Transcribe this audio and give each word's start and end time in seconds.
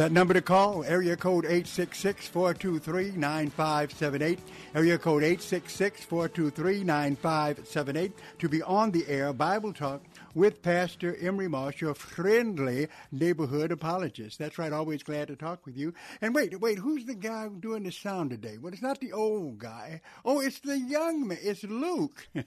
That 0.00 0.12
number 0.12 0.32
to 0.32 0.40
call, 0.40 0.82
area 0.84 1.14
code 1.14 1.44
866-423-9578, 1.44 4.38
area 4.74 4.96
code 4.96 5.22
866-423-9578, 5.24 8.12
to 8.38 8.48
be 8.48 8.62
on 8.62 8.92
the 8.92 9.06
air 9.08 9.34
Bible 9.34 9.74
Talk 9.74 10.00
with 10.34 10.62
Pastor 10.62 11.18
Emery 11.20 11.48
Moss, 11.48 11.82
your 11.82 11.92
friendly 11.92 12.88
neighborhood 13.12 13.72
apologist. 13.72 14.38
That's 14.38 14.56
right, 14.56 14.72
always 14.72 15.02
glad 15.02 15.28
to 15.28 15.36
talk 15.36 15.66
with 15.66 15.76
you. 15.76 15.92
And 16.22 16.34
wait, 16.34 16.58
wait, 16.58 16.78
who's 16.78 17.04
the 17.04 17.14
guy 17.14 17.48
doing 17.48 17.82
the 17.82 17.92
sound 17.92 18.30
today? 18.30 18.56
Well, 18.56 18.72
it's 18.72 18.80
not 18.80 19.00
the 19.00 19.12
old 19.12 19.58
guy. 19.58 20.00
Oh, 20.24 20.40
it's 20.40 20.60
the 20.60 20.78
young 20.78 21.28
man. 21.28 21.36
It's 21.42 21.62
Luke. 21.64 22.26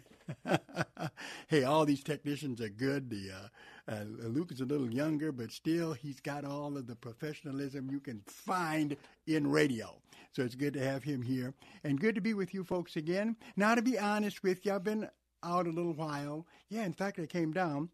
hey, 1.50 1.66
all 1.66 1.86
these 1.86 2.02
technicians 2.02 2.59
are 2.62 2.70
good. 2.70 3.12
The 3.12 3.30
uh, 3.30 3.50
uh, 3.92 4.03
Luke 4.06 4.52
is 4.52 4.62
a 4.62 4.66
little 4.66 4.92
younger, 4.92 5.31
but 5.31 5.52
still, 5.52 5.94
he's 5.94 6.20
got 6.20 6.45
all 6.45 6.78
of 6.78 6.88
the 6.88 6.95
professionalism 6.95 7.90
you 7.91 8.00
can 8.00 8.22
find 8.28 8.96
in 9.28 9.50
radio. 9.50 10.00
So 10.31 10.44
it's 10.44 10.56
good 10.56 10.74
to 10.74 10.84
have 10.84 11.03
him 11.03 11.22
here, 11.22 11.53
and 11.84 12.00
good 12.00 12.16
to 12.16 12.22
be 12.22 12.34
with 12.34 12.53
you 12.53 12.63
folks 12.63 12.96
again. 12.96 13.35
Now, 13.56 13.75
to 13.75 13.81
be 13.81 14.00
honest 14.00 14.41
with 14.41 14.66
you, 14.66 14.74
I've 14.74 14.84
been 14.84 15.09
out 15.44 15.68
a 15.68 15.72
little 15.72 15.94
while. 15.94 16.47
Yeah, 16.69 16.85
in 16.85 16.94
fact, 16.94 17.19
I 17.19 17.25
came 17.25 17.52
down 17.52 17.90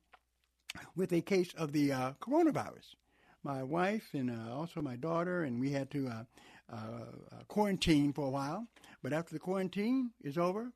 with 0.96 1.12
a 1.12 1.22
case 1.22 1.54
of 1.58 1.72
the 1.72 1.92
uh, 1.92 2.12
coronavirus. 2.22 2.96
My 3.44 3.64
wife 3.64 4.10
and 4.14 4.30
uh, 4.30 4.54
also 4.54 4.82
my 4.82 4.96
daughter, 4.96 5.44
and 5.44 5.60
we 5.60 5.72
had 5.72 5.90
to 5.92 6.08
uh, 6.08 6.24
uh, 6.72 7.44
quarantine 7.48 8.14
for 8.14 8.28
a 8.28 8.30
while. 8.30 8.68
But 9.02 9.14
after 9.14 9.34
the 9.34 9.40
quarantine 9.40 10.12
is 10.24 10.38
over, 10.38 10.72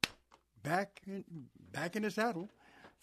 back 0.63 1.01
in, 1.05 1.23
back 1.71 1.95
in 1.95 2.03
the 2.03 2.11
saddle. 2.11 2.49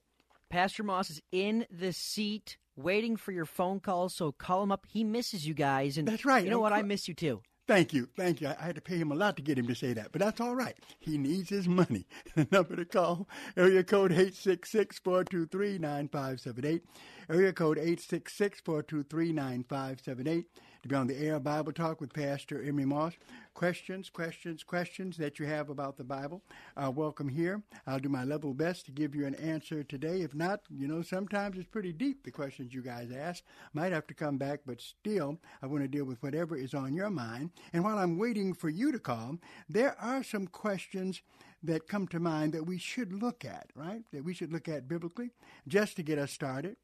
Pastor 0.51 0.85
Moss 0.85 1.11
is 1.11 1.21
in 1.33 1.67
the 1.69 1.93
seat 1.93 2.59
waiting 2.77 3.17
for 3.17 3.33
your 3.33 3.45
phone 3.45 3.81
call, 3.81 4.09
so 4.09 4.31
call 4.31 4.62
him 4.62 4.71
up. 4.71 4.87
He 4.89 5.03
misses 5.03 5.45
you 5.47 5.55
guys. 5.55 5.99
And 5.99 6.06
That's 6.06 6.25
right. 6.25 6.45
You 6.45 6.51
know 6.51 6.61
what? 6.61 6.73
I 6.73 6.83
miss 6.83 7.09
you 7.09 7.15
too. 7.15 7.43
Thank 7.66 7.94
you. 7.94 8.08
Thank 8.16 8.42
you. 8.42 8.48
I, 8.48 8.56
I 8.60 8.64
had 8.66 8.75
to 8.75 8.82
pay 8.82 8.98
him 8.98 9.10
a 9.10 9.14
lot 9.14 9.36
to 9.36 9.42
get 9.42 9.56
him 9.58 9.66
to 9.69 9.75
say 9.75 9.94
that, 9.94 10.12
but 10.12 10.20
that's 10.20 10.38
all 10.41 10.54
right. 10.54 10.76
He 11.00 11.16
needs 11.16 11.48
his 11.48 11.66
money. 11.66 12.04
The 12.34 12.47
number 12.50 12.76
to 12.76 12.84
call, 12.84 13.26
area 13.56 13.82
code 13.82 14.10
866-423-9578. 14.12 16.82
Area 17.30 17.54
code 17.54 17.78
866-423-9578 17.78 20.44
to 20.82 20.88
be 20.88 20.94
on 20.94 21.06
the 21.06 21.16
air 21.16 21.41
Bible 21.41 21.72
Talk 21.72 22.02
with 22.02 22.12
Pastor 22.12 22.62
Emery 22.62 22.84
Moss. 22.84 23.14
Questions, 23.54 24.10
questions, 24.10 24.65
questions 24.65 25.16
that 25.16 25.38
you 25.38 25.47
have 25.47 25.70
about 25.70 25.97
the 25.97 26.03
Bible 26.03 26.42
are 26.76 26.91
welcome 26.91 27.28
here. 27.28 27.62
I'll 27.87 28.00
do 28.00 28.09
my 28.09 28.25
level 28.25 28.53
best 28.53 28.84
to 28.87 28.92
give 28.92 29.15
you 29.15 29.26
an 29.26 29.37
answer 29.37 29.84
today. 29.84 30.22
If 30.22 30.34
not, 30.34 30.62
you 30.69 30.88
know, 30.88 31.03
sometimes 31.03 31.56
it's 31.56 31.69
pretty 31.69 31.93
deep, 31.93 32.25
the 32.25 32.32
questions 32.32 32.75
you 32.75 32.82
guys 32.82 33.12
ask. 33.16 33.44
Might 33.72 33.93
have 33.93 34.09
to 34.09 34.14
come 34.14 34.38
back, 34.38 34.62
but 34.66 34.81
still, 34.81 35.38
I 35.62 35.66
want 35.66 35.84
to 35.84 35.88
deal 35.88 36.04
with 36.04 36.20
whatever 36.20 36.56
is 36.56 36.75
on 36.75 36.94
your 36.94 37.10
mind. 37.10 37.50
And 37.72 37.84
while 37.84 37.97
I'm 37.97 38.19
waiting 38.19 38.54
for 38.54 38.69
you 38.69 38.91
to 38.91 38.98
call, 38.98 39.38
there 39.69 39.97
are 40.00 40.25
some 40.25 40.48
questions 40.48 41.22
that 41.62 41.87
come 41.87 42.09
to 42.09 42.19
mind 42.19 42.54
that 42.54 42.66
we 42.66 42.76
should 42.76 43.12
look 43.12 43.44
at, 43.44 43.70
right? 43.76 44.03
That 44.12 44.25
we 44.25 44.34
should 44.34 44.53
look 44.53 44.69
at 44.69 44.88
biblically 44.88 45.31
just 45.69 45.94
to 45.97 46.03
get 46.03 46.19
us 46.19 46.32
started. 46.32 46.76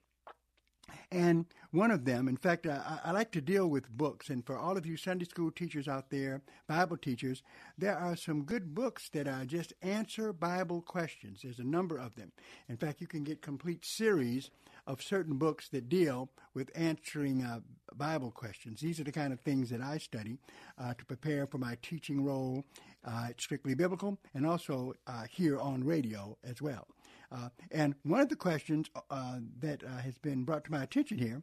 And 1.11 1.47
one 1.73 1.91
of 1.91 2.05
them, 2.05 2.29
in 2.29 2.37
fact, 2.37 2.67
I, 2.67 3.01
I, 3.05 3.13
like 3.13 3.31
to 3.33 3.41
deal 3.41 3.69
with 3.69 3.91
books. 3.91 4.31
And 4.31 4.45
for 4.45 4.57
all 4.57 4.77
of 4.77 4.87
you 4.87 4.97
Sunday 4.97 5.25
school 5.25 5.51
teachers 5.51 5.89
out 5.89 6.11
there, 6.11 6.43
Bible 6.67 6.97
teachers, 6.97 7.43
there 7.79 7.97
are 7.97 8.17
some 8.17 8.45
good 8.45 8.75
books 8.75 9.09
that 9.11 9.29
are 9.29 9.45
just 9.45 9.73
answer 9.83 10.33
Bible 10.33 10.83
questions. 10.83 11.41
There's 11.43 11.59
a 11.59 11.65
number 11.65 11.97
of 11.97 12.15
them. 12.15 12.33
In 12.69 12.77
fact, 12.77 13.01
you 13.01 13.07
can 13.07 13.25
get 13.25 13.43
complete 13.43 13.85
series 13.85 14.51
of 14.87 15.03
certain 15.03 15.37
books 15.37 15.69
that 15.69 15.89
deal 15.89 16.31
with 16.55 16.71
answering 16.75 17.43
uh, 17.43 17.61
Bible 17.95 18.31
questions. 18.31 18.81
These 18.81 19.01
are 19.01 19.05
the 19.05 19.13
kind 19.13 19.33
of 19.33 19.41
things 19.41 19.71
that 19.71 19.81
I 19.81 19.99
study 19.99 20.39
uh, 20.79 20.95
to 20.95 21.05
prepare 21.05 21.47
for 21.47 21.59
my 21.59 21.77
teaching 21.83 22.25
role 22.25 22.65
uh, 23.05 23.27
at 23.31 23.41
Strictly 23.41 23.75
Biblical 23.75 24.19
and 24.35 24.47
also 24.47 24.95
uh, 25.07 25.25
here 25.31 25.59
on 25.59 25.85
radio 25.85 26.37
as 26.45 26.61
well. 26.61 26.87
Uh, 27.33 27.49
and 27.71 27.95
one 28.03 28.21
of 28.21 28.29
the 28.29 28.37
questions 28.37 28.91
uh, 29.11 29.39
that 29.61 29.85
uh, 29.85 29.99
has 29.99 30.19
been 30.19 30.45
brought 30.45 30.65
to 30.65 30.73
my 30.73 30.83
attention 30.83 31.19
here, 31.19 31.43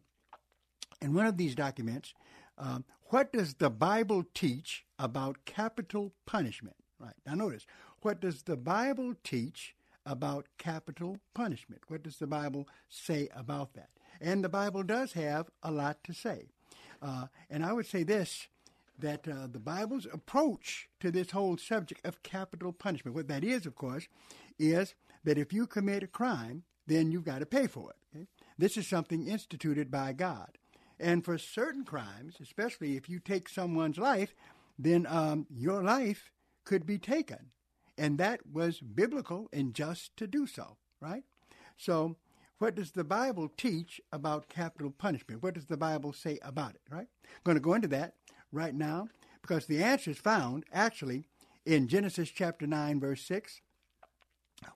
in 1.01 1.13
one 1.13 1.25
of 1.25 1.37
these 1.37 1.55
documents, 1.55 2.13
um, 2.57 2.83
what 3.05 3.31
does 3.31 3.55
the 3.55 3.69
Bible 3.69 4.25
teach 4.33 4.85
about 4.99 5.45
capital 5.45 6.13
punishment? 6.25 6.75
Right. 6.99 7.13
Now, 7.25 7.35
notice, 7.35 7.65
what 8.01 8.19
does 8.19 8.43
the 8.43 8.57
Bible 8.57 9.13
teach 9.23 9.75
about 10.05 10.47
capital 10.57 11.19
punishment? 11.33 11.83
What 11.87 12.03
does 12.03 12.17
the 12.17 12.27
Bible 12.27 12.67
say 12.89 13.29
about 13.35 13.73
that? 13.73 13.89
And 14.19 14.43
the 14.43 14.49
Bible 14.49 14.83
does 14.83 15.13
have 15.13 15.49
a 15.61 15.71
lot 15.71 16.03
to 16.05 16.13
say. 16.13 16.47
Uh, 17.01 17.27
and 17.49 17.63
I 17.63 17.73
would 17.73 17.85
say 17.85 18.03
this 18.03 18.47
that 18.99 19.27
uh, 19.27 19.47
the 19.51 19.59
Bible's 19.59 20.07
approach 20.11 20.89
to 20.99 21.11
this 21.11 21.29
whole 21.29 21.55
subject 21.55 22.03
of 22.03 22.23
capital 22.23 22.73
punishment, 22.73 23.15
what 23.15 23.27
that 23.27 23.43
is, 23.43 23.67
of 23.67 23.75
course, 23.75 24.07
is 24.57 24.95
that 25.27 25.37
if 25.37 25.51
you 25.51 25.67
commit 25.67 26.03
a 26.03 26.07
crime, 26.07 26.63
then 26.87 27.11
you've 27.11 27.25
got 27.25 27.39
to 27.39 27.45
pay 27.45 27.67
for 27.67 27.91
it. 27.91 27.97
Okay? 28.15 28.27
This 28.57 28.77
is 28.77 28.87
something 28.87 29.27
instituted 29.27 29.91
by 29.91 30.13
God. 30.13 30.57
And 31.01 31.25
for 31.25 31.37
certain 31.37 31.83
crimes, 31.83 32.37
especially 32.41 32.95
if 32.95 33.09
you 33.09 33.19
take 33.19 33.49
someone's 33.49 33.97
life, 33.97 34.33
then 34.79 35.05
um, 35.05 35.45
your 35.53 35.83
life 35.83 36.31
could 36.63 36.85
be 36.85 36.97
taken. 36.97 37.51
And 37.97 38.17
that 38.19 38.39
was 38.49 38.79
biblical 38.79 39.49
and 39.51 39.73
just 39.73 40.15
to 40.15 40.27
do 40.27 40.47
so, 40.47 40.77
right? 41.01 41.23
So, 41.75 42.15
what 42.59 42.75
does 42.75 42.91
the 42.91 43.03
Bible 43.03 43.51
teach 43.57 43.99
about 44.13 44.47
capital 44.47 44.91
punishment? 44.91 45.43
What 45.43 45.55
does 45.55 45.65
the 45.65 45.75
Bible 45.75 46.13
say 46.13 46.39
about 46.41 46.75
it, 46.75 46.81
right? 46.89 47.07
I'm 47.25 47.43
going 47.43 47.57
to 47.57 47.61
go 47.61 47.73
into 47.73 47.89
that 47.89 48.13
right 48.53 48.73
now 48.73 49.09
because 49.41 49.65
the 49.65 49.83
answer 49.83 50.11
is 50.11 50.17
found 50.17 50.63
actually 50.71 51.25
in 51.65 51.89
Genesis 51.89 52.29
chapter 52.29 52.65
9, 52.65 53.01
verse 53.01 53.21
6, 53.23 53.61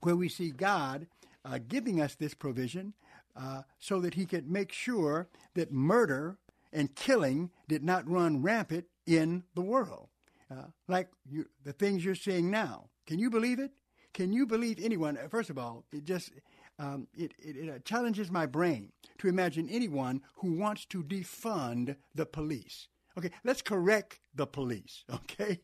where 0.01 0.15
we 0.15 0.29
see 0.29 0.51
God 0.51 1.07
uh, 1.43 1.59
giving 1.67 2.01
us 2.01 2.15
this 2.15 2.33
provision 2.33 2.93
uh, 3.35 3.63
so 3.79 3.99
that 4.01 4.13
he 4.13 4.25
could 4.25 4.49
make 4.49 4.71
sure 4.71 5.27
that 5.55 5.71
murder 5.71 6.37
and 6.73 6.95
killing 6.95 7.51
did 7.67 7.83
not 7.83 8.09
run 8.09 8.41
rampant 8.41 8.85
in 9.05 9.43
the 9.55 9.61
world, 9.61 10.09
uh, 10.49 10.65
like 10.87 11.09
you, 11.29 11.45
the 11.63 11.73
things 11.73 12.05
you're 12.05 12.15
seeing 12.15 12.49
now. 12.49 12.89
Can 13.05 13.19
you 13.19 13.29
believe 13.29 13.59
it? 13.59 13.71
Can 14.13 14.31
you 14.31 14.45
believe 14.45 14.79
anyone? 14.81 15.17
First 15.29 15.49
of 15.49 15.57
all, 15.57 15.85
it 15.91 16.05
just 16.05 16.31
um, 16.79 17.07
it, 17.13 17.33
it, 17.39 17.55
it 17.55 17.69
uh, 17.69 17.79
challenges 17.79 18.31
my 18.31 18.45
brain 18.45 18.91
to 19.19 19.27
imagine 19.27 19.69
anyone 19.69 20.21
who 20.35 20.53
wants 20.53 20.85
to 20.85 21.03
defund 21.03 21.95
the 22.15 22.25
police. 22.25 22.87
Okay, 23.17 23.31
let's 23.43 23.61
correct 23.61 24.19
the 24.33 24.47
police. 24.47 25.03
Okay, 25.13 25.61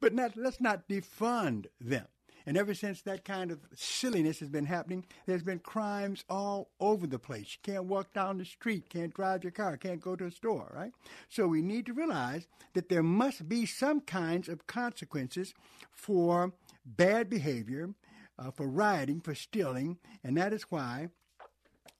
but 0.00 0.14
not 0.14 0.36
let's 0.36 0.60
not 0.60 0.88
defund 0.88 1.66
them. 1.80 2.06
And 2.46 2.56
ever 2.56 2.74
since 2.74 3.02
that 3.02 3.24
kind 3.24 3.50
of 3.50 3.60
silliness 3.74 4.40
has 4.40 4.48
been 4.48 4.66
happening, 4.66 5.04
there's 5.26 5.42
been 5.42 5.58
crimes 5.58 6.24
all 6.28 6.70
over 6.80 7.06
the 7.06 7.18
place. 7.18 7.56
You 7.56 7.72
can't 7.72 7.84
walk 7.84 8.12
down 8.12 8.38
the 8.38 8.44
street, 8.44 8.88
can't 8.88 9.14
drive 9.14 9.44
your 9.44 9.52
car, 9.52 9.76
can't 9.76 10.00
go 10.00 10.16
to 10.16 10.26
a 10.26 10.30
store, 10.30 10.72
right? 10.74 10.92
So 11.28 11.46
we 11.46 11.62
need 11.62 11.86
to 11.86 11.92
realize 11.92 12.46
that 12.74 12.88
there 12.88 13.02
must 13.02 13.48
be 13.48 13.66
some 13.66 14.00
kinds 14.00 14.48
of 14.48 14.66
consequences 14.66 15.54
for 15.92 16.52
bad 16.84 17.28
behavior, 17.28 17.90
uh, 18.38 18.50
for 18.50 18.68
rioting, 18.68 19.20
for 19.20 19.34
stealing, 19.34 19.98
and 20.24 20.36
that 20.36 20.52
is 20.52 20.62
why 20.70 21.08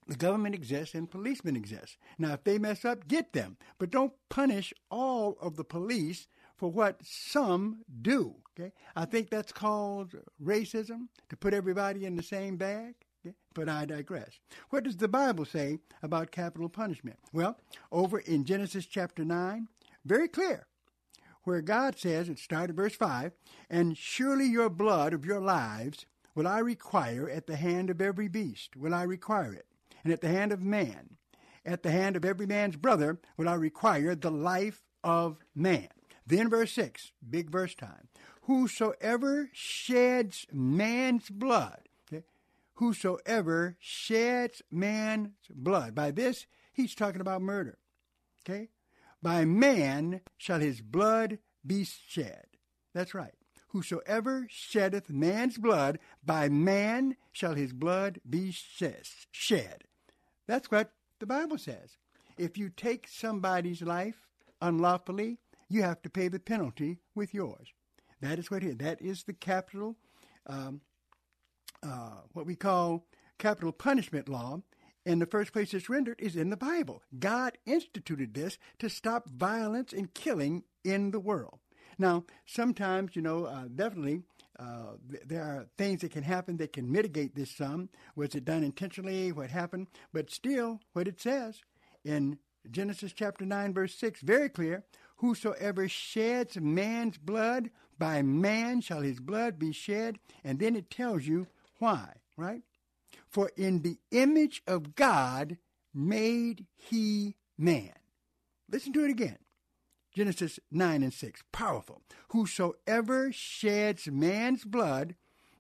the 0.07 0.17
government 0.17 0.55
exists 0.57 0.95
and 0.95 1.11
policemen 1.11 1.55
exist. 1.55 1.97
Now, 2.19 2.33
if 2.33 2.43
they 2.43 2.59
mess 2.59 2.85
up, 2.85 3.07
get 3.07 3.33
them, 3.33 3.57
but 3.79 3.91
don't 3.91 4.13
punish 4.29 4.75
all 4.91 5.37
of 5.41 5.57
the 5.57 5.65
police 5.65 6.27
for 6.61 6.71
what 6.71 7.01
some 7.03 7.79
do. 8.03 8.35
Okay, 8.53 8.71
I 8.95 9.07
think 9.07 9.31
that's 9.31 9.51
called 9.51 10.15
racism 10.45 11.09
to 11.31 11.37
put 11.37 11.55
everybody 11.55 12.05
in 12.05 12.17
the 12.17 12.23
same 12.23 12.59
bag. 12.59 12.97
Okay? 13.25 13.35
But 13.55 13.71
I 13.71 13.87
digress. 13.87 14.39
What 14.69 14.85
does 14.85 14.99
the 14.99 15.09
Bible 15.09 15.47
say 15.47 15.79
about 16.03 16.31
capital 16.31 16.69
punishment? 16.69 17.19
Well, 17.33 17.59
over 17.91 18.19
in 18.19 18.45
Genesis 18.45 18.85
chapter 18.85 19.25
9, 19.25 19.69
very 20.05 20.29
clear, 20.29 20.67
where 21.45 21.63
God 21.63 21.99
says, 21.99 22.29
it 22.29 22.39
started 22.39 22.77
verse 22.77 22.95
5, 22.95 23.33
and 23.71 23.97
surely 23.97 24.45
your 24.45 24.69
blood 24.69 25.15
of 25.15 25.25
your 25.25 25.41
lives 25.41 26.05
will 26.35 26.47
I 26.47 26.59
require 26.59 27.29
at 27.31 27.47
the 27.47 27.57
hand 27.57 27.89
of 27.89 28.03
every 28.03 28.29
beast, 28.29 28.77
will 28.77 28.95
I 28.95 29.05
require 29.05 29.55
it, 29.55 29.67
and 30.05 30.13
at 30.13 30.21
the 30.21 30.29
hand 30.29 30.53
of 30.53 30.61
man, 30.61 31.17
at 31.65 31.83
the 31.83 31.91
hand 31.91 32.17
of 32.17 32.25
every 32.27 32.47
man's 32.47 32.77
brother 32.77 33.19
will 33.39 33.49
I 33.49 33.55
require 33.55 34.15
the 34.15 34.31
life 34.31 34.83
of 35.03 35.39
man. 35.55 35.89
Then 36.31 36.49
verse 36.49 36.71
6, 36.73 37.11
big 37.29 37.51
verse 37.51 37.75
time. 37.75 38.09
Whosoever 38.43 39.51
sheds 39.53 40.47
man's 40.53 41.29
blood, 41.29 41.89
okay, 42.09 42.25
whosoever 42.75 43.77
sheds 43.81 44.63
man's 44.71 45.35
blood. 45.53 45.95
By 45.95 46.13
this, 46.13 46.47
he's 46.73 46.95
talking 46.95 47.21
about 47.21 47.43
murder. 47.43 47.79
Okay? 48.43 48.69
By 49.21 49.45
man 49.45 50.21
shall 50.39 50.61
his 50.61 50.81
blood 50.81 51.39
be 51.67 51.85
shed. 51.85 52.47
That's 52.95 53.13
right. 53.13 53.35
Whosoever 53.69 54.47
sheddeth 54.49 55.11
man's 55.11 55.59
blood, 55.59 55.99
by 56.25 56.49
man 56.49 57.17
shall 57.33 57.55
his 57.55 57.73
blood 57.73 58.21
be 58.29 58.53
shed. 58.53 59.85
That's 60.47 60.71
what 60.71 60.93
the 61.19 61.27
Bible 61.27 61.59
says. 61.59 61.97
If 62.39 62.57
you 62.57 62.69
take 62.69 63.09
somebody's 63.09 63.83
life 63.83 64.29
unlawfully, 64.63 65.39
you 65.71 65.83
have 65.83 66.03
to 66.03 66.11
pay 66.11 66.29
the 66.29 66.39
penalty 66.39 66.99
with 67.15 67.33
yours. 67.33 67.69
That 68.21 68.39
is 68.39 68.51
what 68.51 68.63
it 68.63 68.69
is. 68.69 68.77
That 68.79 69.01
is 69.01 69.23
the 69.23 69.33
capital, 69.33 69.97
um, 70.47 70.83
uh, 71.83 72.23
what 72.33 72.45
we 72.45 72.57
call 72.57 73.07
capital 73.39 73.73
punishment 73.73 74.29
law. 74.29 74.61
And 75.07 75.23
the 75.23 75.27
first 75.27 75.55
place 75.55 75.73
it's 75.73 75.89
rendered 75.89 76.21
is 76.21 76.37
in 76.37 76.51
the 76.51 76.57
Bible. 76.57 77.03
God 77.19 77.57
instituted 77.65 78.35
this 78.35 78.59
to 78.81 78.91
stop 78.91 79.31
violence 79.31 79.95
and 79.95 80.13
killing 80.13 80.65
in 80.85 81.11
the 81.11 81.21
world. 81.21 81.61
Now, 81.99 82.25
sometimes, 82.45 83.17
you 83.17 83.23
know, 83.23 83.47
uh, 83.47 83.65
definitely 83.75 84.23
uh, 84.59 84.97
th- 85.11 85.23
there 85.27 85.43
are 85.43 85.67
things 85.79 86.03
that 86.03 86.11
can 86.11 86.23
happen 86.23 86.59
that 86.59 86.75
can 86.75 86.93
mitigate 86.93 87.35
this 87.35 87.51
some. 87.51 87.89
Was 88.15 88.35
it 88.35 88.45
done 88.45 88.63
intentionally? 88.63 89.33
What 89.33 89.51
happened? 89.51 89.87
But 90.13 90.31
still, 90.31 90.81
what 90.93 91.09
it 91.09 91.21
says 91.21 91.63
in 92.05 92.39
Genesis 92.71 93.15
chapter 93.15 93.47
9, 93.47 93.73
verse 93.73 93.95
6, 93.95 94.21
very 94.21 94.51
clear 94.51 94.85
Whosoever 95.21 95.87
sheds 95.87 96.59
man's 96.59 97.19
blood, 97.19 97.71
by 97.99 98.23
man 98.23 98.81
shall 98.81 99.03
his 99.03 99.21
blood 99.21 99.59
be 99.59 99.71
shed. 99.71 100.19
And 100.43 100.59
then 100.59 100.75
it 100.75 100.89
tells 100.89 101.27
you 101.27 101.47
why, 101.79 102.15
right? 102.39 102.63
For 103.29 103.51
in 103.55 103.83
the 103.83 103.99
image 104.11 104.63
of 104.67 104.95
God 104.95 105.59
made 105.93 106.65
he 106.75 107.37
man. 107.59 107.93
Listen 108.71 108.95
to 108.95 109.05
it 109.05 109.11
again. 109.11 109.37
Genesis 110.15 110.59
9 110.71 111.03
and 111.03 111.13
6. 111.13 111.43
Powerful. 111.53 112.01
Whosoever 112.31 113.31
sheds 113.31 114.09
man's 114.09 114.65
blood, 114.65 115.17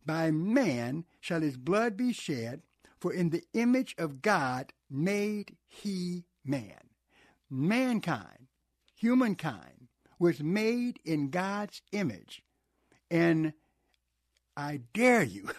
by 0.06 0.30
man 0.30 1.04
shall 1.20 1.42
his 1.42 1.58
blood 1.58 1.98
be 1.98 2.14
shed, 2.14 2.62
for 2.98 3.12
in 3.12 3.28
the 3.28 3.44
image 3.52 3.94
of 3.98 4.22
God 4.22 4.72
made 4.88 5.56
he 5.68 6.24
man. 6.46 6.88
Mankind 7.50 8.39
humankind 9.00 9.88
was 10.19 10.43
made 10.43 11.00
in 11.05 11.31
God's 11.31 11.81
image. 11.93 12.43
And 13.11 13.55
I 14.56 14.82
dare 14.93 15.23
you 15.23 15.50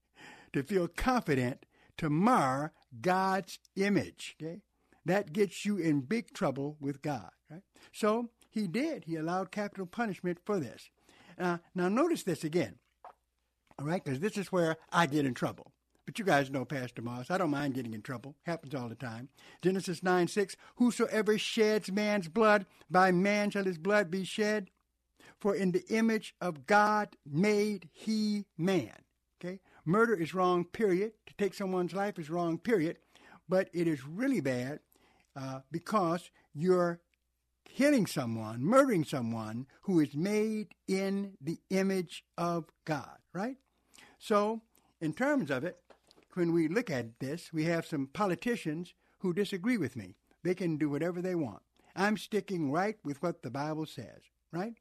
to 0.52 0.62
feel 0.62 0.88
confident 0.88 1.64
to 1.98 2.10
mar 2.10 2.72
God's 3.00 3.58
image. 3.76 4.36
Okay? 4.42 4.62
That 5.04 5.32
gets 5.32 5.64
you 5.64 5.78
in 5.78 6.00
big 6.00 6.34
trouble 6.34 6.76
with 6.80 7.00
God. 7.00 7.30
Right? 7.48 7.62
So 7.92 8.30
he 8.50 8.66
did. 8.66 9.04
He 9.04 9.16
allowed 9.16 9.52
capital 9.52 9.86
punishment 9.86 10.38
for 10.44 10.58
this. 10.58 10.90
Uh, 11.38 11.58
now 11.74 11.88
notice 11.88 12.24
this 12.24 12.42
again. 12.42 12.76
All 13.78 13.86
right, 13.86 14.02
because 14.02 14.18
this 14.18 14.36
is 14.36 14.50
where 14.50 14.76
I 14.90 15.06
get 15.06 15.24
in 15.24 15.34
trouble. 15.34 15.72
But 16.08 16.18
you 16.18 16.24
guys 16.24 16.50
know 16.50 16.64
Pastor 16.64 17.02
Moss. 17.02 17.30
I 17.30 17.36
don't 17.36 17.50
mind 17.50 17.74
getting 17.74 17.92
in 17.92 18.00
trouble. 18.00 18.34
Happens 18.46 18.74
all 18.74 18.88
the 18.88 18.94
time. 18.94 19.28
Genesis 19.60 20.02
9 20.02 20.26
6 20.26 20.56
Whosoever 20.76 21.36
sheds 21.36 21.92
man's 21.92 22.28
blood, 22.28 22.64
by 22.90 23.12
man 23.12 23.50
shall 23.50 23.64
his 23.64 23.76
blood 23.76 24.10
be 24.10 24.24
shed. 24.24 24.70
For 25.38 25.54
in 25.54 25.72
the 25.72 25.84
image 25.90 26.34
of 26.40 26.64
God 26.64 27.14
made 27.30 27.90
he 27.92 28.46
man. 28.56 28.94
Okay? 29.38 29.60
Murder 29.84 30.14
is 30.14 30.32
wrong, 30.32 30.64
period. 30.64 31.12
To 31.26 31.34
take 31.36 31.52
someone's 31.52 31.92
life 31.92 32.18
is 32.18 32.30
wrong, 32.30 32.56
period. 32.56 32.96
But 33.46 33.68
it 33.74 33.86
is 33.86 34.06
really 34.06 34.40
bad 34.40 34.80
uh, 35.36 35.60
because 35.70 36.30
you're 36.54 37.00
killing 37.66 38.06
someone, 38.06 38.64
murdering 38.64 39.04
someone 39.04 39.66
who 39.82 40.00
is 40.00 40.14
made 40.14 40.68
in 40.86 41.34
the 41.38 41.60
image 41.68 42.24
of 42.38 42.64
God, 42.86 43.18
right? 43.34 43.58
So, 44.18 44.62
in 45.02 45.12
terms 45.12 45.50
of 45.50 45.64
it, 45.64 45.76
when 46.38 46.52
we 46.52 46.68
look 46.68 46.88
at 46.88 47.18
this, 47.18 47.52
we 47.52 47.64
have 47.64 47.84
some 47.84 48.06
politicians 48.06 48.94
who 49.18 49.32
disagree 49.32 49.76
with 49.76 49.96
me. 49.96 50.14
They 50.44 50.54
can 50.54 50.78
do 50.78 50.88
whatever 50.88 51.20
they 51.20 51.34
want. 51.34 51.62
I'm 51.96 52.16
sticking 52.16 52.70
right 52.70 52.96
with 53.04 53.20
what 53.20 53.42
the 53.42 53.50
Bible 53.50 53.86
says, 53.86 54.22
right? 54.52 54.74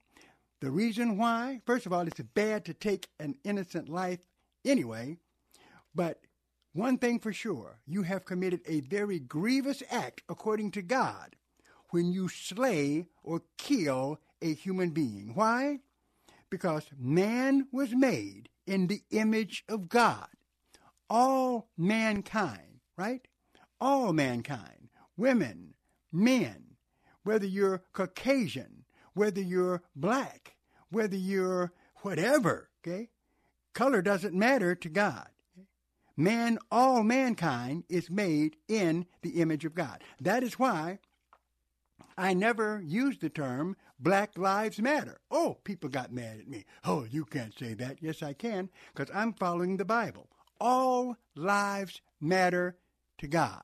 The 0.62 0.70
reason 0.70 1.18
why, 1.18 1.62
first 1.66 1.88
of 1.88 1.94
all, 1.94 2.06
it's 2.08 2.22
bad 2.22 2.64
to 2.66 2.76
take 2.76 3.08
an 3.20 3.36
innocent 3.44 3.90
life 3.90 4.20
anyway, 4.64 5.18
but 5.96 6.20
one 6.74 7.00
thing 7.00 7.18
for 7.18 7.34
sure, 7.34 7.80
you 7.88 8.04
have 8.04 8.24
committed 8.24 8.62
a 8.68 8.82
very 8.82 9.20
grievous 9.20 9.82
act 9.90 10.22
according 10.30 10.70
to 10.72 10.84
God 10.84 11.36
when 11.90 12.12
you 12.12 12.30
slay 12.30 13.08
or 13.24 13.42
kill 13.58 14.20
a 14.44 14.54
human 14.54 14.92
being. 14.92 15.32
Why? 15.34 15.80
Because 16.52 16.92
man 16.96 17.66
was 17.72 17.96
made 17.96 18.50
in 18.68 18.86
the 18.86 19.02
image 19.10 19.64
of 19.68 19.90
God 19.90 20.28
all 21.10 21.70
mankind, 21.78 22.82
right? 22.98 23.28
All 23.80 24.14
mankind, 24.14 24.90
women, 25.16 25.74
men, 26.12 26.76
whether 27.24 27.46
you're 27.46 27.84
Caucasian, 27.94 28.86
whether 29.14 29.42
you're 29.42 29.84
black, 29.96 30.56
whether 30.90 31.18
you're 31.18 31.74
whatever, 32.02 32.70
okay? 32.82 33.10
Color 33.74 34.02
doesn't 34.02 34.34
matter 34.34 34.76
to 34.76 34.90
God. 34.90 35.30
Man, 36.16 36.58
all 36.72 37.04
mankind 37.04 37.84
is 37.90 38.10
made 38.10 38.58
in 38.68 39.06
the 39.22 39.42
image 39.42 39.66
of 39.66 39.76
God. 39.76 40.04
That 40.20 40.42
is 40.42 40.58
why 40.58 40.98
I 42.18 42.34
never 42.34 42.82
used 42.84 43.22
the 43.22 43.30
term 43.30 43.76
Black 44.00 44.38
Lives 44.38 44.80
Matter. 44.80 45.20
Oh, 45.30 45.58
people 45.64 45.90
got 45.90 46.12
mad 46.12 46.40
at 46.40 46.48
me. 46.48 46.66
Oh, 46.84 47.06
you 47.10 47.26
can't 47.26 47.58
say 47.58 47.76
that. 47.76 47.98
Yes, 48.02 48.24
I 48.24 48.34
can, 48.34 48.70
because 48.94 49.14
I'm 49.14 49.34
following 49.34 49.78
the 49.78 49.86
Bible. 49.86 50.30
All 50.60 51.18
lives 51.36 52.02
matter 52.20 52.78
to 53.20 53.28
God. 53.28 53.64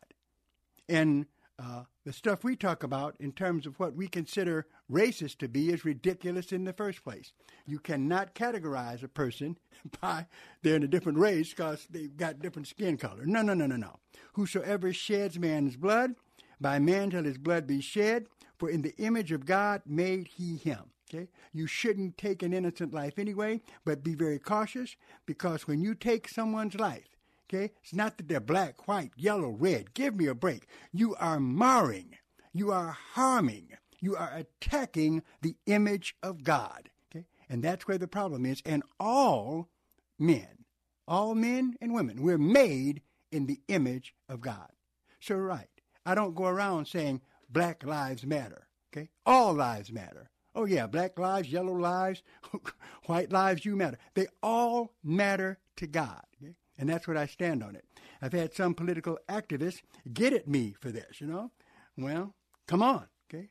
And 0.89 1.25
uh, 1.59 1.83
the 2.05 2.13
stuff 2.13 2.43
we 2.43 2.55
talk 2.55 2.83
about 2.83 3.15
in 3.19 3.31
terms 3.31 3.65
of 3.65 3.79
what 3.79 3.95
we 3.95 4.07
consider 4.07 4.65
racist 4.91 5.37
to 5.37 5.47
be 5.47 5.69
is 5.69 5.85
ridiculous 5.85 6.51
in 6.51 6.65
the 6.65 6.73
first 6.73 7.03
place. 7.03 7.31
You 7.65 7.79
cannot 7.79 8.35
categorize 8.35 9.03
a 9.03 9.07
person 9.07 9.57
by 10.01 10.27
they're 10.61 10.75
in 10.75 10.83
a 10.83 10.87
different 10.87 11.19
race 11.19 11.49
because 11.51 11.87
they've 11.89 12.15
got 12.15 12.39
different 12.39 12.67
skin 12.67 12.97
color. 12.97 13.25
No, 13.25 13.41
no, 13.41 13.53
no, 13.53 13.67
no, 13.67 13.77
no. 13.77 13.99
Whosoever 14.33 14.91
sheds 14.91 15.39
man's 15.39 15.77
blood, 15.77 16.15
by 16.59 16.79
man 16.79 17.11
shall 17.11 17.23
his 17.23 17.37
blood 17.37 17.67
be 17.67 17.81
shed, 17.81 18.27
for 18.57 18.69
in 18.69 18.81
the 18.81 18.95
image 18.97 19.31
of 19.31 19.45
God 19.45 19.81
made 19.85 20.27
he 20.27 20.57
him. 20.57 20.91
Okay? 21.13 21.27
You 21.51 21.67
shouldn't 21.67 22.17
take 22.17 22.41
an 22.41 22.53
innocent 22.53 22.93
life 22.93 23.19
anyway, 23.19 23.61
but 23.85 24.03
be 24.03 24.15
very 24.15 24.39
cautious 24.39 24.95
because 25.25 25.67
when 25.67 25.81
you 25.81 25.95
take 25.95 26.27
someone's 26.27 26.75
life, 26.75 27.17
okay, 27.47 27.71
it's 27.83 27.93
not 27.93 28.17
that 28.17 28.27
they're 28.27 28.39
black, 28.39 28.87
white, 28.87 29.11
yellow, 29.15 29.49
red. 29.49 29.93
Give 29.93 30.15
me 30.15 30.27
a 30.27 30.35
break. 30.35 30.67
You 30.91 31.15
are 31.15 31.39
marring, 31.39 32.17
you 32.51 32.71
are 32.71 32.97
harming, 33.13 33.69
you 33.99 34.15
are 34.15 34.31
attacking 34.33 35.23
the 35.41 35.55
image 35.65 36.15
of 36.23 36.43
God. 36.43 36.89
Okay? 37.11 37.25
And 37.49 37.63
that's 37.63 37.87
where 37.87 37.97
the 37.97 38.07
problem 38.07 38.45
is. 38.45 38.61
And 38.65 38.83
all 38.99 39.69
men, 40.17 40.65
all 41.07 41.35
men 41.35 41.75
and 41.81 41.93
women, 41.93 42.21
we're 42.23 42.37
made 42.37 43.01
in 43.31 43.45
the 43.45 43.59
image 43.67 44.13
of 44.27 44.41
God. 44.41 44.71
So, 45.19 45.35
right. 45.35 45.67
I 46.05 46.15
don't 46.15 46.35
go 46.35 46.45
around 46.45 46.87
saying 46.87 47.21
Black 47.49 47.85
Lives 47.85 48.25
Matter. 48.25 48.67
Okay? 48.93 49.09
All 49.25 49.53
lives 49.53 49.91
matter. 49.91 50.29
Oh, 50.55 50.65
yeah, 50.65 50.87
black 50.87 51.17
lives, 51.17 51.51
yellow 51.51 51.73
lives, 51.73 52.21
white 53.05 53.31
lives, 53.31 53.65
you 53.65 53.75
matter. 53.75 53.97
They 54.13 54.27
all 54.41 54.93
matter 55.03 55.59
to 55.77 55.87
God. 55.87 56.21
Okay? 56.41 56.53
And 56.77 56.89
that's 56.89 57.07
what 57.07 57.17
I 57.17 57.25
stand 57.25 57.63
on 57.63 57.75
it. 57.75 57.85
I've 58.21 58.33
had 58.33 58.53
some 58.53 58.73
political 58.73 59.17
activists 59.27 59.81
get 60.11 60.33
at 60.33 60.47
me 60.47 60.75
for 60.79 60.91
this, 60.91 61.19
you 61.19 61.27
know. 61.27 61.51
Well, 61.97 62.35
come 62.67 62.81
on, 62.81 63.07
okay? 63.31 63.49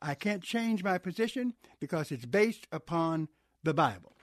I 0.00 0.14
can't 0.14 0.42
change 0.42 0.82
my 0.82 0.98
position 0.98 1.54
because 1.80 2.10
it's 2.10 2.26
based 2.26 2.66
upon 2.72 3.28
the 3.62 3.74
Bible. 3.74 4.16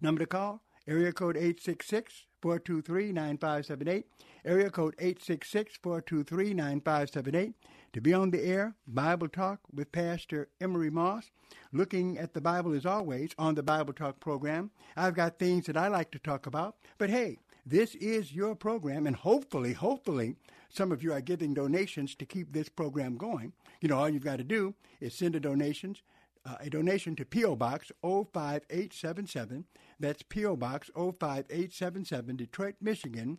Number 0.00 0.20
to 0.20 0.26
call, 0.26 0.62
area 0.86 1.12
code 1.12 1.36
866 1.36 2.24
423 2.40 3.12
9578. 3.12 4.06
Area 4.44 4.70
code 4.70 4.94
866 4.98 5.76
423 5.82 6.54
9578 6.54 7.54
to 7.92 8.00
be 8.00 8.12
on 8.12 8.30
the 8.30 8.44
air, 8.44 8.74
Bible 8.86 9.28
Talk 9.28 9.60
with 9.72 9.92
Pastor 9.92 10.48
Emery 10.60 10.90
Moss. 10.90 11.30
Looking 11.72 12.18
at 12.18 12.34
the 12.34 12.40
Bible 12.40 12.74
as 12.74 12.86
always 12.86 13.30
on 13.38 13.54
the 13.54 13.62
Bible 13.62 13.92
Talk 13.92 14.20
program. 14.20 14.70
I've 14.96 15.14
got 15.14 15.38
things 15.38 15.66
that 15.66 15.76
I 15.76 15.88
like 15.88 16.10
to 16.12 16.18
talk 16.18 16.46
about, 16.46 16.76
but 16.98 17.10
hey, 17.10 17.38
this 17.64 17.94
is 17.96 18.34
your 18.34 18.54
program, 18.54 19.06
and 19.06 19.16
hopefully, 19.16 19.74
hopefully, 19.74 20.36
some 20.70 20.92
of 20.92 21.02
you 21.02 21.12
are 21.12 21.20
giving 21.20 21.54
donations 21.54 22.14
to 22.14 22.24
keep 22.24 22.52
this 22.52 22.68
program 22.68 23.16
going. 23.16 23.52
You 23.80 23.88
know, 23.88 23.98
all 23.98 24.08
you've 24.08 24.24
got 24.24 24.38
to 24.38 24.44
do 24.44 24.74
is 25.00 25.14
send 25.14 25.36
a 25.36 25.40
donations, 25.40 26.02
uh, 26.48 26.56
a 26.60 26.70
donation 26.70 27.14
to 27.16 27.24
P.O. 27.24 27.56
Box 27.56 27.92
05877. 28.02 29.64
That's 30.00 30.22
P.O. 30.22 30.56
Box 30.56 30.90
05877, 30.94 32.36
Detroit, 32.36 32.76
Michigan 32.80 33.38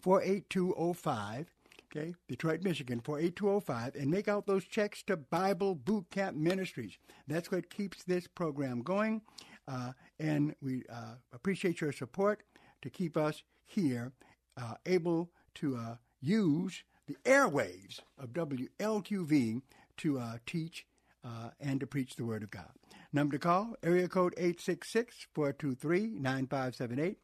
48205. 0.00 1.46
Okay, 1.92 2.14
Detroit, 2.28 2.62
Michigan, 2.62 3.00
48205, 3.00 3.96
and 3.96 4.10
make 4.12 4.28
out 4.28 4.46
those 4.46 4.64
checks 4.64 5.02
to 5.04 5.16
Bible 5.16 5.74
Boot 5.74 6.08
Camp 6.10 6.36
Ministries. 6.36 6.98
That's 7.26 7.50
what 7.50 7.68
keeps 7.68 8.04
this 8.04 8.28
program 8.28 8.82
going, 8.82 9.22
uh, 9.66 9.92
and 10.20 10.54
we 10.62 10.84
uh, 10.88 11.14
appreciate 11.32 11.80
your 11.80 11.90
support 11.90 12.44
to 12.82 12.90
keep 12.90 13.16
us 13.16 13.42
here 13.66 14.12
uh, 14.56 14.74
able 14.86 15.30
to 15.54 15.76
uh, 15.76 15.96
use 16.20 16.84
the 17.08 17.16
airwaves 17.24 17.98
of 18.16 18.32
WLQV 18.34 19.62
to 19.96 20.18
uh, 20.18 20.36
teach 20.46 20.86
uh, 21.24 21.50
and 21.60 21.80
to 21.80 21.86
preach 21.86 22.16
the 22.16 22.24
Word 22.24 22.42
of 22.42 22.50
God. 22.50 22.70
Number 23.12 23.36
to 23.36 23.38
call, 23.38 23.76
area 23.82 24.08
code 24.08 24.34
866 24.36 25.26
423 25.34 26.18
9578. 26.18 27.18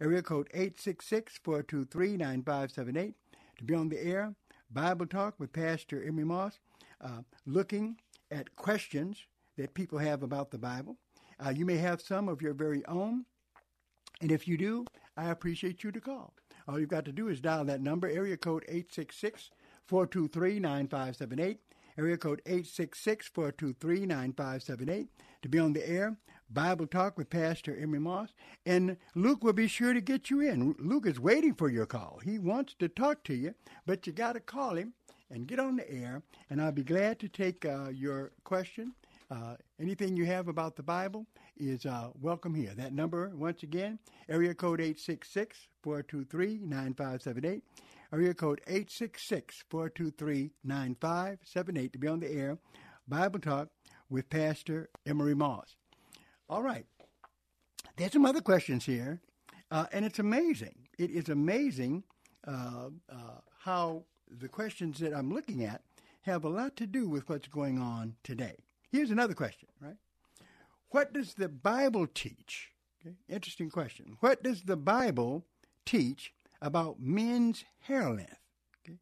Area 0.00 0.22
code 0.22 0.48
866 0.52 1.38
423 1.44 2.16
9578 2.16 3.14
to 3.58 3.64
be 3.64 3.74
on 3.74 3.88
the 3.88 4.04
air, 4.04 4.34
Bible 4.70 5.06
Talk 5.06 5.38
with 5.38 5.52
Pastor 5.52 6.02
Emery 6.02 6.24
Moss, 6.24 6.58
uh, 7.00 7.22
looking 7.46 7.96
at 8.30 8.56
questions 8.56 9.26
that 9.56 9.74
people 9.74 9.98
have 9.98 10.22
about 10.22 10.50
the 10.50 10.58
Bible. 10.58 10.96
Uh, 11.44 11.50
you 11.50 11.64
may 11.64 11.76
have 11.76 12.00
some 12.00 12.28
of 12.28 12.42
your 12.42 12.54
very 12.54 12.84
own, 12.86 13.24
and 14.20 14.32
if 14.32 14.48
you 14.48 14.56
do, 14.56 14.84
I 15.16 15.30
appreciate 15.30 15.84
you 15.84 15.92
to 15.92 16.00
call. 16.00 16.34
All 16.66 16.80
you've 16.80 16.88
got 16.88 17.04
to 17.04 17.12
do 17.12 17.28
is 17.28 17.40
dial 17.40 17.64
that 17.64 17.80
number, 17.80 18.08
area 18.08 18.36
code 18.36 18.64
866 18.68 19.50
423 19.86 20.60
9578. 20.60 21.60
Area 21.98 22.16
code 22.16 22.40
866 22.46 23.28
423 23.28 24.06
9578 24.06 25.08
to 25.42 25.48
be 25.48 25.58
on 25.58 25.72
the 25.72 25.88
air. 25.88 26.16
Bible 26.50 26.86
Talk 26.86 27.16
with 27.16 27.30
Pastor 27.30 27.76
Emery 27.76 27.98
Moss. 27.98 28.30
And 28.66 28.96
Luke 29.14 29.42
will 29.42 29.52
be 29.52 29.68
sure 29.68 29.94
to 29.94 30.00
get 30.00 30.30
you 30.30 30.40
in. 30.40 30.74
Luke 30.78 31.06
is 31.06 31.18
waiting 31.18 31.54
for 31.54 31.70
your 31.70 31.86
call. 31.86 32.20
He 32.22 32.38
wants 32.38 32.74
to 32.78 32.88
talk 32.88 33.24
to 33.24 33.34
you, 33.34 33.54
but 33.86 34.06
you 34.06 34.12
got 34.12 34.34
to 34.34 34.40
call 34.40 34.76
him 34.76 34.92
and 35.30 35.46
get 35.46 35.58
on 35.58 35.76
the 35.76 35.90
air. 35.90 36.22
And 36.50 36.60
I'll 36.60 36.72
be 36.72 36.84
glad 36.84 37.18
to 37.20 37.28
take 37.28 37.64
uh, 37.64 37.88
your 37.88 38.32
question. 38.44 38.92
Uh, 39.32 39.56
anything 39.80 40.14
you 40.14 40.26
have 40.26 40.46
about 40.46 40.76
the 40.76 40.82
Bible 40.82 41.26
is 41.56 41.86
uh, 41.86 42.08
welcome 42.20 42.54
here. 42.54 42.72
That 42.76 42.92
number, 42.92 43.32
once 43.34 43.62
again, 43.62 43.98
area 44.28 44.52
code 44.52 44.78
866 44.78 45.68
423 45.82 46.58
9578. 46.62 47.64
Area 48.12 48.34
code 48.34 48.60
866 48.66 49.64
423 49.70 50.50
9578 50.64 51.92
to 51.94 51.98
be 51.98 52.08
on 52.08 52.20
the 52.20 52.30
air. 52.30 52.58
Bible 53.08 53.38
Talk 53.40 53.68
with 54.10 54.28
Pastor 54.28 54.90
Emery 55.06 55.34
Moss. 55.34 55.76
All 56.50 56.62
right. 56.62 56.84
There's 57.96 58.12
some 58.12 58.26
other 58.26 58.42
questions 58.42 58.84
here, 58.84 59.22
uh, 59.70 59.86
and 59.92 60.04
it's 60.04 60.18
amazing. 60.18 60.88
It 60.98 61.10
is 61.10 61.30
amazing 61.30 62.04
uh, 62.46 62.90
uh, 63.10 63.40
how 63.60 64.04
the 64.30 64.48
questions 64.48 64.98
that 64.98 65.14
I'm 65.14 65.32
looking 65.32 65.64
at 65.64 65.80
have 66.22 66.44
a 66.44 66.50
lot 66.50 66.76
to 66.76 66.86
do 66.86 67.08
with 67.08 67.30
what's 67.30 67.48
going 67.48 67.78
on 67.78 68.16
today. 68.22 68.56
Here's 68.92 69.10
another 69.10 69.32
question, 69.32 69.70
right? 69.80 69.96
What 70.90 71.14
does 71.14 71.32
the 71.34 71.48
Bible 71.48 72.06
teach? 72.06 72.68
Okay, 73.00 73.16
interesting 73.26 73.70
question. 73.70 74.18
What 74.20 74.42
does 74.42 74.62
the 74.62 74.76
Bible 74.76 75.46
teach 75.86 76.34
about 76.60 77.00
men's 77.00 77.64
hair 77.80 78.10
length? 78.10 78.38
Okay? 78.86 78.98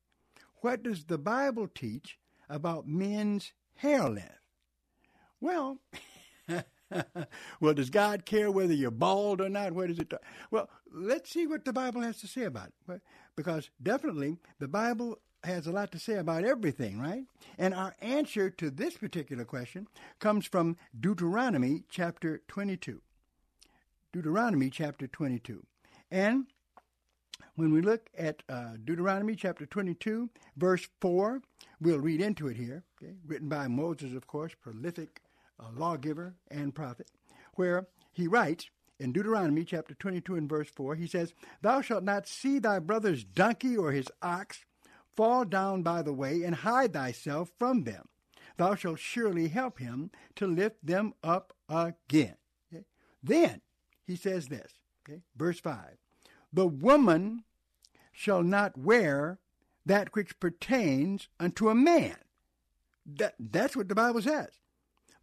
What 0.61 0.85
does 0.85 1.05
the 1.05 1.19
Bible 1.19 1.67
teach 1.67 2.19
about 2.49 2.87
men's 2.87 3.53
hair 3.75 4.09
length? 4.09 4.39
Well, 5.41 5.79
well, 7.61 7.75
does 7.75 7.91
God 7.91 8.25
care 8.25 8.51
whether 8.51 8.73
you're 8.73 8.93
bald 8.93 9.41
or 9.41 9.49
not? 9.49 9.73
What 9.73 9.91
is 9.91 9.99
it? 9.99 10.13
Well, 10.53 10.71
let's 10.93 11.31
see 11.31 11.49
what 11.49 11.65
the 11.65 11.73
Bible 11.73 12.03
has 12.03 12.21
to 12.21 12.29
say 12.29 12.45
about 12.45 12.71
it. 12.89 13.01
Because 13.35 13.71
definitely 13.83 14.37
the 14.61 14.69
Bible 14.69 15.19
has 15.45 15.67
a 15.67 15.73
lot 15.73 15.93
to 15.93 15.99
say 15.99 16.17
about 16.17 16.45
everything, 16.45 17.01
right? 17.01 17.25
And 17.59 17.75
our 17.75 17.95
answer 18.01 18.51
to 18.51 18.71
this 18.71 18.97
particular 18.97 19.45
question 19.45 19.89
comes 20.19 20.47
from 20.47 20.77
Deuteronomy 20.99 21.85
chapter 21.91 22.43
22. 22.49 23.01
Deuteronomy 24.13 24.71
chapter 24.71 25.07
22. 25.07 25.65
And 26.11 26.47
when 27.55 27.73
we 27.73 27.81
look 27.81 28.11
at 28.17 28.43
uh, 28.49 28.73
Deuteronomy 28.85 29.35
chapter 29.35 29.67
22, 29.67 30.31
verse 30.57 30.89
4, 31.01 31.41
we'll 31.81 32.01
read 32.01 32.21
into 32.21 32.49
it 32.49 32.57
here, 32.57 32.85
okay? 33.03 33.15
written 33.27 33.49
by 33.49 33.69
Moses, 33.69 34.15
of 34.15 34.27
course, 34.27 34.53
prolific 34.61 35.21
uh, 35.59 35.67
lawgiver 35.77 36.35
and 36.51 36.75
prophet, 36.75 37.09
where 37.55 37.87
he 38.13 38.27
writes 38.27 38.69
in 38.99 39.13
Deuteronomy 39.13 39.65
chapter 39.65 39.95
22 39.95 40.37
and 40.37 40.49
verse 40.49 40.69
4, 40.69 40.95
he 40.95 41.07
says, 41.07 41.33
Thou 41.63 41.81
shalt 41.81 42.05
not 42.05 42.27
see 42.27 42.59
thy 42.59 42.79
brother's 42.79 43.25
donkey 43.25 43.77
or 43.77 43.93
his 43.93 44.09
ox 44.21 44.65
fall 45.21 45.45
down 45.45 45.83
by 45.83 46.01
the 46.01 46.15
way 46.15 46.43
and 46.45 46.55
hide 46.55 46.95
thyself 46.95 47.51
from 47.59 47.85
them. 47.85 48.09
Thou 48.57 48.75
shalt 48.75 48.99
surely 48.99 49.49
help 49.49 49.79
him 49.79 50.11
to 50.37 50.47
lift 50.47 50.79
them 50.83 51.13
up 51.23 51.53
again. 51.69 52.37
Okay? 52.73 52.87
Then 53.23 53.61
he 54.07 54.17
says 54.17 54.49
this, 54.49 54.73
okay? 55.07 55.21
verse 55.37 55.61
5 55.61 55.99
The 56.55 56.67
woman 56.67 57.45
shall 58.13 58.43
not 58.43 58.79
wear 58.79 59.41
that 59.85 60.15
which 60.15 60.41
pertains 60.41 61.29
unto 61.39 61.69
a 61.69 61.75
man. 61.75 62.17
That, 63.05 63.35
that's 63.39 63.77
what 63.77 63.91
the 63.91 63.95
Bible 63.95 64.23
says. 64.23 64.49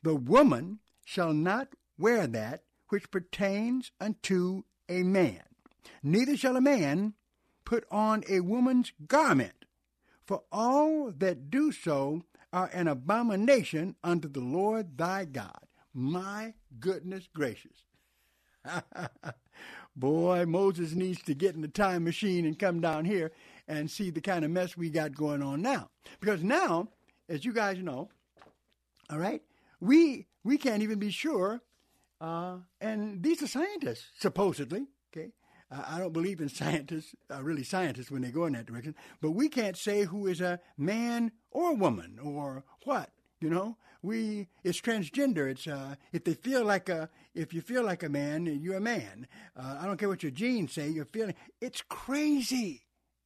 The 0.03 0.15
woman 0.15 0.77
shall 1.05 1.33
not 1.33 1.69
wear 1.97 2.27
that 2.27 2.61
which 2.89 3.09
pertains 3.09 3.91
unto 3.99 4.61
a 4.87 5.01
man. 5.01 5.41
Neither 6.03 6.37
shall 6.37 6.55
a 6.55 6.61
man 6.61 7.15
put 7.65 7.85
on 7.89 8.23
a 8.29 8.41
woman's 8.41 8.93
garment, 9.07 9.65
for 10.27 10.43
all 10.51 11.11
that 11.17 11.49
do 11.49 11.71
so 11.71 12.21
are 12.51 12.69
an 12.73 12.87
abomination 12.87 13.95
unto 14.03 14.27
the 14.27 14.41
Lord 14.41 14.97
thy 14.97 15.25
God. 15.25 15.59
My 15.93 16.53
goodness 16.79 17.27
gracious. 17.33 17.85
Boy, 19.95 20.45
Moses 20.45 20.93
needs 20.93 21.23
to 21.23 21.33
get 21.33 21.55
in 21.55 21.61
the 21.61 21.67
time 21.67 22.03
machine 22.03 22.45
and 22.45 22.59
come 22.59 22.81
down 22.81 23.05
here 23.05 23.31
and 23.67 23.89
see 23.89 24.11
the 24.11 24.21
kind 24.21 24.45
of 24.45 24.51
mess 24.51 24.77
we 24.77 24.89
got 24.89 25.15
going 25.15 25.41
on 25.41 25.61
now. 25.61 25.89
Because 26.19 26.43
now, 26.43 26.89
as 27.27 27.43
you 27.43 27.53
guys 27.53 27.77
know, 27.79 28.09
all 29.09 29.17
right, 29.17 29.41
we 29.79 30.27
we 30.43 30.57
can't 30.57 30.83
even 30.83 30.99
be 30.99 31.09
sure. 31.09 31.61
Uh, 32.19 32.57
and 32.81 33.23
these 33.23 33.41
are 33.41 33.47
scientists, 33.47 34.05
supposedly. 34.19 34.87
I 35.69 35.99
don't 35.99 36.13
believe 36.13 36.39
in 36.39 36.49
scientists, 36.49 37.13
uh, 37.33 37.43
really 37.43 37.63
scientists, 37.63 38.09
when 38.11 38.21
they 38.21 38.31
go 38.31 38.45
in 38.45 38.53
that 38.53 38.65
direction. 38.65 38.95
But 39.21 39.31
we 39.31 39.49
can't 39.49 39.77
say 39.77 40.03
who 40.03 40.27
is 40.27 40.41
a 40.41 40.59
man 40.77 41.31
or 41.51 41.71
a 41.71 41.75
woman 41.75 42.19
or 42.23 42.63
what. 42.83 43.11
You 43.39 43.49
know, 43.51 43.77
we 44.01 44.47
it's 44.63 44.81
transgender. 44.81 45.49
It's 45.49 45.67
uh, 45.67 45.95
if 46.11 46.23
they 46.23 46.33
feel 46.33 46.63
like 46.65 46.89
a 46.89 47.09
if 47.35 47.53
you 47.53 47.61
feel 47.61 47.83
like 47.83 48.01
a 48.03 48.09
man, 48.09 48.45
you're 48.45 48.77
a 48.77 48.81
man. 48.81 49.27
Uh, 49.55 49.77
I 49.79 49.85
don't 49.85 49.97
care 49.97 50.09
what 50.09 50.23
your 50.23 50.31
genes 50.31 50.73
say. 50.73 50.89
You're 50.89 51.05
feeling. 51.05 51.35
It's 51.61 51.83
crazy, 51.87 52.83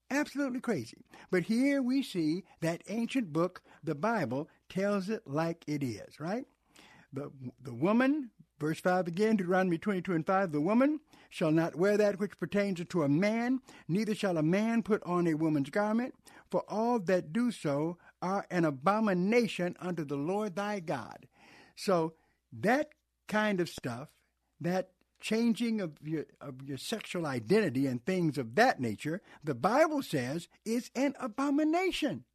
absolutely 0.09 0.59
crazy. 0.59 1.05
But 1.29 1.43
here 1.43 1.81
we 1.81 2.03
see 2.03 2.43
that 2.61 2.83
ancient 2.89 3.31
book, 3.31 3.61
the 3.83 3.95
Bible, 3.95 4.49
tells 4.67 5.09
it 5.09 5.25
like 5.25 5.63
it 5.67 5.83
is. 5.83 6.19
Right. 6.19 6.45
The 7.13 7.31
the 7.61 7.73
woman, 7.73 8.31
verse 8.61 8.79
five 8.79 9.07
again, 9.07 9.35
Deuteronomy 9.35 9.77
twenty 9.79 10.01
two 10.01 10.13
and 10.13 10.25
five. 10.25 10.51
The 10.51 10.61
woman 10.61 10.99
shall 11.29 11.51
not 11.51 11.75
wear 11.75 11.97
that 11.97 12.19
which 12.19 12.39
pertains 12.39 12.81
to 12.87 13.03
a 13.03 13.09
man, 13.09 13.59
neither 13.87 14.13
shall 14.13 14.37
a 14.37 14.43
man 14.43 14.83
put 14.83 15.01
on 15.03 15.27
a 15.27 15.33
woman's 15.33 15.71
garment. 15.71 16.13
For 16.49 16.63
all 16.69 16.99
that 16.99 17.33
do 17.33 17.51
so 17.51 17.97
are 18.21 18.45
an 18.51 18.63
abomination 18.65 19.75
unto 19.79 20.05
the 20.05 20.15
Lord 20.15 20.55
thy 20.55 20.79
God. 20.79 21.27
So 21.75 22.13
that 22.53 22.91
kind 23.27 23.59
of 23.59 23.69
stuff, 23.69 24.09
that 24.59 24.91
changing 25.19 25.81
of 25.81 25.93
your 26.03 26.25
of 26.39 26.61
your 26.63 26.77
sexual 26.77 27.25
identity 27.25 27.87
and 27.87 28.05
things 28.05 28.37
of 28.37 28.55
that 28.55 28.79
nature, 28.79 29.21
the 29.43 29.55
Bible 29.55 30.03
says 30.03 30.47
is 30.65 30.91
an 30.95 31.15
abomination. 31.19 32.25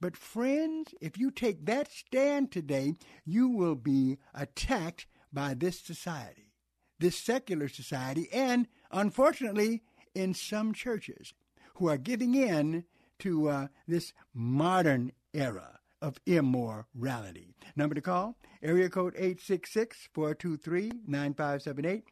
But 0.00 0.16
friends, 0.16 0.94
if 1.00 1.18
you 1.18 1.32
take 1.32 1.66
that 1.66 1.90
stand 1.90 2.52
today, 2.52 2.94
you 3.26 3.48
will 3.48 3.74
be 3.74 4.18
attacked 4.32 5.06
by 5.32 5.54
this 5.54 5.80
society, 5.80 6.52
this 6.98 7.16
secular 7.16 7.68
society, 7.68 8.28
and 8.32 8.66
unfortunately, 8.90 9.82
in 10.14 10.34
some 10.34 10.72
churches 10.72 11.32
who 11.74 11.88
are 11.88 11.96
giving 11.96 12.34
in 12.34 12.84
to 13.18 13.48
uh, 13.48 13.68
this 13.86 14.12
modern 14.34 15.12
era 15.32 15.78
of 16.00 16.18
immorality. 16.26 17.54
Number 17.76 17.94
to 17.94 18.00
call, 18.00 18.36
area 18.62 18.88
code 18.88 19.14
866-423-9578, 19.16 22.02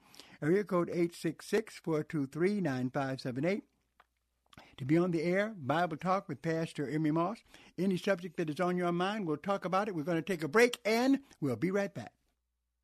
area 0.43 0.65
code 0.65 0.91
866-423-9578. 0.91 3.63
To 4.79 4.85
be 4.85 4.99
on 4.99 5.11
the 5.11 5.23
air, 5.23 5.55
Bible 5.57 5.97
Talk 5.97 6.29
with 6.29 6.43
Pastor 6.43 6.87
Emery 6.89 7.11
Moss. 7.11 7.39
Any 7.79 7.97
subject 7.97 8.37
that 8.37 8.51
is 8.51 8.61
on 8.61 8.77
your 8.77 8.93
mind, 8.93 9.27
we'll 9.27 9.39
talk 9.39 9.65
about 9.65 9.89
it. 9.89 9.95
We're 9.95 10.03
going 10.03 10.19
to 10.19 10.23
take 10.23 10.45
a 10.45 10.49
break 10.49 10.79
and 10.85 11.21
we'll 11.41 11.57
be 11.57 11.71
right 11.71 11.95
back. 11.95 12.13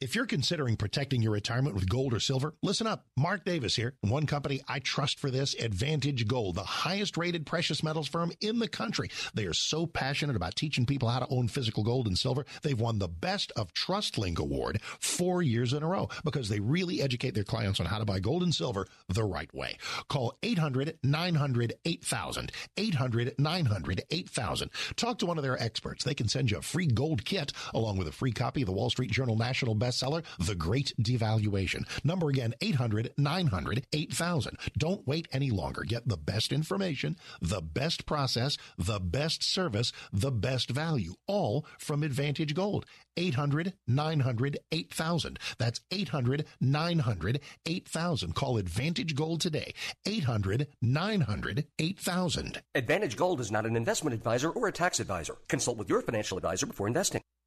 If 0.02 0.16
you're 0.16 0.26
considering 0.26 0.74
protecting 0.74 1.22
your 1.22 1.30
retirement 1.30 1.76
with 1.76 1.88
gold 1.88 2.12
or 2.12 2.18
silver, 2.18 2.56
listen 2.60 2.88
up. 2.88 3.06
Mark 3.16 3.44
Davis 3.44 3.76
here. 3.76 3.94
One 4.00 4.26
company 4.26 4.60
I 4.66 4.80
trust 4.80 5.20
for 5.20 5.30
this, 5.30 5.54
Advantage 5.54 6.26
Gold, 6.26 6.56
the 6.56 6.64
highest 6.64 7.16
rated 7.16 7.46
precious 7.46 7.84
metals 7.84 8.08
firm 8.08 8.32
in 8.40 8.58
the 8.58 8.66
country. 8.66 9.12
They 9.32 9.44
are 9.44 9.54
so 9.54 9.86
passionate 9.86 10.34
about 10.34 10.56
teaching 10.56 10.86
people 10.86 11.08
how 11.08 11.20
to 11.20 11.28
own 11.28 11.46
physical 11.46 11.84
gold 11.84 12.08
and 12.08 12.18
silver. 12.18 12.44
They've 12.62 12.80
won 12.80 12.98
the 12.98 13.06
Best 13.06 13.52
of 13.54 13.72
TrustLink 13.74 14.38
Award 14.38 14.80
four 14.98 15.40
years 15.40 15.72
in 15.72 15.84
a 15.84 15.86
row 15.86 16.08
because 16.24 16.48
they 16.48 16.58
really 16.58 17.00
educate 17.00 17.34
their 17.34 17.44
clients 17.44 17.78
on 17.78 17.86
how 17.86 17.98
to 18.00 18.04
buy 18.04 18.18
gold 18.18 18.42
and 18.42 18.52
silver 18.52 18.88
the 19.08 19.22
right 19.22 19.54
way. 19.54 19.78
Call 20.08 20.36
800 20.42 20.98
900 21.04 21.74
8000. 21.84 22.50
800 22.76 23.34
900 23.38 24.02
8000. 24.10 24.70
Talk 24.96 25.18
to 25.18 25.26
one 25.26 25.38
of 25.38 25.44
their 25.44 25.62
experts. 25.62 26.02
They 26.02 26.14
can 26.14 26.26
send 26.26 26.50
you 26.50 26.58
a 26.58 26.62
free 26.62 26.88
gold 26.88 27.24
kit 27.24 27.52
along 27.72 27.98
with 27.98 28.08
a 28.08 28.12
free 28.12 28.32
copy 28.32 28.62
of 28.62 28.66
the 28.66 28.72
Wall 28.72 28.90
Street 28.90 29.12
Journal 29.12 29.36
National 29.36 29.76
Best 29.76 29.91
bestseller, 29.92 30.24
The 30.38 30.54
Great 30.54 30.92
Devaluation. 31.00 31.86
Number 32.04 32.28
again, 32.28 32.54
800 32.60 33.12
900 33.16 33.86
8000. 33.92 34.58
Don't 34.76 35.06
wait 35.06 35.28
any 35.32 35.50
longer. 35.50 35.82
Get 35.82 36.08
the 36.08 36.16
best 36.16 36.52
information, 36.52 37.16
the 37.40 37.60
best 37.60 38.06
process, 38.06 38.56
the 38.78 39.00
best 39.00 39.42
service, 39.42 39.92
the 40.12 40.32
best 40.32 40.70
value, 40.70 41.14
all 41.26 41.66
from 41.78 42.02
Advantage 42.02 42.54
Gold. 42.54 42.86
800 43.16 43.74
900 43.86 44.58
8000. 44.70 45.38
That's 45.58 45.80
800 45.90 46.46
900 46.60 47.40
8000. 47.66 48.34
Call 48.34 48.56
Advantage 48.56 49.14
Gold 49.14 49.40
today. 49.40 49.74
800 50.06 50.68
900 50.80 51.66
8000. 51.78 52.62
Advantage 52.74 53.16
Gold 53.16 53.40
is 53.40 53.52
not 53.52 53.66
an 53.66 53.76
investment 53.76 54.14
advisor 54.14 54.50
or 54.50 54.68
a 54.68 54.72
tax 54.72 54.98
advisor. 54.98 55.36
Consult 55.48 55.76
with 55.76 55.90
your 55.90 56.00
financial 56.00 56.38
advisor 56.38 56.66
before 56.66 56.86
investing. 56.86 57.20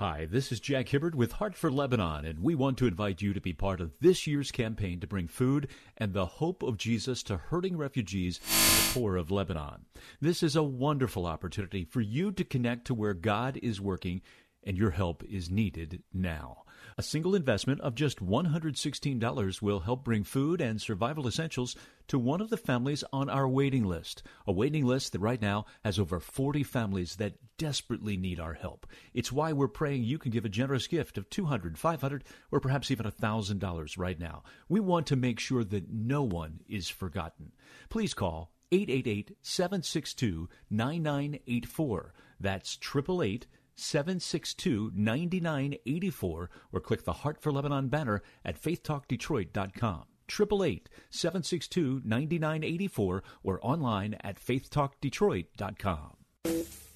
Hi, 0.00 0.26
this 0.30 0.50
is 0.50 0.60
Jack 0.60 0.88
Hibbard 0.88 1.14
with 1.14 1.32
Heart 1.32 1.54
for 1.54 1.70
Lebanon, 1.70 2.24
and 2.24 2.38
we 2.38 2.54
want 2.54 2.78
to 2.78 2.86
invite 2.86 3.20
you 3.20 3.34
to 3.34 3.40
be 3.42 3.52
part 3.52 3.82
of 3.82 3.92
this 4.00 4.26
year's 4.26 4.50
campaign 4.50 4.98
to 5.00 5.06
bring 5.06 5.28
food 5.28 5.68
and 5.98 6.14
the 6.14 6.24
hope 6.24 6.62
of 6.62 6.78
Jesus 6.78 7.22
to 7.24 7.36
hurting 7.36 7.76
refugees 7.76 8.40
and 8.42 8.78
the 8.78 8.98
poor 8.98 9.16
of 9.16 9.30
Lebanon. 9.30 9.84
This 10.18 10.42
is 10.42 10.56
a 10.56 10.62
wonderful 10.62 11.26
opportunity 11.26 11.84
for 11.84 12.00
you 12.00 12.32
to 12.32 12.44
connect 12.44 12.86
to 12.86 12.94
where 12.94 13.12
God 13.12 13.58
is 13.62 13.78
working, 13.78 14.22
and 14.64 14.78
your 14.78 14.92
help 14.92 15.22
is 15.24 15.50
needed 15.50 16.02
now. 16.14 16.62
A 17.00 17.02
single 17.02 17.34
investment 17.34 17.80
of 17.80 17.94
just 17.94 18.22
$116 18.22 19.62
will 19.62 19.80
help 19.80 20.04
bring 20.04 20.22
food 20.22 20.60
and 20.60 20.78
survival 20.78 21.26
essentials 21.26 21.74
to 22.08 22.18
one 22.18 22.42
of 22.42 22.50
the 22.50 22.58
families 22.58 23.02
on 23.10 23.30
our 23.30 23.48
waiting 23.48 23.86
list. 23.86 24.22
A 24.46 24.52
waiting 24.52 24.84
list 24.84 25.12
that 25.12 25.20
right 25.20 25.40
now 25.40 25.64
has 25.82 25.98
over 25.98 26.20
40 26.20 26.62
families 26.62 27.16
that 27.16 27.38
desperately 27.56 28.18
need 28.18 28.38
our 28.38 28.52
help. 28.52 28.86
It's 29.14 29.32
why 29.32 29.54
we're 29.54 29.66
praying 29.66 30.04
you 30.04 30.18
can 30.18 30.30
give 30.30 30.44
a 30.44 30.50
generous 30.50 30.86
gift 30.86 31.16
of 31.16 31.30
$200, 31.30 31.78
$500, 31.78 32.20
or 32.52 32.60
perhaps 32.60 32.90
even 32.90 33.06
$1,000 33.06 33.96
right 33.96 34.20
now. 34.20 34.42
We 34.68 34.80
want 34.80 35.06
to 35.06 35.16
make 35.16 35.40
sure 35.40 35.64
that 35.64 35.90
no 35.90 36.22
one 36.22 36.60
is 36.68 36.90
forgotten. 36.90 37.52
Please 37.88 38.12
call 38.12 38.52
888 38.72 39.38
762 39.40 40.50
9984. 40.68 42.12
That's 42.38 42.76
888 42.76 43.46
762 43.80 44.92
9984 44.94 46.50
or 46.72 46.80
click 46.80 47.04
the 47.04 47.12
Heart 47.12 47.42
for 47.42 47.52
Lebanon 47.52 47.88
banner 47.88 48.22
at 48.44 48.60
faithtalkdetroit.com. 48.60 50.04
888 50.30 50.88
762 51.10 52.02
9984 52.04 53.22
or 53.42 53.58
online 53.62 54.14
at 54.22 54.40
faithtalkdetroit.com. 54.40 56.16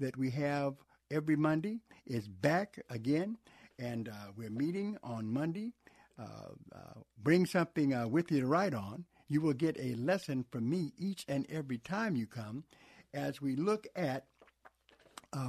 that 0.00 0.18
we 0.18 0.30
have 0.30 0.74
every 1.12 1.36
Monday 1.36 1.80
is 2.06 2.26
back 2.26 2.80
again. 2.90 3.36
And 3.78 4.08
uh, 4.08 4.32
we're 4.36 4.50
meeting 4.50 4.96
on 5.02 5.32
Monday. 5.32 5.72
Uh, 6.18 6.52
uh 6.74 7.00
bring 7.22 7.46
something 7.46 7.94
uh, 7.94 8.08
with 8.08 8.30
you 8.30 8.40
to 8.40 8.46
write 8.46 8.74
on. 8.74 9.04
You 9.28 9.40
will 9.40 9.54
get 9.54 9.76
a 9.78 9.94
lesson 9.94 10.44
from 10.50 10.68
me 10.68 10.92
each 10.98 11.24
and 11.28 11.46
every 11.48 11.78
time 11.78 12.16
you 12.16 12.26
come 12.26 12.64
as 13.14 13.40
we 13.40 13.56
look 13.56 13.86
at 13.94 14.26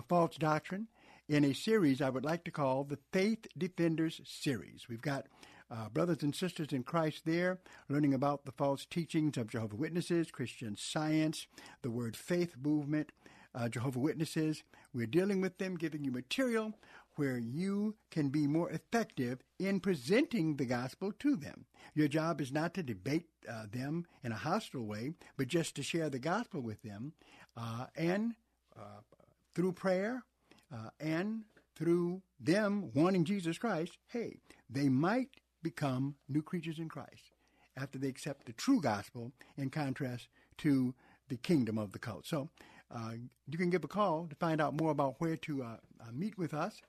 false 0.08 0.38
doctrine 0.38 0.88
in 1.28 1.44
a 1.46 1.54
series 1.54 2.02
I 2.02 2.10
would 2.10 2.26
like 2.26 2.44
to 2.46 2.52
call 2.52 2.84
the 2.84 3.00
Faith 3.12 3.48
Defenders 3.58 4.22
Series. 4.24 4.88
We've 4.90 5.02
got 5.02 5.26
uh, 5.72 5.90
brothers 5.90 6.22
and 6.22 6.36
sisters 6.36 6.72
in 6.72 6.84
Christ 6.84 7.24
there, 7.26 7.60
learning 7.90 8.14
about 8.14 8.46
the 8.46 8.52
false 8.52 8.86
teachings 8.86 9.38
of 9.38 9.48
Jehovah 9.48 9.76
Witnesses, 9.76 10.30
Christian 10.30 10.76
Science, 10.76 11.48
the 11.82 11.90
Word 11.90 12.16
Faith 12.16 12.56
movement, 12.62 13.12
uh, 13.56 13.70
Jehovah 13.70 14.00
Witnesses. 14.00 14.64
We're 14.94 15.08
dealing 15.08 15.42
with 15.42 15.58
them, 15.58 15.78
giving 15.78 16.04
you 16.04 16.12
material 16.12 16.74
where 17.16 17.38
you 17.38 17.96
can 18.10 18.30
be 18.30 18.48
more 18.48 18.72
effective 18.72 19.40
in 19.60 19.80
presenting 19.80 20.56
the 20.56 20.66
gospel 20.66 21.12
to 21.20 21.36
them. 21.36 21.66
Your 21.94 22.08
job 22.08 22.42
is 22.42 22.52
not 22.52 22.74
to 22.74 22.84
debate 22.84 23.26
uh, 23.48 23.66
them 23.72 24.06
in 24.24 24.32
a 24.32 24.38
hostile 24.38 24.86
way, 24.86 25.14
but 25.38 25.48
just 25.48 25.76
to 25.76 25.84
share 25.84 26.10
the 26.10 26.20
gospel 26.20 26.62
with 26.62 26.82
them 26.82 27.14
uh, 27.56 27.86
and 27.96 28.34
uh, 28.76 29.02
through 29.54 29.74
prayer 29.74 30.24
uh, 30.74 30.90
and 31.00 31.44
through 31.76 32.22
them 32.40 32.92
wanting 32.94 33.26
Jesus 33.26 33.58
Christ, 33.58 33.98
hey, 34.08 34.38
they 34.70 34.90
might 34.90 35.30
become 35.62 36.16
new 36.28 36.42
creatures 36.42 36.80
in 36.80 36.90
Christ 36.90 37.32
after 37.78 37.98
they 37.98 38.08
accept 38.08 38.46
the 38.46 38.54
true 38.54 38.82
gospel 38.82 39.32
in 39.58 39.70
contrast 39.70 40.28
to 40.58 40.94
the 41.30 41.38
kingdom 41.38 41.78
of 41.78 41.92
the 41.92 42.00
cult. 42.00 42.26
So 42.28 42.50
uh, 42.92 43.14
you 43.48 43.58
can 43.58 43.70
give 43.70 43.84
a 43.84 43.88
call 43.88 44.28
to 44.28 44.36
find 44.36 44.62
out 44.62 44.80
more 44.80 44.92
about 44.92 45.16
where 45.20 45.36
to 45.38 45.64
uh, 45.64 45.78
uh 46.02 46.12
meet 46.14 46.38
with 46.38 46.54
us 46.54 46.82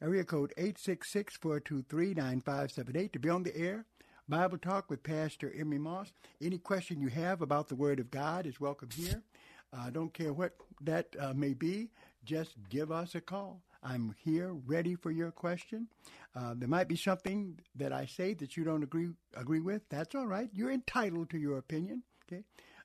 area 0.03 0.25
code 0.25 0.53
866-423-9578 0.59 3.13
to 3.13 3.19
be 3.19 3.29
on 3.29 3.43
the 3.43 3.57
air. 3.57 3.87
Bible 4.27 4.57
Talk 4.57 4.89
with 4.89 5.03
Pastor 5.03 5.53
Emery 5.55 5.79
Moss. 5.79 6.11
Any 6.41 6.57
question 6.57 6.99
you 6.99 7.09
have 7.09 7.43
about 7.43 7.69
the 7.69 7.75
Word 7.75 8.01
of 8.01 8.11
God 8.11 8.47
is 8.47 8.59
welcome 8.59 8.89
here. 8.91 9.23
I 9.71 9.89
uh, 9.89 9.91
don't 9.91 10.15
care 10.15 10.33
what 10.33 10.55
that 10.81 11.15
uh, 11.21 11.35
may 11.35 11.53
be, 11.53 11.91
just 12.25 12.55
give 12.71 12.91
us 12.91 13.15
a 13.15 13.21
call. 13.21 13.61
I'm 13.83 14.15
here 14.25 14.55
ready 14.67 14.95
for 14.95 15.11
your 15.11 15.31
question. 15.31 15.89
Uh, 16.35 16.55
there 16.57 16.69
might 16.69 16.89
be 16.89 16.97
something 16.97 17.59
that 17.75 17.93
I 17.93 18.07
say 18.07 18.33
that 18.35 18.57
you 18.57 18.65
don't 18.65 18.83
agree 18.83 19.11
agree 19.35 19.61
with. 19.61 19.83
That's 19.91 20.15
all 20.15 20.27
right. 20.27 20.49
You're 20.55 20.73
entitled 20.73 21.29
to 21.31 21.39
your 21.39 21.59
opinion. 21.59 22.03
Okay, 22.27 22.45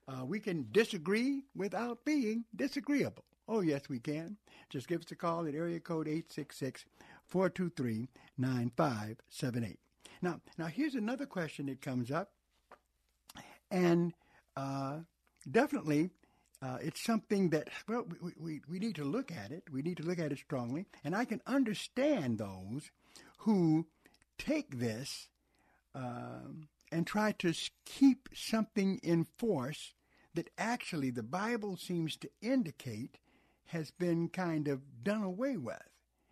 uh, 0.10 0.26
we 0.26 0.42
can 0.42 0.68
disagree 0.74 1.46
without 1.56 2.04
being 2.04 2.44
disagreeable. 2.54 3.24
Oh 3.48 3.62
yes, 3.62 3.84
we 3.88 4.00
can. 4.00 4.36
Just 4.70 4.90
give 4.90 5.02
us 5.02 5.12
a 5.12 5.16
call 5.16 5.48
at 5.48 5.56
area 5.56 5.80
code 5.80 6.08
866-423-9578. 7.32 9.78
Now, 10.22 10.42
now 10.58 10.66
here's 10.66 10.96
another 10.96 11.26
question 11.26 11.68
that 11.68 11.82
comes 11.82 12.12
up, 12.12 12.32
and 13.72 14.14
uh, 14.58 14.98
definitely 15.50 16.10
uh, 16.62 16.78
it's 16.82 17.02
something 17.02 17.50
that, 17.52 17.70
well, 17.88 18.06
we, 18.22 18.32
we, 18.38 18.62
we 18.70 18.80
need 18.80 18.96
to 18.96 19.06
look 19.06 19.32
at 19.32 19.52
it. 19.52 19.64
We 19.72 19.82
need 19.82 19.98
to 19.98 20.04
look 20.04 20.20
at 20.20 20.32
it 20.32 20.40
strongly. 20.40 20.86
And 21.04 21.16
I 21.16 21.26
can 21.26 21.42
understand 21.48 22.38
those 22.38 22.92
who 23.40 23.88
take 24.38 24.80
this 24.80 25.30
um, 25.96 26.68
and 26.92 27.08
try 27.08 27.32
to 27.40 27.54
keep 27.86 28.30
something 28.34 29.00
in 29.04 29.26
force 29.38 29.94
that 30.34 30.50
actually 30.58 31.12
the 31.12 31.24
Bible 31.24 31.78
seems 31.78 32.18
to 32.18 32.30
indicate 32.42 33.20
has 33.68 33.92
been 33.92 34.28
kind 34.28 34.68
of 34.68 34.82
done 35.04 35.24
away 35.24 35.56
with. 35.56 35.82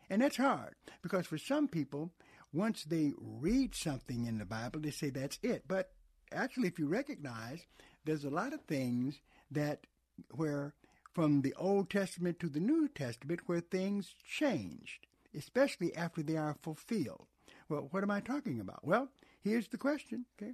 And 0.09 0.21
that's 0.21 0.37
hard 0.37 0.75
because 1.01 1.25
for 1.25 1.37
some 1.37 1.67
people, 1.67 2.11
once 2.57 2.83
they 2.83 3.13
read 3.19 3.75
something 3.75 4.25
in 4.25 4.39
the 4.39 4.45
Bible, 4.45 4.79
they 4.79 4.89
say 4.89 5.11
that's 5.11 5.37
it. 5.43 5.65
But 5.67 5.91
actually, 6.31 6.67
if 6.67 6.79
you 6.79 6.87
recognize, 6.87 7.65
there's 8.03 8.25
a 8.25 8.31
lot 8.31 8.51
of 8.51 8.61
things 8.61 9.21
that 9.51 9.85
where 10.31 10.73
from 11.13 11.41
the 11.41 11.53
Old 11.53 11.89
Testament 11.89 12.39
to 12.39 12.49
the 12.49 12.59
New 12.59 12.87
Testament 12.87 13.41
where 13.45 13.59
things 13.59 14.15
changed, 14.27 15.05
especially 15.35 15.95
after 15.95 16.23
they 16.23 16.35
are 16.35 16.55
fulfilled. 16.61 17.27
Well, 17.69 17.87
what 17.91 18.03
am 18.03 18.11
I 18.11 18.21
talking 18.21 18.59
about? 18.59 18.85
Well, 18.85 19.09
here's 19.39 19.67
the 19.67 19.77
question, 19.77 20.25
okay? 20.41 20.53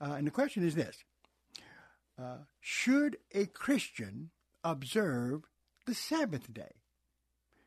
Uh, 0.00 0.14
and 0.14 0.26
the 0.26 0.30
question 0.30 0.64
is 0.64 0.76
this 0.76 1.02
uh, 2.16 2.38
Should 2.60 3.16
a 3.34 3.46
Christian 3.46 4.30
observe 4.62 5.42
the 5.86 5.94
Sabbath 5.94 6.52
day? 6.52 6.76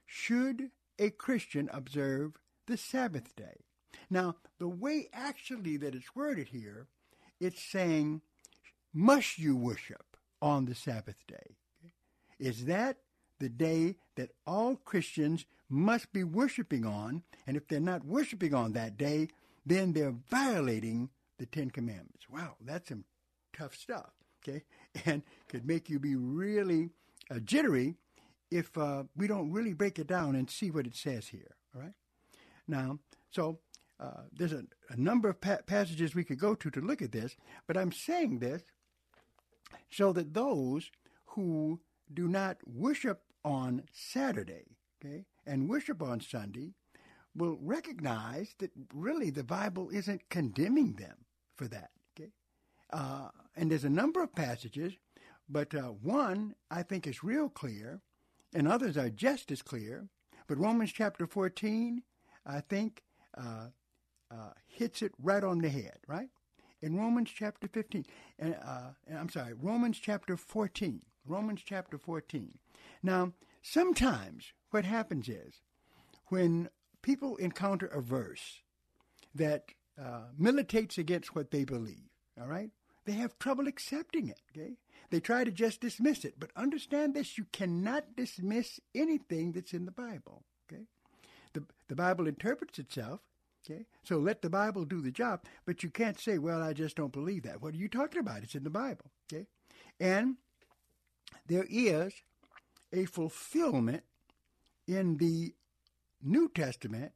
Should 0.05 0.71
a 0.97 1.09
Christian 1.09 1.69
observe 1.73 2.37
the 2.67 2.77
Sabbath 2.77 3.35
day? 3.35 3.65
Now, 4.09 4.35
the 4.59 4.67
way 4.67 5.09
actually 5.13 5.77
that 5.77 5.95
it's 5.95 6.15
worded 6.15 6.49
here, 6.49 6.87
it's 7.39 7.61
saying, 7.61 8.21
must 8.93 9.37
you 9.37 9.55
worship? 9.55 10.13
on 10.43 10.65
the 10.65 10.75
Sabbath 10.75 11.25
day. 11.25 11.55
Is 12.37 12.65
that 12.65 12.97
the 13.39 13.47
day 13.47 13.95
that 14.17 14.31
all 14.45 14.75
Christians 14.75 15.45
must 15.69 16.11
be 16.11 16.25
worshiping 16.25 16.85
on? 16.85 17.23
And 17.47 17.55
if 17.55 17.67
they're 17.67 17.79
not 17.79 18.03
worshiping 18.05 18.53
on 18.53 18.73
that 18.73 18.97
day, 18.97 19.29
then 19.65 19.93
they're 19.93 20.13
violating 20.29 21.09
the 21.39 21.45
Ten 21.45 21.71
Commandments. 21.71 22.25
Wow, 22.29 22.57
that's 22.59 22.89
some 22.89 23.05
tough 23.57 23.73
stuff, 23.73 24.11
okay? 24.45 24.63
And 25.05 25.23
could 25.47 25.65
make 25.65 25.89
you 25.89 25.97
be 25.97 26.17
really 26.17 26.89
uh, 27.31 27.39
jittery 27.39 27.95
if 28.51 28.77
uh, 28.77 29.03
we 29.15 29.27
don't 29.27 29.51
really 29.51 29.73
break 29.73 29.97
it 29.97 30.07
down 30.07 30.35
and 30.35 30.49
see 30.49 30.69
what 30.71 30.85
it 30.85 30.95
says 30.95 31.29
here, 31.29 31.55
all 31.73 31.81
right? 31.81 31.93
Now, 32.67 32.99
so 33.31 33.59
uh, 33.99 34.23
there's 34.31 34.53
a, 34.53 34.63
a, 34.89 34.97
number 34.97 35.29
of 35.29 35.39
pa- 35.39 35.59
passages 35.65 36.15
we 36.15 36.23
could 36.23 36.39
go 36.39 36.55
to 36.55 36.69
to 36.71 36.81
look 36.81 37.01
at 37.01 37.11
this, 37.11 37.35
but 37.67 37.77
I'm 37.77 37.91
saying 37.91 38.39
this 38.39 38.63
so 39.89 40.11
that 40.13 40.33
those 40.33 40.91
who 41.25 41.79
do 42.13 42.27
not 42.27 42.57
worship 42.65 43.21
on 43.45 43.83
Saturday, 43.91 44.77
okay, 45.03 45.25
and 45.45 45.69
worship 45.69 46.01
on 46.01 46.21
Sunday 46.21 46.73
will 47.35 47.57
recognize 47.61 48.55
that 48.59 48.71
really 48.93 49.29
the 49.29 49.43
Bible 49.43 49.89
isn't 49.89 50.29
condemning 50.29 50.93
them 50.93 51.25
for 51.55 51.67
that. 51.67 51.91
Okay, 52.15 52.31
uh, 52.91 53.29
and 53.55 53.69
there's 53.69 53.83
a 53.83 53.89
number 53.89 54.21
of 54.23 54.35
passages, 54.35 54.93
but 55.47 55.73
uh, 55.75 55.89
one 56.01 56.55
I 56.71 56.83
think 56.83 57.05
is 57.07 57.23
real 57.23 57.49
clear, 57.49 58.01
and 58.53 58.67
others 58.67 58.97
are 58.97 59.09
just 59.09 59.51
as 59.51 59.61
clear. 59.61 60.07
But 60.47 60.57
Romans 60.57 60.91
chapter 60.91 61.25
14, 61.25 62.03
I 62.45 62.59
think, 62.59 63.03
uh, 63.37 63.67
uh 64.33 64.53
hits 64.67 65.01
it 65.01 65.13
right 65.21 65.43
on 65.43 65.59
the 65.59 65.69
head. 65.69 65.99
Right 66.07 66.29
in 66.83 66.97
Romans 66.97 67.31
chapter 67.33 67.67
15, 67.69 68.05
and, 68.37 68.55
uh, 68.55 68.89
I'm 69.17 69.29
sorry, 69.29 69.53
Romans 69.53 69.99
chapter 69.99 70.35
14. 70.35 71.01
Romans 71.25 71.61
chapter 71.65 71.97
14. 71.97 72.57
Now, 73.01 73.31
sometimes 73.61 74.51
what 74.71 74.83
happens 74.83 75.29
is 75.29 75.61
when 76.27 76.69
people 77.01 77.37
encounter 77.37 77.85
a 77.87 78.01
verse 78.01 78.61
that 79.33 79.69
uh, 79.97 80.25
militates 80.37 80.97
against 80.97 81.33
what 81.33 81.51
they 81.51 81.63
believe, 81.63 82.09
all 82.39 82.47
right, 82.47 82.71
they 83.05 83.13
have 83.13 83.39
trouble 83.39 83.67
accepting 83.67 84.27
it, 84.27 84.41
okay? 84.51 84.73
They 85.09 85.21
try 85.21 85.45
to 85.45 85.51
just 85.51 85.79
dismiss 85.79 86.25
it. 86.25 86.35
But 86.37 86.51
understand 86.55 87.13
this 87.13 87.37
you 87.37 87.45
cannot 87.53 88.15
dismiss 88.17 88.79
anything 88.93 89.53
that's 89.53 89.73
in 89.73 89.85
the 89.85 89.91
Bible, 89.91 90.43
okay? 90.67 90.83
The, 91.53 91.63
the 91.87 91.95
Bible 91.95 92.27
interprets 92.27 92.79
itself, 92.79 93.21
okay? 93.63 93.85
So 94.03 94.17
let 94.17 94.41
the 94.41 94.49
Bible 94.49 94.85
do 94.85 95.01
the 95.01 95.11
job, 95.11 95.43
but 95.65 95.83
you 95.83 95.89
can't 95.89 96.19
say, 96.19 96.37
well, 96.37 96.61
I 96.61 96.73
just 96.73 96.95
don't 96.95 97.13
believe 97.13 97.43
that. 97.43 97.61
What 97.61 97.73
are 97.73 97.77
you 97.77 97.87
talking 97.87 98.19
about? 98.19 98.43
It's 98.43 98.55
in 98.55 98.63
the 98.63 98.69
Bible, 98.69 99.11
okay? 99.31 99.47
And 99.99 100.37
there 101.47 101.65
is 101.69 102.13
a 102.91 103.05
fulfillment 103.05 104.03
in 104.87 105.17
the 105.17 105.53
New 106.21 106.49
Testament 106.49 107.13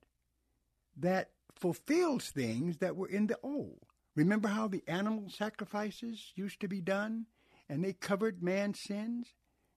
that 0.97 1.29
fulfills 1.55 2.29
things 2.29 2.77
that 2.77 2.95
were 2.95 3.07
in 3.07 3.27
the 3.27 3.37
Old. 3.43 3.79
Remember 4.15 4.47
how 4.47 4.67
the 4.67 4.83
animal 4.87 5.29
sacrifices 5.29 6.31
used 6.35 6.59
to 6.61 6.67
be 6.67 6.81
done 6.81 7.27
and 7.69 7.83
they 7.83 7.93
covered 7.93 8.41
man's 8.41 8.79
sins? 8.79 9.33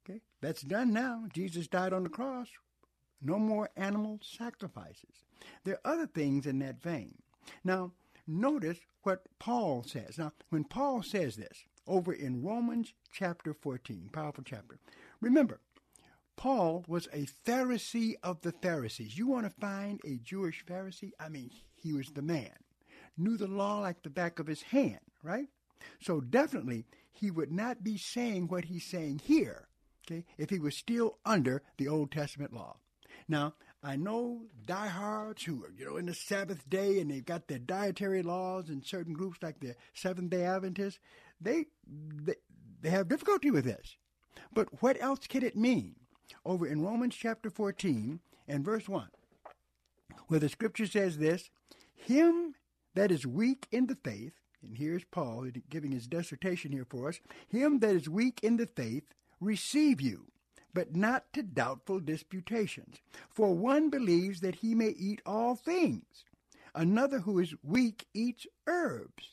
Okay, 0.09 0.21
that's 0.41 0.63
done 0.63 0.93
now. 0.93 1.25
Jesus 1.33 1.69
died 1.69 1.93
on 1.93 2.05
the 2.05 2.09
cross. 2.09 2.49
No 3.23 3.39
more 3.39 3.71
animal 3.77 4.19
sacrifices. 4.23 5.25
There 5.65 5.79
are 5.85 5.93
other 5.93 6.07
things 6.07 6.47
in 6.47 6.59
that 6.61 6.83
vein. 6.83 7.17
Now, 7.65 7.93
notice 8.27 8.79
what 9.03 9.27
Paul 9.39 9.83
says. 9.83 10.19
Now, 10.19 10.33
when 10.51 10.65
Paul 10.65 11.03
says 11.03 11.37
this 11.37 11.65
over 11.87 12.13
in 12.13 12.43
Romans 12.43 12.93
chapter 13.13 13.55
14, 13.55 14.11
powerful 14.13 14.45
chapter, 14.45 14.79
remember, 15.21 15.61
Paul 16.37 16.85
was 16.89 17.07
a 17.13 17.27
Pharisee 17.47 18.15
of 18.23 18.41
the 18.41 18.53
Pharisees. 18.53 19.19
You 19.19 19.27
want 19.27 19.45
to 19.45 19.61
find 19.61 20.01
a 20.05 20.19
Jewish 20.23 20.65
Pharisee? 20.65 21.13
I 21.21 21.29
mean, 21.29 21.51
he 21.75 21.93
was 21.93 22.09
the 22.11 22.23
man. 22.23 22.55
Knew 23.19 23.37
the 23.37 23.47
law 23.47 23.81
like 23.81 24.03
the 24.03 24.09
back 24.11 24.39
of 24.39 24.47
his 24.47 24.63
hand, 24.63 25.01
right? 25.23 25.49
So 26.01 26.21
definitely 26.21 26.87
he 27.11 27.31
would 27.31 27.53
not 27.53 27.85
be 27.85 27.99
saying 27.99 28.49
what 28.49 28.67
he's 28.67 28.85
saying 28.85 29.21
here, 29.25 29.69
okay, 30.07 30.25
if 30.39 30.49
he 30.49 30.59
was 30.59 30.77
still 30.77 31.19
under 31.27 31.63
the 31.77 31.89
Old 31.89 32.11
Testament 32.11 32.55
law. 32.55 32.77
Now, 33.31 33.55
I 33.83 33.97
know 33.97 34.43
diehards 34.67 35.45
who 35.45 35.65
are, 35.65 35.73
you 35.77 35.87
know, 35.87 35.97
in 35.97 36.07
the 36.07 36.15
Sabbath 36.15 36.69
day 36.69 37.01
and 37.01 37.11
they've 37.11 37.25
got 37.25 37.49
their 37.49 37.59
dietary 37.59 38.23
laws 38.23 38.69
and 38.69 38.85
certain 38.85 39.15
groups 39.15 39.39
like 39.43 39.61
the 39.61 39.77
Seventh 39.95 40.31
day 40.31 40.45
Adventists, 40.45 40.99
they, 41.41 41.67
they, 41.87 42.35
they 42.83 42.91
have 42.91 43.09
difficulty 43.09 43.51
with 43.51 43.65
this. 43.65 43.97
But 44.53 44.83
what 44.83 45.01
else 45.01 45.27
can 45.27 45.43
it 45.43 45.57
mean? 45.57 45.95
over 46.45 46.67
in 46.67 46.83
Romans 46.83 47.15
chapter 47.15 47.51
14 47.51 48.21
and 48.49 48.65
verse 48.65 48.89
1, 48.89 49.09
where 50.29 50.41
the 50.41 50.49
scripture 50.49 50.87
says 50.87 51.19
this 51.19 51.51
Him 51.95 52.55
that 52.95 53.11
is 53.11 53.27
weak 53.27 53.67
in 53.71 53.87
the 53.87 53.97
faith, 54.03 54.33
and 54.63 54.77
here's 54.77 55.05
Paul 55.05 55.49
giving 55.69 55.93
his 55.93 56.07
dissertation 56.07 56.73
here 56.73 56.87
for 56.89 57.09
us 57.09 57.21
Him 57.49 57.81
that 57.81 57.95
is 57.95 58.09
weak 58.09 58.41
in 58.43 58.57
the 58.57 58.67
faith, 58.67 59.05
receive 59.41 60.01
you, 60.01 60.31
but 60.73 60.95
not 60.95 61.33
to 61.33 61.43
doubtful 61.43 62.01
disputations. 62.01 62.97
For 63.29 63.55
one 63.55 63.91
believes 63.91 64.41
that 64.41 64.57
he 64.57 64.75
may 64.75 64.91
eat 64.91 65.21
all 65.27 65.57
things, 65.57 66.25
another 66.75 67.21
who 67.21 67.39
is 67.39 67.55
weak 67.63 68.07
eats 68.15 68.47
herbs. 68.67 69.31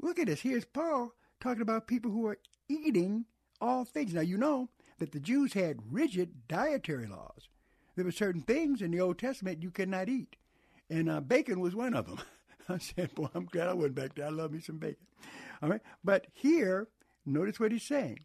Look 0.00 0.18
at 0.18 0.26
this. 0.26 0.40
Here's 0.40 0.64
Paul 0.64 1.12
talking 1.40 1.62
about 1.62 1.86
people 1.86 2.10
who 2.10 2.26
are 2.26 2.38
eating 2.68 3.24
all 3.60 3.84
things. 3.84 4.14
Now, 4.14 4.20
you 4.20 4.36
know, 4.36 4.68
that 4.98 5.12
the 5.12 5.20
Jews 5.20 5.52
had 5.52 5.80
rigid 5.90 6.48
dietary 6.48 7.06
laws. 7.06 7.48
There 7.96 8.04
were 8.04 8.12
certain 8.12 8.42
things 8.42 8.80
in 8.80 8.90
the 8.90 9.00
Old 9.00 9.18
Testament 9.18 9.62
you 9.62 9.70
could 9.70 9.88
not 9.88 10.08
eat, 10.08 10.36
and 10.88 11.10
uh, 11.10 11.20
bacon 11.20 11.60
was 11.60 11.74
one 11.74 11.94
of 11.94 12.06
them. 12.06 12.20
I 12.68 12.78
said, 12.78 13.14
"Boy, 13.14 13.28
I'm 13.34 13.46
glad 13.46 13.68
I 13.68 13.74
went 13.74 13.94
back 13.94 14.14
there. 14.14 14.26
I 14.26 14.30
love 14.30 14.52
me 14.52 14.60
some 14.60 14.78
bacon." 14.78 15.06
All 15.62 15.68
right, 15.68 15.80
but 16.04 16.28
here, 16.32 16.86
notice 17.26 17.58
what 17.58 17.72
he's 17.72 17.82
saying. 17.82 18.20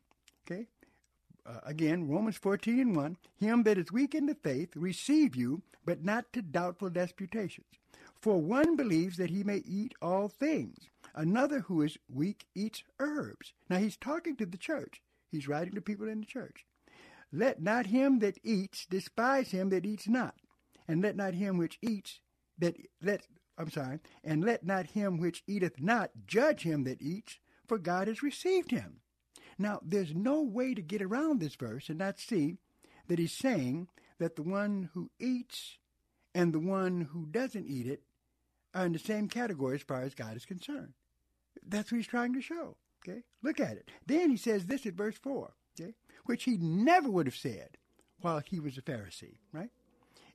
Okay, 0.46 0.68
uh, 1.46 1.60
again, 1.64 2.08
Romans 2.08 2.38
14 2.38 2.80
and 2.80 2.96
1, 2.96 3.18
him 3.36 3.64
that 3.64 3.78
is 3.78 3.92
weak 3.92 4.16
in 4.16 4.26
the 4.26 4.36
faith 4.36 4.76
receive 4.76 5.36
you, 5.36 5.62
but 5.86 6.04
not 6.04 6.32
to 6.34 6.42
doubtful 6.42 6.90
disputations. 6.90 7.68
For 8.22 8.42
one 8.42 8.76
believes 8.76 9.18
that 9.18 9.30
he 9.30 9.44
may 9.44 9.58
eat 9.58 9.94
all 10.02 10.30
things, 10.30 10.90
another 11.14 11.62
who 11.62 11.82
is 11.82 11.98
weak 12.10 12.46
eats 12.56 12.84
herbs. 13.00 13.54
Now 13.70 13.78
he's 13.78 13.98
talking 13.98 14.38
to 14.38 14.46
the 14.46 14.58
church. 14.58 15.02
He's 15.30 15.48
writing 15.48 15.74
to 15.76 15.82
people 15.82 16.08
in 16.08 16.22
the 16.22 16.26
church. 16.26 16.66
Let 17.32 17.62
not 17.62 17.88
him 17.88 18.20
that 18.20 18.38
eats 18.44 18.86
despise 18.86 19.52
him 19.52 19.70
that 19.70 19.86
eats 19.86 20.08
not, 20.08 20.36
and 20.88 21.02
let 21.02 21.16
not 21.16 21.34
him 21.34 21.58
which 21.58 21.80
eats 21.82 22.22
that 22.60 22.78
let 23.02 23.28
I'm 23.58 23.70
sorry, 23.70 24.00
and 24.24 24.44
let 24.44 24.66
not 24.66 24.88
him 24.88 25.18
which 25.18 25.44
eateth 25.48 25.80
not 25.80 26.12
judge 26.26 26.64
him 26.64 26.86
that 26.86 27.02
eats, 27.02 27.40
for 27.68 27.78
God 27.78 28.08
has 28.08 28.24
received 28.24 28.72
him. 28.72 29.02
Now, 29.58 29.80
there's 29.84 30.14
no 30.14 30.42
way 30.42 30.74
to 30.74 30.82
get 30.82 31.02
around 31.02 31.40
this 31.40 31.56
verse 31.56 31.90
and 31.90 32.00
not 32.00 32.20
see 32.20 32.58
that 33.08 33.20
he's 33.20 33.34
saying 33.34 33.88
that 34.20 34.36
the 34.36 34.44
one 34.44 34.90
who 34.94 35.10
eats 35.20 35.78
and 36.34 36.54
the 36.54 36.60
one 36.60 37.10
who 37.12 37.26
doesn't 37.26 37.68
eat 37.68 37.88
it 37.88 38.04
are 38.74 38.86
in 38.86 38.94
the 38.94 39.00
same 39.00 39.28
category 39.28 39.76
as 39.76 39.82
far 39.82 40.02
as 40.02 40.16
God 40.16 40.36
is 40.36 40.46
concerned. 40.46 40.94
That's 41.66 41.92
what 41.92 41.98
he's 41.98 42.08
trying 42.08 42.34
to 42.34 42.42
show. 42.42 42.78
Okay? 43.08 43.24
Look 43.42 43.60
at 43.60 43.78
it. 43.78 43.90
Then 44.06 44.30
he 44.30 44.38
says 44.38 44.66
this 44.66 44.86
at 44.86 44.94
verse 44.94 45.18
4, 45.22 45.54
okay? 45.80 45.94
Which 46.26 46.46
he 46.46 46.58
never 46.58 47.10
would 47.10 47.28
have 47.28 47.36
said 47.36 47.78
while 48.22 48.40
he 48.40 48.60
was 48.60 48.78
a 48.78 48.82
Pharisee, 48.82 49.38
right? 49.52 49.70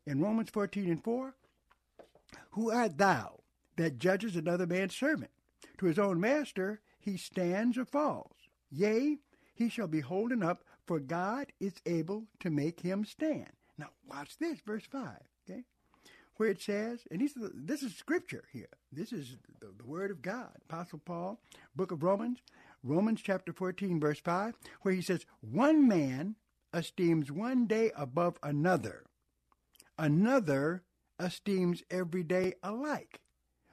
In 0.06 0.20
Romans 0.20 0.50
14 0.50 0.90
and 0.90 1.02
4, 1.02 1.34
who 2.50 2.70
art 2.70 2.98
thou 2.98 3.40
that 3.76 3.98
judges 3.98 4.36
another 4.36 4.66
man's 4.66 4.94
servant? 4.94 5.30
To 5.78 5.86
his 5.86 5.98
own 5.98 6.20
master 6.20 6.80
he 6.98 7.16
stands 7.16 7.78
or 7.78 7.84
falls. 7.84 8.34
Yea, 8.70 9.18
he 9.54 9.68
shall 9.68 9.86
be 9.86 10.00
holden 10.00 10.42
up, 10.42 10.64
for 10.86 11.00
God 11.00 11.52
is 11.60 11.74
able 11.86 12.24
to 12.40 12.50
make 12.50 12.80
him 12.80 13.04
stand. 13.04 13.50
Now, 13.76 13.88
watch 14.08 14.38
this, 14.38 14.60
verse 14.60 14.84
5, 14.90 15.08
okay? 15.48 15.62
Where 16.36 16.48
it 16.48 16.60
says, 16.60 17.00
and 17.10 17.20
this 17.20 17.36
is, 17.36 17.50
this 17.54 17.82
is 17.82 17.94
scripture 17.96 18.44
here. 18.52 18.68
This 18.92 19.12
is 19.12 19.36
the, 19.60 19.72
the 19.76 19.84
word 19.84 20.10
of 20.10 20.22
God. 20.22 20.52
Apostle 20.68 21.00
Paul, 21.04 21.40
book 21.74 21.92
of 21.92 22.02
Romans, 22.02 22.38
Romans 22.82 23.20
chapter 23.22 23.52
14, 23.52 24.00
verse 24.00 24.20
5, 24.20 24.54
where 24.82 24.94
he 24.94 25.02
says, 25.02 25.26
One 25.40 25.88
man 25.88 26.36
esteems 26.72 27.30
one 27.32 27.66
day 27.66 27.90
above 27.96 28.38
another, 28.42 29.04
another 29.98 30.82
esteems 31.18 31.82
every 31.90 32.22
day 32.22 32.54
alike. 32.62 33.20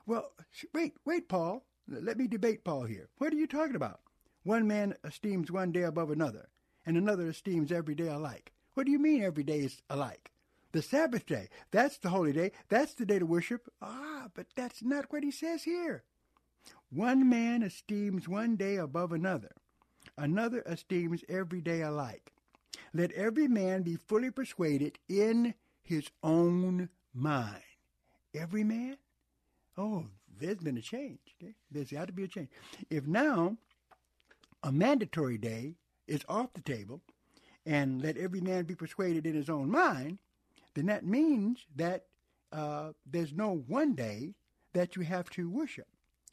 Well, 0.05 0.31
wait, 0.73 0.93
wait, 1.05 1.29
Paul. 1.29 1.65
Let 1.87 2.17
me 2.17 2.27
debate 2.27 2.63
Paul 2.63 2.85
here. 2.85 3.09
What 3.17 3.31
are 3.31 3.37
you 3.37 3.47
talking 3.47 3.75
about? 3.75 3.99
One 4.45 4.67
man 4.67 4.93
esteems 5.03 5.51
one 5.51 5.71
day 5.71 5.81
above 5.81 6.11
another, 6.11 6.49
and 6.85 6.95
another 6.95 7.27
esteems 7.29 7.71
every 7.71 7.95
day 7.95 8.07
alike. 8.07 8.53
What 8.75 8.85
do 8.85 8.91
you 8.91 8.99
mean 8.99 9.23
every 9.23 9.43
day 9.43 9.57
is 9.57 9.81
alike? 9.89 10.29
The 10.71 10.83
Sabbath 10.83 11.25
day, 11.25 11.49
that's 11.71 11.97
the 11.97 12.09
holy 12.09 12.31
day, 12.31 12.51
that's 12.69 12.93
the 12.93 13.07
day 13.07 13.17
to 13.17 13.25
worship. 13.25 13.67
Ah, 13.81 14.27
but 14.35 14.45
that's 14.55 14.83
not 14.83 15.11
what 15.11 15.23
he 15.23 15.31
says 15.31 15.63
here. 15.63 16.03
One 16.91 17.27
man 17.27 17.63
esteems 17.63 18.27
one 18.27 18.55
day 18.55 18.75
above 18.75 19.11
another, 19.11 19.55
another 20.15 20.61
esteems 20.67 21.23
every 21.27 21.59
day 21.61 21.81
alike. 21.81 22.31
Let 22.93 23.13
every 23.13 23.47
man 23.47 23.81
be 23.81 23.95
fully 23.95 24.29
persuaded 24.29 24.99
in 25.09 25.55
his 25.81 26.11
own 26.21 26.89
mind. 27.15 27.63
Every 28.35 28.63
man? 28.63 28.97
Oh, 29.75 30.05
there's 30.39 30.59
been 30.59 30.77
a 30.77 30.81
change. 30.81 31.35
Okay? 31.41 31.55
There's 31.71 31.91
got 31.91 32.05
to 32.07 32.13
be 32.13 32.25
a 32.25 32.27
change. 32.27 32.49
If 32.91 33.07
now 33.07 33.57
a 34.65 34.71
mandatory 34.71 35.37
day 35.37 35.75
is 36.07 36.25
off 36.27 36.53
the 36.53 36.61
table, 36.61 37.01
and 37.67 38.01
let 38.01 38.17
every 38.17 38.41
man 38.41 38.65
be 38.65 38.75
persuaded 38.75 39.25
in 39.25 39.35
his 39.35 39.49
own 39.49 39.69
mind, 39.69 40.17
then 40.73 40.87
that 40.87 41.05
means 41.05 41.65
that 41.75 42.05
uh, 42.51 42.91
there's 43.05 43.31
no 43.31 43.63
one 43.67 43.93
day 43.93 44.33
that 44.73 44.95
you 44.95 45.03
have 45.03 45.29
to 45.29 45.49
worship. 45.49 45.87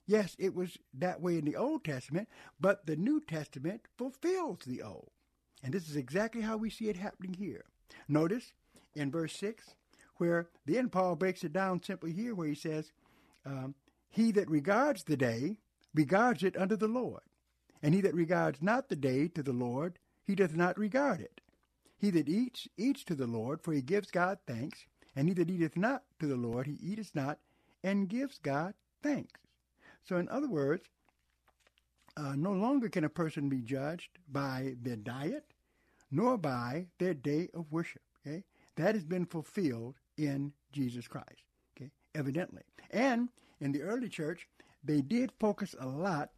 Yes, 0.06 0.34
it 0.38 0.54
was 0.54 0.78
that 0.94 1.20
way 1.20 1.38
in 1.38 1.44
the 1.44 1.56
Old 1.56 1.84
Testament, 1.84 2.28
but 2.58 2.86
the 2.86 2.96
New 2.96 3.20
Testament 3.20 3.82
fulfills 3.96 4.60
the 4.66 4.82
Old. 4.82 5.10
And 5.62 5.72
this 5.72 5.88
is 5.88 5.96
exactly 5.96 6.40
how 6.40 6.56
we 6.56 6.70
see 6.70 6.88
it 6.88 6.96
happening 6.96 7.34
here. 7.34 7.64
Notice 8.08 8.52
in 8.94 9.10
verse 9.10 9.36
6, 9.36 9.76
where 10.16 10.48
then 10.66 10.88
Paul 10.88 11.16
breaks 11.16 11.44
it 11.44 11.52
down 11.52 11.82
simply 11.82 12.12
here, 12.12 12.34
where 12.34 12.48
he 12.48 12.54
says, 12.54 12.92
um, 13.44 13.74
He 14.08 14.32
that 14.32 14.50
regards 14.50 15.04
the 15.04 15.16
day 15.16 15.58
regards 15.94 16.42
it 16.42 16.56
unto 16.56 16.76
the 16.76 16.88
Lord, 16.88 17.22
and 17.82 17.94
he 17.94 18.00
that 18.00 18.14
regards 18.14 18.62
not 18.62 18.88
the 18.88 18.96
day 18.96 19.28
to 19.28 19.42
the 19.42 19.52
Lord, 19.52 19.98
he 20.24 20.34
doth 20.34 20.54
not 20.54 20.78
regard 20.78 21.20
it. 21.20 21.40
He 21.98 22.10
that 22.10 22.28
eats, 22.28 22.68
eats 22.76 23.04
to 23.04 23.14
the 23.14 23.26
Lord, 23.26 23.60
for 23.62 23.72
he 23.72 23.82
gives 23.82 24.10
God 24.10 24.38
thanks, 24.46 24.86
and 25.14 25.28
he 25.28 25.34
that 25.34 25.50
eateth 25.50 25.76
not 25.76 26.04
to 26.20 26.26
the 26.26 26.36
Lord, 26.36 26.66
he 26.66 26.78
eateth 26.80 27.14
not, 27.14 27.38
and 27.82 28.08
gives 28.08 28.38
God 28.38 28.74
thanks. 29.02 29.40
So, 30.04 30.16
in 30.16 30.28
other 30.28 30.48
words, 30.48 30.88
uh, 32.16 32.34
no 32.36 32.52
longer 32.52 32.88
can 32.88 33.04
a 33.04 33.08
person 33.08 33.48
be 33.48 33.62
judged 33.62 34.18
by 34.30 34.74
their 34.82 34.96
diet, 34.96 35.44
nor 36.10 36.36
by 36.36 36.86
their 36.98 37.14
day 37.14 37.48
of 37.54 37.72
worship. 37.72 38.02
Okay, 38.26 38.44
that 38.76 38.94
has 38.94 39.04
been 39.04 39.26
fulfilled 39.26 39.96
in 40.16 40.52
Jesus 40.72 41.08
Christ. 41.08 41.44
Okay, 41.76 41.90
evidently, 42.14 42.62
and 42.90 43.28
in 43.60 43.72
the 43.72 43.82
early 43.82 44.08
church, 44.08 44.46
they 44.84 45.00
did 45.00 45.32
focus 45.38 45.74
a 45.78 45.86
lot 45.86 46.30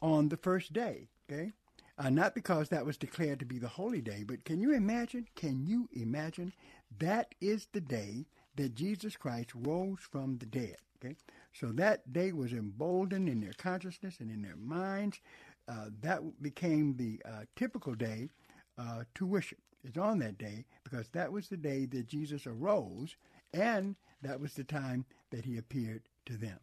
on 0.00 0.28
the 0.28 0.36
first 0.36 0.72
day. 0.72 1.08
Okay, 1.30 1.52
uh, 1.98 2.10
not 2.10 2.34
because 2.34 2.68
that 2.68 2.86
was 2.86 2.96
declared 2.96 3.38
to 3.40 3.44
be 3.44 3.58
the 3.58 3.68
holy 3.68 4.00
day, 4.00 4.24
but 4.26 4.44
can 4.44 4.60
you 4.60 4.72
imagine? 4.72 5.26
Can 5.34 5.66
you 5.66 5.88
imagine? 5.92 6.52
That 6.98 7.34
is 7.40 7.68
the 7.72 7.80
day 7.80 8.26
that 8.56 8.74
Jesus 8.74 9.16
Christ 9.16 9.50
rose 9.54 10.00
from 10.00 10.38
the 10.38 10.46
dead. 10.46 10.76
Okay, 11.04 11.16
so 11.52 11.68
that 11.72 12.12
day 12.12 12.32
was 12.32 12.52
emboldened 12.52 13.28
in 13.28 13.40
their 13.40 13.52
consciousness 13.56 14.20
and 14.20 14.30
in 14.30 14.42
their 14.42 14.56
minds. 14.56 15.20
Uh, 15.68 15.90
that 16.00 16.42
became 16.42 16.96
the 16.96 17.20
uh, 17.26 17.44
typical 17.54 17.94
day 17.94 18.30
uh, 18.78 19.04
to 19.14 19.26
worship. 19.26 19.58
It's 19.84 19.98
on 19.98 20.18
that 20.20 20.38
day 20.38 20.64
because 20.82 21.08
that 21.10 21.30
was 21.30 21.48
the 21.48 21.56
day 21.56 21.86
that 21.86 22.08
Jesus 22.08 22.46
arose, 22.46 23.16
and 23.52 23.96
that 24.22 24.40
was 24.40 24.54
the 24.54 24.64
time 24.64 25.04
that 25.30 25.44
he 25.44 25.56
appeared 25.56 26.02
to 26.26 26.36
them. 26.36 26.58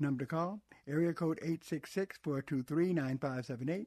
Number 0.00 0.24
to 0.24 0.26
call, 0.26 0.60
area 0.88 1.12
code 1.12 1.38
866-423-9578. 1.44 3.86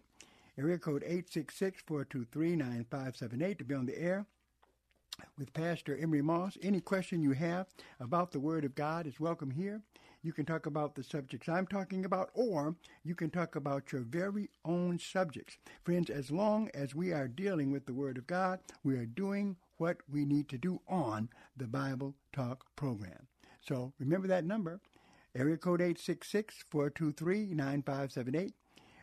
Area 0.60 0.78
code 0.78 1.04
866-423-9578 1.10 3.58
to 3.58 3.64
be 3.64 3.74
on 3.74 3.88
the 3.88 4.00
air 4.00 4.28
with 5.40 5.52
Pastor 5.54 5.98
Emery 5.98 6.22
Moss. 6.22 6.56
Any 6.62 6.82
question 6.82 7.24
you 7.24 7.32
have 7.32 7.66
about 8.00 8.32
the 8.32 8.40
Word 8.40 8.64
of 8.64 8.76
God 8.76 9.08
is 9.08 9.20
welcome 9.20 9.50
here. 9.50 9.82
You 10.22 10.34
can 10.34 10.46
talk 10.46 10.68
about 10.68 10.94
the 10.94 11.02
subjects 11.04 11.50
I'm 11.50 11.66
talking 11.66 12.06
about, 12.06 12.30
or 12.36 12.76
you 13.04 13.16
can 13.16 13.32
talk 13.32 13.56
about 13.56 13.92
your 13.92 14.02
very 14.02 14.52
own 14.64 15.00
subjects. 15.00 15.58
Friends, 15.84 16.12
as 16.12 16.30
long 16.30 16.70
as 16.76 16.94
we 16.94 17.12
are 17.12 17.28
dealing 17.28 17.72
with 17.72 17.88
the 17.88 17.94
Word 17.96 18.20
of 18.20 18.28
God, 18.28 18.60
we 18.84 18.98
are 18.98 19.08
doing 19.08 19.56
what 19.78 19.98
we 20.08 20.26
need 20.26 20.48
to 20.50 20.60
do 20.60 20.80
on 20.88 21.30
the 21.58 21.66
Bible 21.66 22.14
Talk 22.32 22.66
program. 22.76 23.26
So 23.62 23.94
remember 23.98 24.28
that 24.28 24.46
number, 24.46 24.80
area 25.36 25.58
code 25.58 25.82
866-423-9578, 25.82 28.54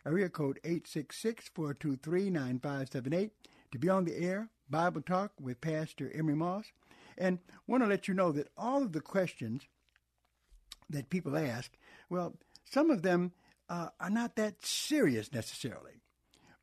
area 0.07 0.29
code 0.29 0.61
866-423-9578 0.65 3.31
to 3.73 3.79
be 3.79 3.89
on 3.89 4.05
the 4.05 4.17
air, 4.17 4.49
Bible 4.69 5.03
Talk 5.03 5.33
with 5.41 5.61
Pastor 5.61 6.13
Emery 6.15 6.37
Moss. 6.37 6.67
And 7.19 7.41
want 7.67 7.83
to 7.83 7.89
let 7.89 8.07
you 8.09 8.15
know 8.15 8.33
that 8.33 8.49
all 8.57 8.83
of 8.83 8.93
the 8.93 9.01
questions 9.01 9.63
that 10.89 11.11
people 11.11 11.37
ask, 11.37 11.77
well, 12.09 12.37
some 12.65 12.91
of 12.91 13.03
them 13.03 13.33
uh, 13.69 13.89
are 14.01 14.11
not 14.11 14.37
that 14.37 14.65
serious 14.65 15.33
necessarily, 15.33 16.01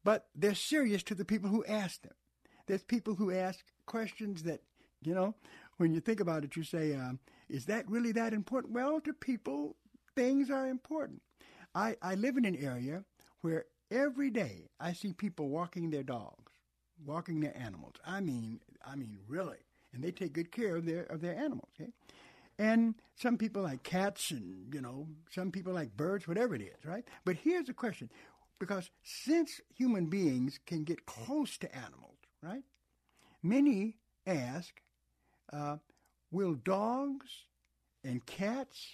but 0.04 0.28
they're 0.36 0.56
serious 0.56 1.04
to 1.04 1.16
the 1.16 1.26
people 1.26 1.50
who 1.50 1.64
ask 1.66 2.02
them. 2.02 2.14
There's 2.66 2.84
people 2.84 3.16
who 3.16 3.32
ask 3.32 3.60
questions 3.86 4.44
that, 4.44 4.62
you 5.02 5.14
know, 5.14 5.36
when 5.78 5.94
you 5.94 6.02
think 6.02 6.20
about 6.20 6.44
it, 6.44 6.56
you 6.56 6.64
say, 6.64 6.96
um, 6.96 7.20
is 7.50 7.66
that 7.66 7.90
really 7.90 8.12
that 8.14 8.34
important? 8.34 8.74
Well, 8.74 9.00
to 9.02 9.14
people, 9.14 9.76
things 10.16 10.50
are 10.50 10.68
important. 10.68 11.22
I, 11.74 11.96
I 12.02 12.16
live 12.16 12.38
in 12.38 12.46
an 12.46 12.56
area 12.56 13.04
where 13.42 13.66
every 13.92 14.30
day 14.30 14.70
I 14.80 14.94
see 14.94 15.14
people 15.14 15.50
walking 15.50 15.90
their 15.90 16.04
dogs, 16.04 16.52
walking 17.06 17.40
their 17.40 17.56
animals. 17.58 17.96
I 18.06 18.20
mean, 18.22 18.60
I 18.86 18.96
mean, 18.96 19.20
really. 19.28 19.58
And 19.94 20.04
they 20.04 20.12
take 20.12 20.34
good 20.34 20.52
care 20.52 20.76
of 20.76 20.86
their 20.86 21.04
of 21.04 21.22
their 21.22 21.36
animals. 21.36 21.70
Okay? 21.80 21.92
And 22.60 22.96
some 23.16 23.38
people 23.38 23.62
like 23.62 23.84
cats 23.84 24.32
and, 24.32 24.74
you 24.74 24.82
know, 24.82 25.08
some 25.30 25.52
people 25.52 25.74
like 25.74 25.96
birds, 25.96 26.28
whatever 26.28 26.56
it 26.56 26.62
is, 26.62 26.86
right? 26.86 27.04
But 27.24 27.36
here's 27.36 27.68
the 27.68 27.74
question 27.74 28.10
because 28.60 28.90
since 29.04 29.62
human 29.76 30.08
beings 30.08 30.60
can 30.66 30.84
get 30.84 31.06
close 31.06 31.58
to 31.60 31.76
animals, 31.76 32.18
right? 32.42 32.64
Many 33.44 33.98
ask, 34.26 34.82
uh, 35.54 35.78
will 36.32 36.56
dogs 36.56 37.46
and 38.04 38.26
cats 38.26 38.88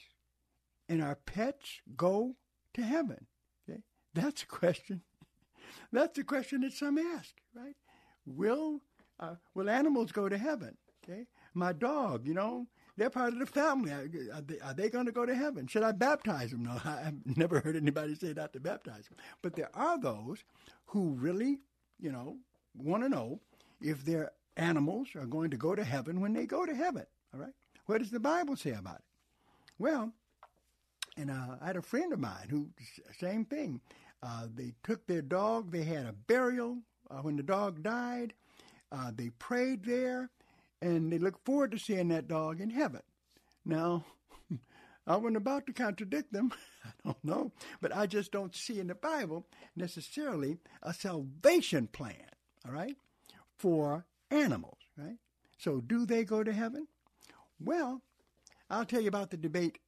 and 0.89 1.01
our 1.01 1.15
pets 1.15 1.81
go 1.95 2.35
to 2.73 2.81
heaven? 2.81 3.27
Okay? 3.69 3.81
That's 4.13 4.43
a 4.43 4.47
question. 4.47 5.01
That's 5.91 6.17
a 6.17 6.23
question 6.23 6.61
that 6.61 6.73
some 6.73 6.97
ask, 6.97 7.33
right? 7.55 7.75
Will 8.25 8.81
uh, 9.19 9.35
will 9.53 9.69
animals 9.69 10.11
go 10.11 10.27
to 10.29 10.37
heaven? 10.37 10.77
Okay, 11.03 11.27
my 11.53 11.73
dog, 11.73 12.25
you 12.25 12.33
know, 12.33 12.67
they're 12.95 13.09
part 13.09 13.33
of 13.33 13.39
the 13.39 13.45
family. 13.45 13.91
Are 13.91 14.07
they, 14.41 14.59
they 14.75 14.89
going 14.89 15.05
to 15.05 15.11
go 15.11 15.25
to 15.25 15.35
heaven? 15.35 15.67
Should 15.67 15.83
I 15.83 15.91
baptize 15.91 16.51
them? 16.51 16.63
No, 16.73 16.79
I've 16.85 17.37
never 17.37 17.59
heard 17.59 17.75
anybody 17.75 18.15
say 18.15 18.33
not 18.33 18.53
to 18.53 18.59
baptize 18.59 19.07
them. 19.07 19.17
But 19.41 19.55
there 19.55 19.69
are 19.73 19.99
those 19.99 20.43
who 20.87 21.09
really, 21.13 21.59
you 21.99 22.11
know, 22.11 22.37
want 22.75 23.03
to 23.03 23.09
know 23.09 23.39
if 23.81 24.05
their 24.05 24.31
animals 24.55 25.09
are 25.15 25.25
going 25.25 25.49
to 25.51 25.57
go 25.57 25.75
to 25.75 25.83
heaven 25.83 26.21
when 26.21 26.33
they 26.33 26.45
go 26.45 26.65
to 26.65 26.75
heaven. 26.75 27.05
All 27.33 27.39
right? 27.39 27.53
What 27.85 27.99
does 27.99 28.11
the 28.11 28.19
Bible 28.19 28.55
say 28.55 28.71
about 28.71 28.95
it? 28.95 29.05
Well, 29.79 30.13
and 31.17 31.29
uh, 31.29 31.57
I 31.61 31.67
had 31.67 31.77
a 31.77 31.81
friend 31.81 32.13
of 32.13 32.19
mine 32.19 32.47
who, 32.49 32.69
same 33.19 33.45
thing. 33.45 33.81
Uh, 34.21 34.47
they 34.53 34.73
took 34.83 35.05
their 35.05 35.21
dog, 35.21 35.71
they 35.71 35.83
had 35.83 36.05
a 36.05 36.13
burial 36.13 36.77
uh, 37.11 37.17
when 37.17 37.35
the 37.35 37.43
dog 37.43 37.83
died. 37.83 38.33
Uh, 38.91 39.11
they 39.13 39.29
prayed 39.31 39.83
there 39.83 40.29
and 40.81 41.11
they 41.11 41.17
look 41.17 41.43
forward 41.43 41.71
to 41.71 41.79
seeing 41.79 42.09
that 42.09 42.27
dog 42.27 42.61
in 42.61 42.69
heaven. 42.69 43.01
Now, 43.65 44.05
I 45.07 45.17
wasn't 45.17 45.37
about 45.37 45.65
to 45.67 45.73
contradict 45.73 46.31
them. 46.31 46.51
I 46.85 46.89
don't 47.03 47.23
know. 47.23 47.51
But 47.81 47.95
I 47.95 48.05
just 48.05 48.31
don't 48.31 48.55
see 48.55 48.79
in 48.79 48.87
the 48.87 48.95
Bible 48.95 49.45
necessarily 49.75 50.57
a 50.81 50.93
salvation 50.93 51.87
plan, 51.87 52.29
all 52.65 52.73
right, 52.73 52.95
for 53.57 54.05
animals, 54.29 54.77
right? 54.97 55.17
So 55.57 55.81
do 55.81 56.05
they 56.05 56.23
go 56.23 56.43
to 56.43 56.53
heaven? 56.53 56.87
Well, 57.63 58.01
I'll 58.69 58.85
tell 58.85 59.01
you 59.01 59.07
about 59.07 59.31
the 59.31 59.37
debate 59.37 59.79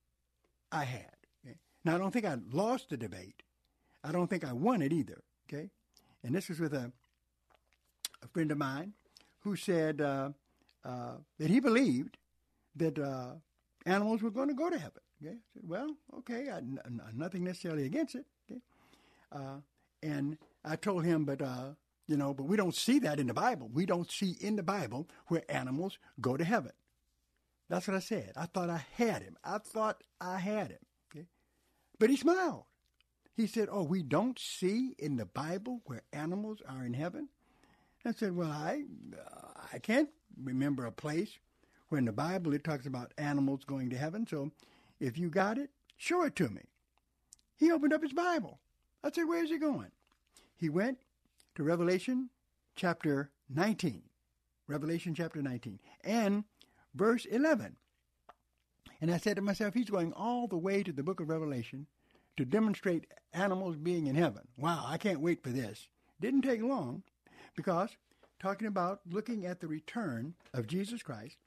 I 0.71 0.83
had. 0.83 1.15
Okay? 1.45 1.57
Now, 1.83 1.95
I 1.95 1.97
don't 1.97 2.11
think 2.11 2.25
I 2.25 2.37
lost 2.51 2.89
the 2.89 2.97
debate. 2.97 3.43
I 4.03 4.11
don't 4.11 4.27
think 4.27 4.43
I 4.43 4.53
won 4.53 4.81
it 4.81 4.93
either, 4.93 5.21
okay? 5.47 5.69
And 6.23 6.35
this 6.35 6.49
was 6.49 6.59
with 6.59 6.73
a, 6.73 6.91
a 8.23 8.27
friend 8.27 8.51
of 8.51 8.57
mine 8.57 8.93
who 9.39 9.55
said, 9.55 10.01
uh, 10.01 10.29
uh, 10.83 11.15
that 11.39 11.49
he 11.49 11.59
believed 11.59 12.17
that 12.75 12.99
uh, 12.99 13.31
animals 13.85 14.21
were 14.21 14.29
going 14.29 14.47
to 14.47 14.53
go 14.53 14.69
to 14.69 14.77
heaven. 14.77 15.01
Okay, 15.23 15.33
I 15.33 15.53
said, 15.53 15.63
well, 15.67 15.95
okay, 16.19 16.47
nothing 17.13 17.43
necessarily 17.43 17.85
against 17.85 18.15
it. 18.15 18.25
Okay, 18.49 18.61
uh, 19.31 19.57
and 20.03 20.37
I 20.63 20.75
told 20.75 21.05
him, 21.05 21.25
but 21.25 21.41
uh, 21.41 21.69
you 22.07 22.17
know, 22.17 22.33
but 22.33 22.43
we 22.43 22.57
don't 22.57 22.75
see 22.75 22.99
that 22.99 23.19
in 23.19 23.27
the 23.27 23.33
Bible. 23.33 23.69
We 23.73 23.85
don't 23.85 24.11
see 24.11 24.35
in 24.39 24.55
the 24.55 24.63
Bible 24.63 25.07
where 25.27 25.43
animals 25.49 25.97
go 26.21 26.37
to 26.37 26.43
heaven. 26.43 26.73
That's 27.69 27.87
what 27.87 27.97
I 27.97 27.99
said. 27.99 28.33
I 28.35 28.45
thought 28.45 28.69
I 28.69 28.85
had 28.95 29.23
him. 29.23 29.37
I 29.43 29.57
thought 29.57 30.03
I 30.21 30.37
had 30.37 30.71
him. 30.71 30.85
Okay, 31.11 31.27
but 31.99 32.09
he 32.09 32.15
smiled. 32.15 32.65
He 33.35 33.47
said, 33.47 33.69
"Oh, 33.71 33.83
we 33.83 34.03
don't 34.03 34.39
see 34.39 34.95
in 34.99 35.17
the 35.17 35.25
Bible 35.25 35.81
where 35.85 36.03
animals 36.13 36.59
are 36.67 36.85
in 36.85 36.93
heaven." 36.93 37.29
I 38.05 38.11
said, 38.11 38.35
"Well, 38.35 38.51
I 38.51 38.83
uh, 39.17 39.61
I 39.73 39.79
can't 39.79 40.09
remember 40.37 40.85
a 40.85 40.91
place 40.91 41.39
where 41.89 41.99
in 41.99 42.05
the 42.05 42.11
Bible 42.11 42.53
it 42.53 42.63
talks 42.63 42.85
about 42.85 43.13
animals 43.17 43.63
going 43.63 43.89
to 43.89 43.97
heaven. 43.97 44.25
So 44.27 44.51
if 44.99 45.17
you 45.17 45.29
got 45.29 45.57
it, 45.57 45.69
show 45.97 46.23
it 46.23 46.35
to 46.37 46.49
me. 46.49 46.61
He 47.57 47.71
opened 47.71 47.93
up 47.93 48.01
his 48.01 48.13
Bible. 48.13 48.59
I 49.03 49.11
said, 49.11 49.27
Where's 49.27 49.49
he 49.49 49.57
going? 49.57 49.91
He 50.57 50.69
went 50.69 50.99
to 51.55 51.63
Revelation 51.63 52.29
chapter 52.75 53.31
19. 53.49 54.03
Revelation 54.67 55.13
chapter 55.13 55.43
19 55.43 55.79
and 56.03 56.43
verse 56.95 57.25
11. 57.25 57.75
And 59.01 59.11
I 59.11 59.17
said 59.17 59.35
to 59.35 59.41
myself, 59.41 59.73
He's 59.73 59.89
going 59.89 60.13
all 60.13 60.47
the 60.47 60.57
way 60.57 60.81
to 60.81 60.91
the 60.91 61.03
book 61.03 61.19
of 61.19 61.29
Revelation 61.29 61.87
to 62.37 62.45
demonstrate 62.45 63.07
animals 63.33 63.75
being 63.75 64.07
in 64.07 64.15
heaven. 64.15 64.47
Wow, 64.57 64.85
I 64.87 64.97
can't 64.97 65.19
wait 65.19 65.43
for 65.43 65.49
this. 65.49 65.87
Didn't 66.19 66.41
take 66.41 66.61
long 66.61 67.03
because 67.55 67.89
talking 68.39 68.67
about 68.67 69.01
looking 69.09 69.45
at 69.45 69.59
the 69.59 69.67
return 69.67 70.35
of 70.53 70.67
Jesus 70.67 71.03
Christ, 71.03 71.37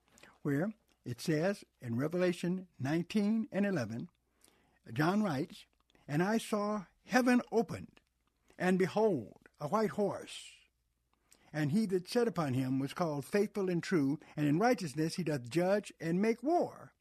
where 0.42 0.72
it 1.04 1.20
says 1.20 1.64
in 1.80 1.96
Revelation 1.96 2.66
19 2.80 3.48
and 3.52 3.66
11, 3.66 4.08
John 4.92 5.22
writes, 5.22 5.64
And 6.06 6.22
I 6.22 6.38
saw 6.38 6.84
heaven 7.06 7.42
opened, 7.52 8.00
and 8.58 8.78
behold, 8.78 9.48
a 9.60 9.68
white 9.68 9.90
horse. 9.90 10.52
And 11.58 11.72
he 11.72 11.86
that 11.86 12.08
sat 12.08 12.28
upon 12.28 12.54
him 12.54 12.78
was 12.78 12.94
called 12.94 13.24
faithful 13.24 13.68
and 13.68 13.82
true, 13.82 14.20
and 14.36 14.46
in 14.46 14.60
righteousness 14.60 15.16
he 15.16 15.24
doth 15.24 15.50
judge 15.50 15.92
and 16.00 16.22
make 16.22 16.40
war. 16.40 16.92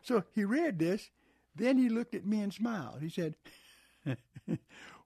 So 0.00 0.24
he 0.34 0.42
read 0.42 0.78
this, 0.78 1.10
then 1.54 1.76
he 1.76 1.90
looked 1.90 2.14
at 2.14 2.24
me 2.24 2.40
and 2.40 2.50
smiled. 2.50 3.02
He 3.02 3.10
said, 3.10 3.36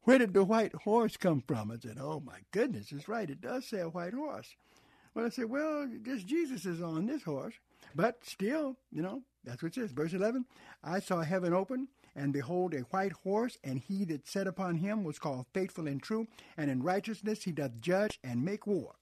Where 0.05 0.18
did 0.18 0.32
the 0.32 0.44
white 0.44 0.72
horse 0.72 1.16
come 1.16 1.42
from? 1.44 1.72
I 1.72 1.78
said, 1.78 1.99
Oh 2.01 2.22
my 2.24 2.38
goodness, 2.53 2.92
it's 2.92 3.09
right. 3.09 3.28
It 3.28 3.40
does 3.40 3.66
say 3.66 3.80
a 3.80 3.88
white 3.88 4.14
horse. 4.14 4.55
Well, 5.12 5.26
I 5.26 5.30
said, 5.30 5.51
Well, 5.51 5.90
this 6.03 6.22
Jesus 6.22 6.64
is 6.66 6.80
on 6.80 7.07
this 7.07 7.24
horse. 7.24 7.55
But 7.95 8.24
still, 8.24 8.77
you 8.93 9.03
know, 9.03 9.22
that's 9.45 9.62
what 9.62 9.68
it 9.68 9.74
says. 9.74 9.93
Verse 9.93 10.12
11 10.12 10.45
I 10.83 11.01
saw 11.01 11.22
heaven 11.22 11.55
open, 11.55 11.89
and 12.14 12.33
behold, 12.33 12.74
a 12.74 12.81
white 12.81 13.12
horse, 13.12 13.59
and 13.62 13.79
he 13.79 14.05
that 14.07 14.27
sat 14.27 14.47
upon 14.47 14.77
him 14.77 15.05
was 15.05 15.18
called 15.18 15.47
faithful 15.53 15.87
and 15.87 16.03
true, 16.03 16.27
and 16.57 16.70
in 16.70 16.83
righteousness 16.83 17.45
he 17.45 17.53
doth 17.53 17.81
judge 17.81 18.18
and 18.22 18.45
make 18.45 18.66
war. 18.66 18.97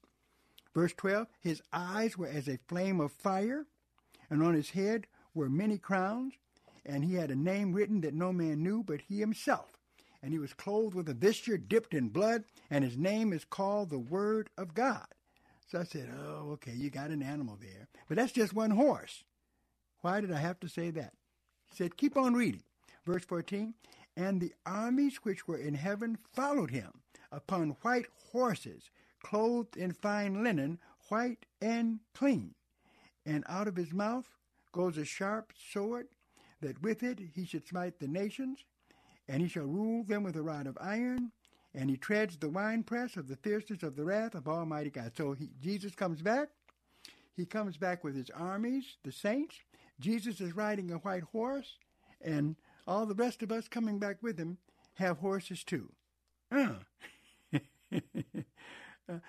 Verse 0.73 0.93
12 0.93 1.27
His 1.41 1.61
eyes 1.73 2.17
were 2.17 2.27
as 2.27 2.47
a 2.47 2.59
flame 2.67 2.99
of 2.99 3.11
fire, 3.11 3.65
and 4.29 4.43
on 4.43 4.53
his 4.53 4.71
head 4.71 5.07
were 5.33 5.49
many 5.49 5.77
crowns, 5.77 6.33
and 6.85 7.03
he 7.03 7.15
had 7.15 7.31
a 7.31 7.35
name 7.35 7.73
written 7.73 8.01
that 8.01 8.13
no 8.13 8.31
man 8.31 8.61
knew 8.61 8.83
but 8.83 9.01
he 9.01 9.19
himself. 9.19 9.71
And 10.21 10.33
he 10.33 10.39
was 10.39 10.53
clothed 10.53 10.95
with 10.95 11.07
a 11.09 11.13
vesture 11.13 11.57
dipped 11.57 11.93
in 11.93 12.09
blood, 12.09 12.45
and 12.69 12.83
his 12.83 12.97
name 12.97 13.31
is 13.31 13.45
called 13.45 13.89
the 13.89 13.99
Word 13.99 14.49
of 14.57 14.73
God. 14.73 15.05
So 15.75 15.81
I 15.81 15.83
said, 15.83 16.09
Oh, 16.17 16.51
okay, 16.53 16.71
you 16.71 16.89
got 16.89 17.09
an 17.09 17.21
animal 17.21 17.57
there. 17.59 17.89
But 18.07 18.15
that's 18.15 18.31
just 18.31 18.53
one 18.53 18.71
horse. 18.71 19.25
Why 19.99 20.21
did 20.21 20.31
I 20.31 20.37
have 20.37 20.57
to 20.61 20.69
say 20.69 20.89
that? 20.91 21.11
He 21.67 21.75
said, 21.75 21.97
Keep 21.97 22.15
on 22.15 22.33
reading. 22.33 22.63
Verse 23.05 23.25
14 23.25 23.73
And 24.15 24.39
the 24.39 24.53
armies 24.65 25.17
which 25.23 25.49
were 25.49 25.57
in 25.57 25.73
heaven 25.73 26.17
followed 26.31 26.71
him 26.71 27.01
upon 27.29 27.75
white 27.81 28.05
horses, 28.31 28.89
clothed 29.21 29.75
in 29.75 29.91
fine 29.91 30.45
linen, 30.45 30.79
white 31.09 31.45
and 31.61 31.99
clean. 32.13 32.55
And 33.25 33.43
out 33.49 33.67
of 33.67 33.75
his 33.75 33.91
mouth 33.91 34.29
goes 34.71 34.97
a 34.97 35.03
sharp 35.03 35.51
sword, 35.73 36.07
that 36.61 36.81
with 36.81 37.03
it 37.03 37.19
he 37.33 37.43
should 37.43 37.67
smite 37.67 37.99
the 37.99 38.07
nations, 38.07 38.63
and 39.27 39.41
he 39.41 39.49
shall 39.49 39.65
rule 39.65 40.05
them 40.05 40.23
with 40.23 40.37
a 40.37 40.41
rod 40.41 40.67
of 40.67 40.77
iron, 40.79 41.33
and 41.75 41.89
he 41.89 41.97
treads 41.97 42.37
the 42.37 42.49
winepress 42.49 43.17
of 43.17 43.27
the 43.27 43.35
fierceness 43.35 43.83
of 43.83 43.95
the 43.95 44.05
wrath 44.05 44.33
of 44.33 44.47
Almighty 44.47 44.89
God. 44.89 45.11
So 45.15 45.33
he, 45.33 45.49
Jesus 45.61 45.93
comes 45.93 46.21
back. 46.21 46.49
He 47.35 47.45
comes 47.45 47.75
back 47.75 48.03
with 48.03 48.15
his 48.15 48.29
armies, 48.29 48.95
the 49.03 49.11
saints. 49.11 49.57
Jesus 49.99 50.39
is 50.39 50.55
riding 50.55 50.91
a 50.91 50.97
white 50.97 51.23
horse, 51.23 51.77
and 52.21 52.55
all 52.87 53.05
the 53.05 53.13
rest 53.13 53.43
of 53.43 53.51
us 53.51 53.67
coming 53.67 53.99
back 53.99 54.17
with 54.21 54.37
him 54.37 54.57
have 54.95 55.17
horses 55.17 55.63
too. 55.63 55.91
Uh. 56.49 56.75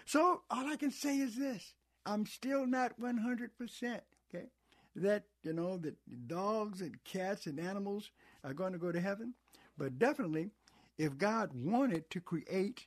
so 0.04 0.42
all 0.50 0.66
I 0.66 0.76
can 0.76 0.92
say 0.92 1.18
is 1.18 1.36
this: 1.36 1.74
I'm 2.04 2.26
still 2.26 2.64
not 2.66 2.98
100 2.98 3.56
percent 3.58 4.02
okay 4.32 4.46
that 4.96 5.24
you 5.42 5.52
know 5.52 5.76
that 5.78 5.94
dogs 6.26 6.80
and 6.80 7.02
cats 7.04 7.46
and 7.46 7.60
animals 7.60 8.10
are 8.42 8.54
going 8.54 8.72
to 8.72 8.78
go 8.78 8.90
to 8.90 9.00
heaven, 9.00 9.34
but 9.76 9.98
definitely, 9.98 10.50
if 10.98 11.18
God 11.18 11.50
wanted 11.54 12.10
to 12.10 12.20
create 12.20 12.86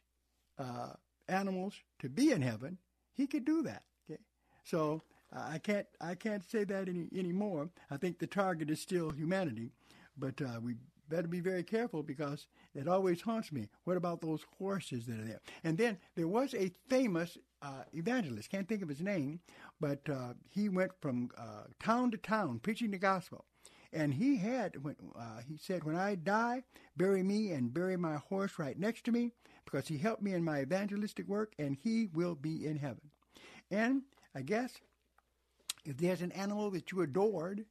uh, 0.57 0.93
animals 1.27 1.75
to 1.99 2.09
be 2.09 2.31
in 2.31 2.41
heaven, 2.41 2.77
He 3.13 3.27
could 3.27 3.45
do 3.45 3.61
that. 3.63 3.83
Okay, 4.09 4.21
so 4.63 5.01
uh, 5.35 5.47
I 5.49 5.57
can't 5.59 5.87
I 6.01 6.15
can't 6.15 6.49
say 6.49 6.63
that 6.65 6.89
any 6.89 7.07
anymore. 7.15 7.69
I 7.89 7.97
think 7.97 8.19
the 8.19 8.27
target 8.27 8.69
is 8.69 8.81
still 8.81 9.11
humanity, 9.11 9.71
but 10.17 10.41
uh, 10.41 10.59
we 10.61 10.75
better 11.09 11.27
be 11.27 11.39
very 11.39 11.63
careful 11.63 12.03
because 12.03 12.47
it 12.75 12.87
always 12.87 13.21
haunts 13.21 13.51
me. 13.51 13.67
What 13.83 13.97
about 13.97 14.21
those 14.21 14.45
horses 14.57 15.05
that 15.07 15.19
are 15.19 15.25
there? 15.25 15.41
And 15.63 15.77
then 15.77 15.97
there 16.15 16.27
was 16.27 16.53
a 16.53 16.71
famous 16.87 17.37
uh, 17.61 17.83
evangelist, 17.93 18.49
can't 18.51 18.67
think 18.67 18.83
of 18.83 18.89
his 18.89 19.01
name, 19.01 19.39
but 19.79 20.07
uh, 20.09 20.33
he 20.47 20.69
went 20.69 20.91
from 21.01 21.29
uh, 21.37 21.63
town 21.79 22.11
to 22.11 22.17
town 22.17 22.59
preaching 22.59 22.91
the 22.91 22.97
gospel. 22.97 23.45
And 23.91 24.13
he 24.13 24.37
had, 24.37 24.75
uh, 25.17 25.39
he 25.47 25.57
said, 25.57 25.83
when 25.83 25.95
I 25.95 26.15
die, 26.15 26.63
bury 26.95 27.23
me 27.23 27.51
and 27.51 27.73
bury 27.73 27.97
my 27.97 28.17
horse 28.17 28.59
right 28.59 28.77
next 28.77 29.03
to 29.05 29.11
me 29.11 29.31
because 29.65 29.87
he 29.87 29.97
helped 29.97 30.21
me 30.21 30.33
in 30.33 30.43
my 30.43 30.61
evangelistic 30.61 31.27
work 31.27 31.53
and 31.57 31.75
he 31.81 32.07
will 32.13 32.35
be 32.35 32.65
in 32.65 32.77
heaven. 32.77 33.09
And 33.71 34.03
I 34.35 34.41
guess 34.41 34.73
if 35.85 35.97
there's 35.97 36.21
an 36.21 36.31
animal 36.33 36.69
that 36.71 36.91
you 36.91 37.01
adored 37.01 37.65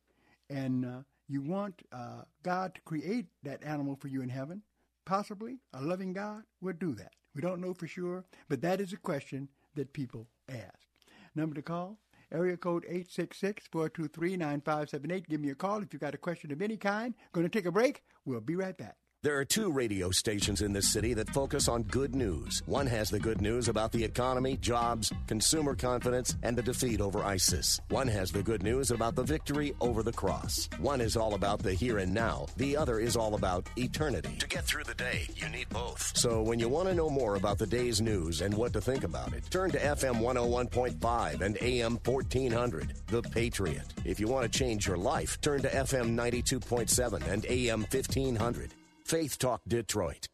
and 0.51 0.85
uh, 0.85 0.99
you 1.29 1.43
want 1.43 1.83
uh, 1.93 2.23
God 2.43 2.75
to 2.75 2.81
create 2.81 3.27
that 3.45 3.63
animal 3.65 3.97
for 3.97 4.09
you 4.09 4.23
in 4.23 4.29
heaven, 4.29 4.63
possibly 5.05 5.59
a 5.73 5.81
loving 5.81 6.13
God 6.13 6.43
would 6.61 6.79
do 6.79 6.95
that. 6.97 7.13
We 7.35 7.43
don't 7.43 7.61
know 7.61 7.75
for 7.75 7.87
sure, 7.87 8.25
but 8.49 8.61
that 8.63 8.81
is 8.81 8.93
a 8.93 8.97
question 8.97 9.49
that 9.75 9.93
people 9.93 10.27
ask. 10.49 10.89
Number 11.35 11.55
to 11.55 11.63
call, 11.63 11.99
area 12.33 12.57
code 12.57 12.85
866-423-9578. 12.91 15.29
Give 15.29 15.41
me 15.41 15.51
a 15.51 15.55
call 15.55 15.83
if 15.83 15.93
you've 15.93 16.01
got 16.01 16.15
a 16.15 16.19
question 16.19 16.51
of 16.53 16.63
any 16.63 16.77
kind. 16.77 17.15
Going 17.33 17.49
to 17.49 17.51
take 17.51 17.67
a 17.67 17.73
break. 17.73 18.03
We'll 18.25 18.41
be 18.41 18.57
right 18.57 18.77
back. 18.77 18.97
There 19.25 19.37
are 19.37 19.45
two 19.45 19.73
radio 19.73 20.13
stations 20.13 20.63
in 20.63 20.73
this 20.73 20.93
city 20.93 21.13
that 21.15 21.31
focus 21.31 21.67
on 21.67 21.83
good 21.83 22.15
news. 22.15 22.63
One 22.67 22.87
has 22.87 23.11
the 23.11 23.19
good 23.19 23.41
news 23.41 23.67
about 23.67 23.91
the 23.91 24.05
economy, 24.05 24.59
jobs, 24.59 25.13
consumer 25.27 25.75
confidence, 25.75 26.37
and 26.45 26.57
the 26.57 26.63
defeat 26.63 27.01
over 27.01 27.25
ISIS. 27.25 27.81
One 27.89 28.07
has 28.07 28.31
the 28.31 28.45
good 28.45 28.63
news 28.63 28.93
about 28.93 29.17
the 29.17 29.25
victory 29.25 29.75
over 29.81 30.05
the 30.05 30.13
cross. 30.13 30.69
One 30.79 31.01
is 31.01 31.17
all 31.17 31.35
about 31.35 31.65
the 31.65 31.75
here 31.75 31.99
and 31.99 32.15
now. 32.15 32.47
The 32.59 32.77
other 32.77 33.01
is 33.01 33.17
all 33.17 33.35
about 33.35 33.69
eternity. 33.77 34.37
To 34.39 34.47
get 34.47 34.63
through 34.63 34.85
the 34.85 34.95
day, 34.95 35.27
you 35.35 35.49
need 35.49 35.69
both. 35.71 36.17
So 36.17 36.41
when 36.41 36.61
you 36.61 36.69
want 36.69 36.87
to 36.87 36.95
know 36.95 37.11
more 37.11 37.35
about 37.35 37.59
the 37.59 37.67
day's 37.67 38.01
news 38.01 38.41
and 38.41 38.55
what 38.55 38.73
to 38.75 38.81
think 38.81 39.03
about 39.03 39.33
it, 39.33 39.51
turn 39.51 39.73
to 39.73 39.79
FM 39.81 40.21
101.5 40.21 41.41
and 41.41 41.59
AM 41.61 41.99
1400, 42.05 42.93
The 43.09 43.23
Patriot. 43.23 43.95
If 44.05 44.21
you 44.21 44.29
want 44.29 44.45
to 44.51 44.59
change 44.59 44.87
your 44.87 44.97
life, 44.97 45.41
turn 45.41 45.61
to 45.63 45.69
FM 45.69 46.15
92.7 46.15 47.27
and 47.27 47.45
AM 47.47 47.81
1500. 47.81 48.75
Faith 49.09 49.39
Talk 49.39 49.63
Detroit. 49.67 50.29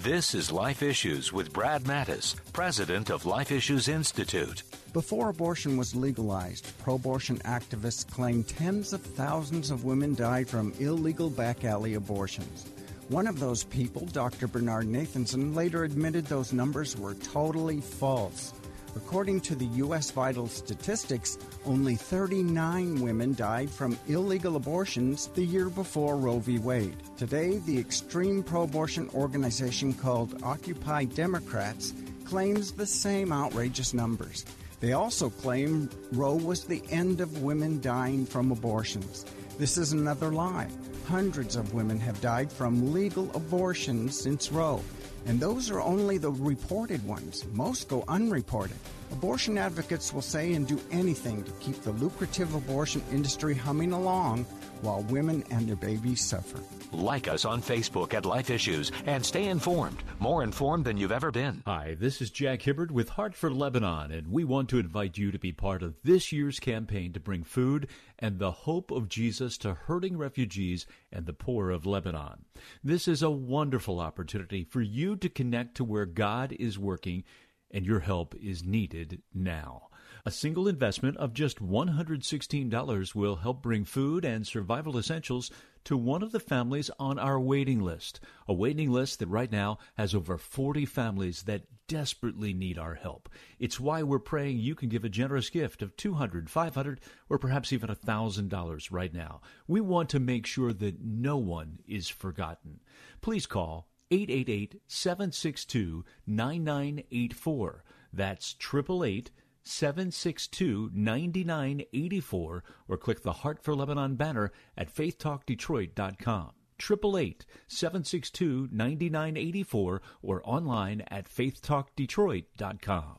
This 0.00 0.34
is 0.34 0.50
Life 0.50 0.82
Issues 0.82 1.32
with 1.32 1.52
Brad 1.52 1.84
Mattes, 1.84 2.34
president 2.52 3.10
of 3.10 3.26
Life 3.26 3.52
Issues 3.52 3.86
Institute. 3.86 4.64
Before 4.92 5.28
abortion 5.28 5.76
was 5.76 5.94
legalized, 5.94 6.76
pro 6.80 6.96
abortion 6.96 7.38
activists 7.44 8.04
claimed 8.10 8.48
tens 8.48 8.92
of 8.92 9.02
thousands 9.02 9.70
of 9.70 9.84
women 9.84 10.16
died 10.16 10.48
from 10.48 10.74
illegal 10.80 11.30
back 11.30 11.64
alley 11.64 11.94
abortions. 11.94 12.66
One 13.08 13.28
of 13.28 13.38
those 13.38 13.62
people, 13.62 14.06
Dr. 14.06 14.48
Bernard 14.48 14.88
Nathanson, 14.88 15.54
later 15.54 15.84
admitted 15.84 16.26
those 16.26 16.52
numbers 16.52 16.96
were 16.96 17.14
totally 17.14 17.80
false. 17.80 18.52
According 18.94 19.40
to 19.42 19.54
the 19.54 19.66
U.S. 19.66 20.10
Vital 20.10 20.46
Statistics, 20.46 21.38
only 21.64 21.96
39 21.96 23.00
women 23.00 23.34
died 23.34 23.70
from 23.70 23.98
illegal 24.08 24.56
abortions 24.56 25.28
the 25.28 25.44
year 25.44 25.70
before 25.70 26.16
Roe 26.16 26.38
v. 26.38 26.58
Wade. 26.58 26.96
Today, 27.16 27.58
the 27.58 27.78
extreme 27.78 28.42
pro 28.42 28.64
abortion 28.64 29.08
organization 29.14 29.94
called 29.94 30.42
Occupy 30.42 31.04
Democrats 31.04 31.94
claims 32.24 32.72
the 32.72 32.86
same 32.86 33.32
outrageous 33.32 33.94
numbers. 33.94 34.44
They 34.80 34.92
also 34.92 35.30
claim 35.30 35.88
Roe 36.12 36.34
was 36.34 36.64
the 36.64 36.82
end 36.90 37.20
of 37.20 37.42
women 37.42 37.80
dying 37.80 38.26
from 38.26 38.50
abortions. 38.50 39.24
This 39.58 39.78
is 39.78 39.92
another 39.92 40.32
lie. 40.32 40.68
Hundreds 41.06 41.56
of 41.56 41.72
women 41.72 42.00
have 42.00 42.20
died 42.20 42.50
from 42.50 42.92
legal 42.92 43.30
abortions 43.34 44.18
since 44.18 44.50
Roe. 44.50 44.82
And 45.26 45.38
those 45.38 45.70
are 45.70 45.80
only 45.80 46.18
the 46.18 46.30
reported 46.30 47.06
ones. 47.06 47.44
Most 47.52 47.88
go 47.88 48.04
unreported. 48.08 48.76
Abortion 49.12 49.58
advocates 49.58 50.12
will 50.12 50.22
say 50.22 50.54
and 50.54 50.66
do 50.66 50.80
anything 50.90 51.44
to 51.44 51.52
keep 51.60 51.80
the 51.82 51.92
lucrative 51.92 52.54
abortion 52.54 53.02
industry 53.12 53.54
humming 53.54 53.92
along 53.92 54.46
while 54.80 55.02
women 55.04 55.44
and 55.50 55.68
their 55.68 55.76
babies 55.76 56.24
suffer. 56.24 56.58
Like 56.92 57.28
us 57.28 57.44
on 57.44 57.62
Facebook 57.62 58.14
at 58.14 58.26
Life 58.26 58.50
Issues 58.50 58.90
and 59.06 59.24
stay 59.24 59.44
informed, 59.44 60.02
more 60.18 60.42
informed 60.42 60.84
than 60.84 60.96
you've 60.96 61.12
ever 61.12 61.30
been. 61.30 61.62
Hi, 61.66 61.96
this 61.98 62.20
is 62.20 62.30
Jack 62.30 62.62
Hibbard 62.62 62.90
with 62.90 63.10
Heart 63.10 63.34
for 63.34 63.50
Lebanon, 63.50 64.10
and 64.10 64.26
we 64.28 64.44
want 64.44 64.68
to 64.70 64.78
invite 64.78 65.16
you 65.16 65.30
to 65.30 65.38
be 65.38 65.52
part 65.52 65.82
of 65.82 65.94
this 66.02 66.32
year's 66.32 66.58
campaign 66.58 67.12
to 67.12 67.20
bring 67.20 67.44
food 67.44 67.88
and 68.18 68.38
the 68.38 68.50
hope 68.50 68.90
of 68.90 69.08
Jesus 69.08 69.56
to 69.58 69.74
hurting 69.74 70.16
refugees 70.16 70.86
and 71.12 71.26
the 71.26 71.32
poor 71.32 71.70
of 71.70 71.86
Lebanon. 71.86 72.44
This 72.82 73.08
is 73.08 73.22
a 73.22 73.30
wonderful 73.30 74.00
opportunity 74.00 74.64
for 74.64 74.80
you 74.80 75.16
to 75.16 75.28
connect 75.28 75.76
to 75.76 75.84
where 75.84 76.06
God 76.06 76.52
is 76.58 76.78
working, 76.78 77.24
and 77.72 77.86
your 77.86 78.00
help 78.00 78.34
is 78.34 78.64
needed 78.64 79.22
now. 79.34 79.88
A 80.24 80.30
single 80.30 80.68
investment 80.68 81.16
of 81.16 81.34
just 81.34 81.58
$116 81.60 83.14
will 83.14 83.36
help 83.36 83.60
bring 83.60 83.84
food 83.84 84.24
and 84.24 84.46
survival 84.46 84.96
essentials 84.96 85.50
to 85.84 85.96
one 85.96 86.22
of 86.22 86.30
the 86.30 86.38
families 86.38 86.90
on 86.98 87.18
our 87.18 87.40
waiting 87.40 87.80
list. 87.80 88.20
A 88.46 88.54
waiting 88.54 88.92
list 88.92 89.18
that 89.18 89.26
right 89.26 89.50
now 89.50 89.78
has 89.94 90.14
over 90.14 90.38
40 90.38 90.86
families 90.86 91.42
that 91.44 91.62
desperately 91.88 92.54
need 92.54 92.78
our 92.78 92.94
help. 92.94 93.28
It's 93.58 93.80
why 93.80 94.04
we're 94.04 94.20
praying 94.20 94.58
you 94.58 94.76
can 94.76 94.88
give 94.88 95.04
a 95.04 95.08
generous 95.08 95.50
gift 95.50 95.82
of 95.82 95.96
$200, 95.96 96.48
$500, 96.48 96.98
or 97.28 97.38
perhaps 97.38 97.72
even 97.72 97.90
$1,000 97.90 98.88
right 98.92 99.12
now. 99.12 99.40
We 99.66 99.80
want 99.80 100.08
to 100.10 100.20
make 100.20 100.46
sure 100.46 100.72
that 100.72 101.00
no 101.00 101.36
one 101.36 101.80
is 101.86 102.08
forgotten. 102.08 102.80
Please 103.20 103.46
call 103.46 103.88
888 104.12 104.82
762 104.86 106.04
9984. 106.26 107.84
That's 108.12 108.54
888 108.60 109.30
762 109.64 110.90
9984 110.92 112.64
or 112.88 112.96
click 112.98 113.22
the 113.22 113.32
Heart 113.32 113.62
for 113.62 113.74
Lebanon 113.74 114.16
banner 114.16 114.52
at 114.76 114.94
faithtalkdetroit.com. 114.94 116.50
888 116.78 117.46
762 117.68 118.68
9984 118.70 120.02
or 120.22 120.42
online 120.44 121.00
at 121.08 121.26
faithtalkdetroit.com. 121.26 123.18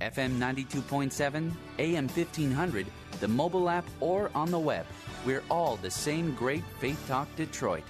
FM 0.00 0.38
92.7, 0.38 1.52
AM 1.78 2.08
1500, 2.08 2.86
the 3.20 3.28
mobile 3.28 3.70
app, 3.70 3.86
or 4.00 4.30
on 4.34 4.50
the 4.50 4.58
web. 4.58 4.84
We're 5.24 5.44
all 5.50 5.76
the 5.76 5.90
same 5.90 6.34
great 6.34 6.64
Faith 6.78 7.02
Talk 7.06 7.34
Detroit. 7.36 7.84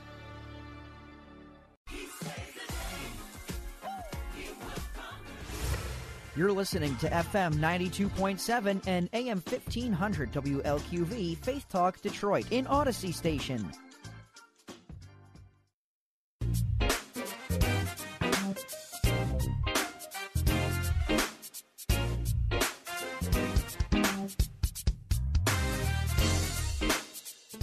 You're 6.36 6.50
listening 6.50 6.96
to 6.96 7.08
FM 7.08 7.54
92.7 7.54 8.82
and 8.88 9.08
AM 9.12 9.40
1500 9.48 10.32
WLQV 10.32 11.36
Faith 11.38 11.66
Talk 11.68 12.00
Detroit 12.00 12.46
in 12.50 12.66
Odyssey 12.66 13.12
Station. 13.12 13.70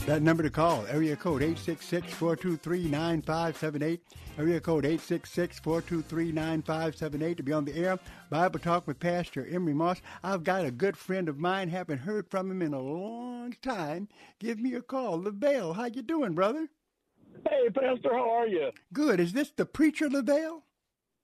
That 0.08 0.24
number 0.24 0.42
to 0.42 0.50
call, 0.50 0.84
area 0.88 1.16
code 1.16 1.44
866-423-9578, 1.44 4.00
area 4.38 4.60
code 4.60 4.84
866-423-9578 4.84 7.38
to 7.38 7.44
be 7.44 7.54
on 7.54 7.66
the 7.66 7.76
air. 7.78 8.00
Bible 8.32 8.58
Talk 8.60 8.88
with 8.88 9.00
Pastor 9.00 9.46
Emery 9.50 9.76
Moss. 9.76 10.02
I've 10.24 10.44
got 10.44 10.66
a 10.66 10.72
good 10.72 10.98
friend 10.98 11.30
of 11.30 11.38
mine, 11.38 11.70
haven't 11.70 12.00
heard 12.00 12.28
from 12.32 12.50
him 12.50 12.64
in 12.64 12.74
a 12.74 12.82
long 12.82 13.54
time. 13.62 14.08
Give 14.40 14.60
me 14.60 14.74
a 14.74 14.82
call. 14.82 15.22
LaVale, 15.22 15.76
how 15.76 15.86
you 15.86 16.02
doing, 16.02 16.34
brother? 16.34 16.68
Hey, 17.48 17.70
Pastor, 17.70 18.10
how 18.12 18.28
are 18.32 18.48
you? 18.48 18.72
Good. 18.92 19.20
Is 19.20 19.34
this 19.34 19.52
the 19.52 19.68
preacher 19.68 20.10
LaVale? 20.10 20.64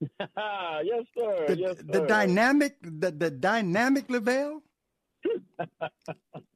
yes, 0.00 1.04
sir. 1.18 1.46
The, 1.48 1.56
yes, 1.58 1.76
sir. 1.78 1.82
the 1.84 2.06
dynamic, 2.06 2.76
the, 2.82 3.10
the 3.10 3.30
dynamic 3.30 4.08
LaVale? 4.08 4.60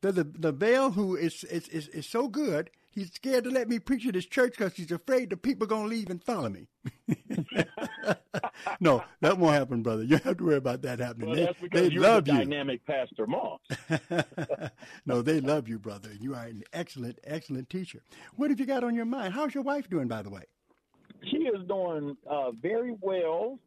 the, 0.00 0.12
the 0.12 0.24
the 0.24 0.52
veil 0.52 0.90
who 0.92 1.16
is, 1.16 1.44
is 1.44 1.68
is 1.68 1.88
is 1.88 2.06
so 2.06 2.28
good, 2.28 2.70
he's 2.90 3.12
scared 3.12 3.44
to 3.44 3.50
let 3.50 3.68
me 3.68 3.78
preach 3.78 4.06
at 4.06 4.14
his 4.14 4.26
church 4.26 4.54
because 4.56 4.74
he's 4.74 4.90
afraid 4.90 5.30
the 5.30 5.36
people 5.36 5.66
gonna 5.66 5.88
leave 5.88 6.10
and 6.10 6.22
follow 6.22 6.48
me. 6.48 6.68
no, 8.80 9.02
that 9.20 9.38
won't 9.38 9.54
happen, 9.54 9.82
brother. 9.82 10.02
You 10.02 10.10
don't 10.10 10.24
have 10.24 10.36
to 10.38 10.44
worry 10.44 10.56
about 10.56 10.82
that 10.82 10.98
happening. 10.98 11.30
Well, 11.30 11.54
they 11.72 11.88
they 11.88 11.90
love 11.90 12.24
the 12.24 12.32
you. 12.32 12.38
dynamic 12.38 12.84
Pastor 12.86 13.26
Moss. 13.26 13.60
no, 15.06 15.22
they 15.22 15.40
love 15.40 15.68
you, 15.68 15.78
brother. 15.78 16.10
You 16.18 16.34
are 16.34 16.44
an 16.44 16.62
excellent, 16.72 17.18
excellent 17.24 17.68
teacher. 17.70 18.02
What 18.36 18.50
have 18.50 18.60
you 18.60 18.66
got 18.66 18.84
on 18.84 18.94
your 18.94 19.04
mind? 19.04 19.34
How's 19.34 19.54
your 19.54 19.64
wife 19.64 19.88
doing, 19.88 20.08
by 20.08 20.22
the 20.22 20.30
way? 20.30 20.44
She 21.30 21.38
is 21.38 21.66
doing 21.68 22.16
uh, 22.28 22.52
very 22.52 22.96
well. 23.00 23.58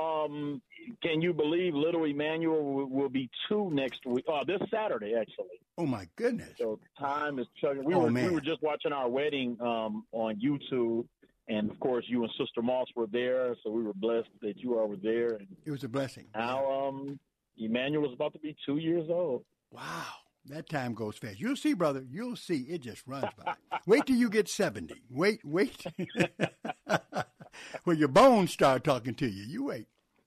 Um, 0.00 0.60
can 1.02 1.22
you 1.22 1.32
believe 1.32 1.74
little 1.74 2.04
Emmanuel 2.04 2.62
will, 2.62 2.86
will 2.86 3.08
be 3.08 3.30
two 3.48 3.70
next 3.72 4.04
week? 4.06 4.24
Oh, 4.28 4.42
this 4.46 4.60
Saturday, 4.70 5.14
actually. 5.18 5.46
Oh 5.78 5.86
my 5.86 6.06
goodness! 6.16 6.50
So 6.58 6.78
time 6.98 7.38
is 7.38 7.46
chugging. 7.60 7.84
We 7.84 7.94
Oh, 7.94 8.00
were 8.00 8.10
man. 8.10 8.26
we 8.28 8.34
were 8.34 8.40
just 8.40 8.62
watching 8.62 8.92
our 8.92 9.08
wedding 9.08 9.56
um, 9.60 10.04
on 10.12 10.36
YouTube, 10.36 11.06
and 11.48 11.70
of 11.70 11.78
course, 11.80 12.04
you 12.08 12.22
and 12.24 12.32
Sister 12.38 12.62
Moss 12.62 12.88
were 12.94 13.06
there. 13.10 13.56
So 13.64 13.70
we 13.70 13.82
were 13.82 13.92
blessed 13.94 14.28
that 14.42 14.58
you 14.58 14.78
all 14.78 14.86
were 14.88 14.96
there. 14.96 15.34
And 15.36 15.46
It 15.64 15.70
was 15.70 15.82
a 15.84 15.88
blessing. 15.88 16.26
now, 16.34 16.70
um, 16.88 17.18
Emmanuel 17.58 18.06
is 18.06 18.12
about 18.14 18.32
to 18.34 18.38
be 18.38 18.54
two 18.66 18.76
years 18.76 19.08
old. 19.10 19.44
Wow, 19.70 20.04
that 20.46 20.68
time 20.68 20.94
goes 20.94 21.16
fast. 21.18 21.40
You'll 21.40 21.56
see, 21.56 21.72
brother. 21.74 22.04
You'll 22.10 22.36
see. 22.36 22.60
It 22.68 22.82
just 22.82 23.02
runs 23.06 23.28
by. 23.42 23.54
wait 23.86 24.06
till 24.06 24.16
you 24.16 24.28
get 24.30 24.48
seventy. 24.48 25.02
Wait, 25.10 25.40
wait. 25.44 25.84
when 27.84 27.98
your 27.98 28.08
bones 28.08 28.50
start 28.52 28.84
talking 28.84 29.14
to 29.14 29.26
you, 29.28 29.42
you 29.44 29.64
wait. 29.64 29.86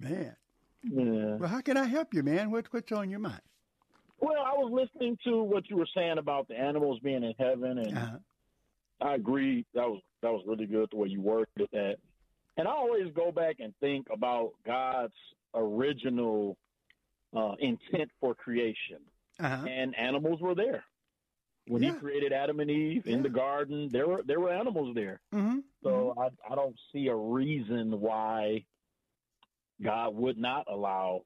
man. 0.00 0.36
Yeah. 0.82 1.36
Well, 1.36 1.48
how 1.48 1.60
can 1.60 1.76
I 1.76 1.84
help 1.84 2.14
you, 2.14 2.22
man? 2.22 2.50
What, 2.50 2.66
what's 2.72 2.90
on 2.92 3.10
your 3.10 3.20
mind? 3.20 3.40
Well, 4.20 4.42
I 4.44 4.52
was 4.54 4.70
listening 4.72 5.16
to 5.24 5.42
what 5.42 5.68
you 5.70 5.76
were 5.76 5.88
saying 5.94 6.18
about 6.18 6.48
the 6.48 6.58
animals 6.58 7.00
being 7.02 7.22
in 7.22 7.34
heaven, 7.38 7.78
and 7.78 7.96
Uh-huh. 7.96 8.16
I 9.02 9.14
agree. 9.14 9.64
That 9.74 9.88
was 9.88 10.02
that 10.22 10.30
was 10.30 10.42
really 10.46 10.66
good 10.66 10.88
the 10.90 10.96
way 10.98 11.08
you 11.08 11.22
worked 11.22 11.56
with 11.58 11.70
that. 11.70 11.96
And 12.58 12.68
I 12.68 12.72
always 12.72 13.10
go 13.14 13.32
back 13.32 13.56
and 13.58 13.72
think 13.80 14.08
about 14.12 14.50
God's 14.66 15.14
original 15.54 16.58
uh, 17.34 17.54
intent 17.60 18.10
for 18.20 18.34
creation, 18.34 18.98
Uh-huh. 19.38 19.66
and 19.66 19.96
animals 19.96 20.40
were 20.42 20.54
there 20.54 20.84
when 21.66 21.82
Yeah. 21.82 21.92
He 21.92 21.98
created 21.98 22.32
Adam 22.32 22.60
and 22.60 22.70
Eve 22.70 23.06
in 23.06 23.22
the 23.22 23.28
garden. 23.28 23.88
There 23.90 24.08
were 24.08 24.22
there 24.24 24.40
were 24.40 24.50
animals 24.50 24.94
there. 24.94 25.20
Mm-hmm. 25.34 25.58
So 25.82 26.14
I 26.18 26.28
I 26.50 26.54
don't 26.54 26.76
see 26.92 27.08
a 27.08 27.14
reason 27.16 28.00
why 28.00 28.64
God 29.82 30.14
would 30.14 30.38
not 30.38 30.66
allow 30.68 31.22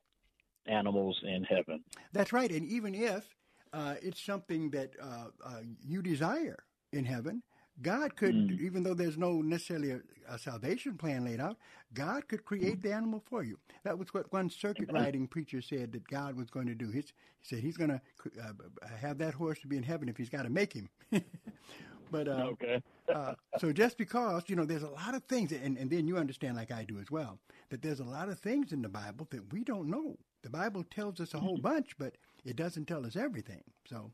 animals 0.66 1.20
in 1.22 1.44
heaven. 1.44 1.84
That's 2.12 2.32
right. 2.32 2.50
And 2.50 2.66
even 2.68 2.94
if 2.94 3.24
uh, 3.72 3.96
it's 4.02 4.22
something 4.22 4.70
that 4.70 4.92
uh, 5.02 5.26
uh, 5.44 5.60
you 5.86 6.02
desire 6.02 6.64
in 6.92 7.04
heaven, 7.04 7.42
God 7.82 8.16
could, 8.16 8.34
Mm. 8.34 8.60
even 8.60 8.82
though 8.82 8.94
there's 8.94 9.18
no 9.18 9.40
necessarily 9.42 9.92
a, 9.92 10.00
a 10.28 10.38
salvation 10.38 10.96
plan 10.96 11.24
laid 11.24 11.40
out, 11.40 11.58
God 11.94 12.28
could 12.28 12.44
create 12.44 12.82
the 12.82 12.92
animal 12.92 13.22
for 13.28 13.42
you. 13.42 13.58
That 13.84 13.98
was 13.98 14.14
what 14.14 14.32
one 14.32 14.48
circuit 14.50 14.90
riding 14.90 15.26
preacher 15.28 15.60
said 15.60 15.92
that 15.92 16.06
God 16.08 16.36
was 16.36 16.50
going 16.50 16.66
to 16.66 16.74
do. 16.74 16.90
His, 16.90 17.06
he 17.40 17.46
said 17.56 17.58
he's 17.60 17.76
going 17.76 17.90
to 17.90 18.00
uh, 18.42 18.52
have 19.00 19.18
that 19.18 19.34
horse 19.34 19.60
to 19.60 19.68
be 19.68 19.76
in 19.76 19.82
heaven 19.82 20.08
if 20.08 20.16
he's 20.16 20.30
got 20.30 20.44
to 20.44 20.50
make 20.50 20.72
him. 20.72 20.88
but 22.10 22.28
uh, 22.28 22.52
Okay. 22.52 22.82
uh, 23.12 23.34
so 23.58 23.72
just 23.72 23.98
because 23.98 24.44
you 24.48 24.56
know 24.56 24.64
there's 24.64 24.82
a 24.82 24.90
lot 24.90 25.14
of 25.14 25.24
things, 25.24 25.52
and, 25.52 25.76
and 25.78 25.90
then 25.90 26.06
you 26.06 26.16
understand, 26.16 26.56
like 26.56 26.72
I 26.72 26.84
do 26.84 26.98
as 27.00 27.10
well, 27.10 27.38
that 27.70 27.82
there's 27.82 28.00
a 28.00 28.04
lot 28.04 28.28
of 28.28 28.38
things 28.40 28.72
in 28.72 28.82
the 28.82 28.88
Bible 28.88 29.26
that 29.30 29.52
we 29.52 29.64
don't 29.64 29.88
know. 29.88 30.16
The 30.42 30.50
Bible 30.50 30.84
tells 30.84 31.20
us 31.20 31.34
a 31.34 31.40
whole 31.40 31.58
bunch, 31.58 31.96
but 31.98 32.16
it 32.44 32.56
doesn't 32.56 32.86
tell 32.86 33.06
us 33.06 33.16
everything. 33.16 33.62
So 33.88 34.10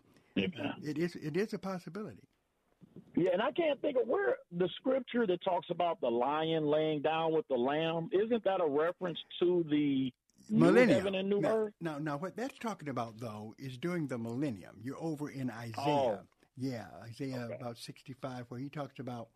it 0.82 0.98
is 0.98 1.16
it 1.16 1.36
is 1.36 1.52
a 1.54 1.58
possibility. 1.58 2.28
Yeah, 3.16 3.30
and 3.32 3.42
I 3.42 3.50
can't 3.52 3.80
think 3.80 3.96
of 4.00 4.06
where 4.08 4.36
the 4.56 4.68
scripture 4.76 5.26
that 5.26 5.42
talks 5.44 5.68
about 5.70 6.00
the 6.00 6.08
lion 6.08 6.66
laying 6.66 7.02
down 7.02 7.32
with 7.32 7.46
the 7.48 7.56
lamb 7.56 8.08
isn't 8.12 8.44
that 8.44 8.60
a 8.60 8.66
reference 8.68 9.18
to 9.40 9.64
the 9.68 10.12
new 10.48 10.58
Millennium. 10.66 10.98
heaven 10.98 11.14
and 11.16 11.28
new 11.30 11.40
now, 11.40 11.56
earth? 11.56 11.72
now, 11.80 11.98
now, 11.98 12.16
what 12.16 12.36
that's 12.36 12.58
talking 12.58 12.88
about 12.88 13.18
though 13.20 13.54
is 13.58 13.76
during 13.78 14.06
the 14.08 14.18
millennium. 14.18 14.76
You're 14.82 15.00
over 15.00 15.28
in 15.30 15.50
Isaiah. 15.50 15.72
Oh. 15.86 16.18
Yeah, 16.56 16.86
Isaiah 17.04 17.48
about 17.58 17.78
65, 17.78 18.46
where 18.48 18.60
he 18.60 18.68
talks 18.68 18.98
about 18.98 19.28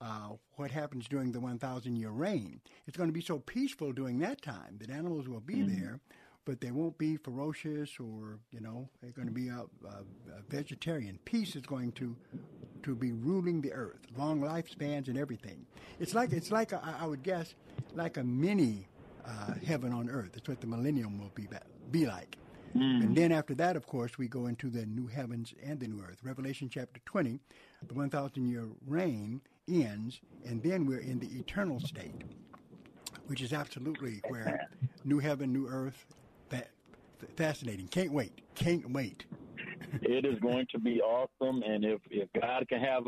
uh, 0.00 0.30
what 0.56 0.70
happens 0.70 1.06
during 1.08 1.32
the 1.32 1.40
1,000 1.40 1.96
year 1.96 2.10
reign. 2.10 2.60
It's 2.86 2.96
going 2.96 3.08
to 3.08 3.14
be 3.14 3.22
so 3.22 3.38
peaceful 3.38 3.92
during 3.92 4.18
that 4.18 4.42
time 4.42 4.76
that 4.80 4.90
animals 4.90 5.26
will 5.28 5.40
be 5.40 5.54
Mm-hmm. 5.56 5.80
there, 5.80 6.00
but 6.46 6.60
they 6.60 6.70
won't 6.70 6.96
be 6.96 7.16
ferocious 7.16 7.90
or, 7.98 8.38
you 8.52 8.60
know, 8.60 8.88
they're 9.02 9.10
going 9.10 9.28
to 9.28 9.34
be 9.34 9.48
a 9.48 9.64
uh, 9.86 9.90
vegetarian. 10.48 11.18
Peace 11.26 11.54
is 11.56 11.66
going 11.66 11.92
to 11.92 12.16
to 12.82 12.94
be 12.94 13.12
ruling 13.12 13.60
the 13.60 13.72
earth, 13.72 13.98
long 14.16 14.40
lifespans 14.40 15.08
and 15.08 15.18
everything. 15.18 15.66
It's 15.98 16.14
like 16.14 16.32
it's 16.32 16.52
like 16.52 16.72
a, 16.72 16.80
I 17.00 17.04
would 17.04 17.22
guess 17.22 17.54
like 17.94 18.16
a 18.16 18.22
mini 18.22 18.86
uh, 19.26 19.54
heaven 19.66 19.92
on 19.92 20.08
earth. 20.08 20.30
That's 20.34 20.48
what 20.48 20.60
the 20.60 20.68
millennium 20.68 21.18
will 21.18 21.32
be 21.34 21.48
be 21.90 22.06
like. 22.06 22.36
And 23.02 23.16
then 23.16 23.32
after 23.32 23.54
that, 23.54 23.74
of 23.74 23.86
course, 23.86 24.18
we 24.18 24.28
go 24.28 24.46
into 24.46 24.68
the 24.68 24.84
new 24.86 25.06
heavens 25.06 25.54
and 25.64 25.80
the 25.80 25.88
new 25.88 26.02
earth. 26.02 26.18
Revelation 26.22 26.68
chapter 26.68 27.00
20, 27.06 27.40
the 27.88 27.94
1,000 27.94 28.46
year 28.46 28.68
reign 28.86 29.40
ends, 29.66 30.20
and 30.44 30.62
then 30.62 30.84
we're 30.84 31.00
in 31.00 31.18
the 31.18 31.28
eternal 31.38 31.80
state, 31.80 32.22
which 33.28 33.40
is 33.40 33.54
absolutely 33.54 34.20
where 34.28 34.68
new 35.04 35.18
heaven, 35.18 35.52
new 35.54 35.66
earth, 35.66 36.04
fascinating. 37.36 37.88
Can't 37.88 38.12
wait. 38.12 38.40
Can't 38.54 38.90
wait. 38.90 39.24
it 40.02 40.24
is 40.24 40.38
going 40.40 40.66
to 40.72 40.78
be 40.78 41.00
awesome, 41.00 41.62
and 41.62 41.84
if 41.84 42.00
if 42.10 42.28
God 42.40 42.66
can 42.68 42.80
have 42.80 43.04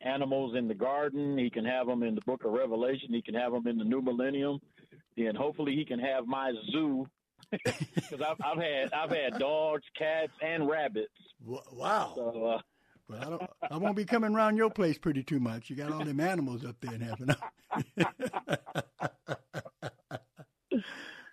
animals 0.00 0.54
in 0.56 0.68
the 0.68 0.74
garden, 0.74 1.36
He 1.38 1.50
can 1.50 1.64
have 1.64 1.86
them 1.86 2.02
in 2.02 2.14
the 2.14 2.20
Book 2.22 2.44
of 2.44 2.52
Revelation, 2.52 3.08
He 3.12 3.22
can 3.22 3.34
have 3.34 3.52
them 3.52 3.66
in 3.66 3.78
the 3.78 3.84
new 3.84 4.00
millennium, 4.00 4.60
then 5.16 5.34
hopefully 5.34 5.74
He 5.74 5.84
can 5.84 5.98
have 5.98 6.26
my 6.26 6.52
zoo. 6.70 7.06
Because 7.50 8.20
I've, 8.20 8.36
I've 8.44 8.58
had 8.62 8.92
I've 8.92 9.10
had 9.10 9.38
dogs, 9.38 9.84
cats, 9.98 10.32
and 10.42 10.68
rabbits. 10.68 11.08
Wow. 11.44 12.12
So, 12.14 12.44
uh, 12.46 12.60
Well, 13.08 13.20
I 13.20 13.24
don't. 13.24 13.50
I 13.72 13.76
won't 13.78 13.96
be 13.96 14.04
coming 14.04 14.34
around 14.34 14.56
your 14.58 14.68
place 14.70 14.98
pretty 14.98 15.22
too 15.22 15.40
much. 15.40 15.70
You 15.70 15.76
got 15.76 15.90
all 15.90 16.04
them 16.04 16.20
animals 16.20 16.64
up 16.64 16.76
there 16.80 16.94
in 16.94 17.00
heaven. 17.00 17.34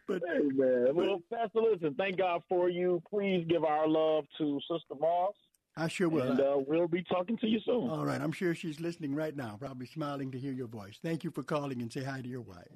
But 0.08 0.22
hey, 0.28 0.44
man. 0.54 0.96
Well, 0.96 1.22
Pastor, 1.34 1.62
listen. 1.62 1.96
Thank 1.96 2.18
God 2.18 2.42
for 2.48 2.70
you. 2.70 3.02
Please 3.10 3.46
give 3.50 3.64
our 3.64 3.88
love 3.88 4.26
to 4.38 4.60
Sister 4.70 4.96
Moss. 5.00 5.34
I 5.78 5.88
sure 5.88 6.08
will. 6.08 6.32
And 6.32 6.40
uh, 6.40 6.58
we'll 6.66 6.88
be 6.88 7.04
talking 7.04 7.38
to 7.38 7.48
you 7.48 7.60
soon. 7.66 7.90
All 7.90 8.06
right. 8.06 8.22
I'm 8.22 8.32
sure 8.32 8.56
she's 8.56 8.80
listening 8.80 9.14
right 9.14 9.36
now, 9.36 9.58
probably 9.60 9.88
smiling 9.88 10.32
to 10.32 10.40
hear 10.40 10.54
your 10.54 10.68
voice. 10.68 11.00
Thank 11.04 11.24
you 11.24 11.32
for 11.32 11.44
calling 11.44 11.82
and 11.82 11.92
say 11.92 12.04
hi 12.04 12.22
to 12.22 12.28
your 12.28 12.42
wife. 12.42 12.68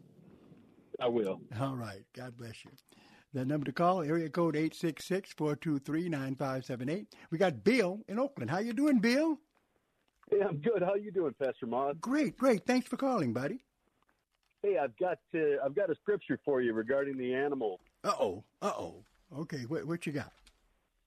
I 0.99 1.07
will. 1.07 1.39
All 1.59 1.75
right. 1.75 2.03
God 2.13 2.35
bless 2.35 2.65
you. 2.65 2.71
The 3.31 3.45
number 3.45 3.65
to 3.67 3.71
call, 3.71 4.01
area 4.01 4.27
code 4.27 4.55
866-423-9578. 4.55 7.05
We 7.31 7.37
got 7.37 7.63
Bill 7.63 8.01
in 8.07 8.19
Oakland. 8.19 8.49
How 8.49 8.57
you 8.57 8.73
doing, 8.73 8.99
Bill? 8.99 9.37
Hey, 10.29 10.41
I'm 10.41 10.57
good. 10.57 10.81
How 10.81 10.95
you 10.95 11.11
doing, 11.11 11.35
Pastor 11.41 11.67
Moss? 11.67 11.95
Great, 12.01 12.37
great. 12.37 12.65
Thanks 12.65 12.87
for 12.87 12.97
calling, 12.97 13.31
buddy. 13.31 13.63
Hey, 14.61 14.77
I've 14.77 14.97
got 14.97 15.19
uh, 15.33 15.63
I've 15.63 15.75
got 15.75 15.89
a 15.89 15.95
scripture 15.95 16.39
for 16.43 16.61
you 16.61 16.73
regarding 16.73 17.17
the 17.17 17.33
animal. 17.33 17.79
Uh 18.03 18.13
oh. 18.19 18.43
Uh 18.61 18.73
oh. 18.77 18.95
Okay. 19.37 19.61
What 19.67 19.85
what 19.85 20.05
you 20.05 20.11
got? 20.11 20.31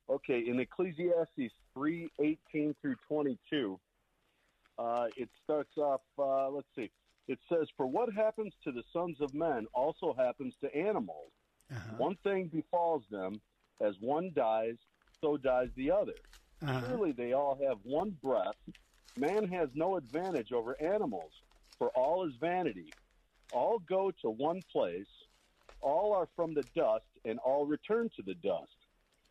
Okay, 0.09 0.41
in 0.47 0.59
Ecclesiastes 0.59 1.53
three 1.75 2.11
eighteen 2.19 2.75
through 2.81 2.97
twenty 3.09 3.39
two, 3.51 3.79
uh, 4.79 5.07
it 5.17 5.29
starts 5.45 5.77
off. 5.77 6.01
Uh, 6.19 6.51
let's 6.51 6.67
see. 6.75 6.91
It 7.29 7.39
says, 7.49 7.69
"For 7.77 7.87
what 7.87 8.13
happens 8.13 8.53
to 8.65 8.73
the 8.73 8.83
sons 8.93 9.21
of 9.21 9.35
men 9.35 9.67
also 9.75 10.15
happens 10.15 10.55
to 10.63 10.75
animals. 10.75 11.31
Uh-huh. 11.71 11.97
One 11.97 12.17
thing 12.25 12.49
befalls 12.49 13.05
them, 13.11 13.41
as 13.81 13.95
one 14.01 14.33
dies, 14.35 14.77
so 15.21 15.37
dies 15.37 15.69
the 15.77 15.91
other. 15.91 16.15
Uh-huh. 16.63 16.81
Surely 16.89 17.13
they 17.13 17.33
all 17.33 17.59
have 17.67 17.79
one 17.83 18.17
breath. 18.23 18.57
Man 19.17 19.47
has 19.49 19.69
no 19.75 19.97
advantage 19.97 20.53
over 20.53 20.81
animals, 20.81 21.33
for 21.79 21.89
all 21.91 22.27
is 22.27 22.35
vanity. 22.41 22.93
All 23.53 23.79
go 23.89 24.11
to 24.23 24.31
one 24.31 24.63
place. 24.73 25.07
All 25.81 26.13
are 26.15 26.29
from 26.37 26.55
the 26.55 26.65
dust, 26.75 27.05
and 27.25 27.39
all 27.41 27.67
return 27.67 28.11
to 28.17 28.23
the 28.23 28.35
dust. 28.35 28.73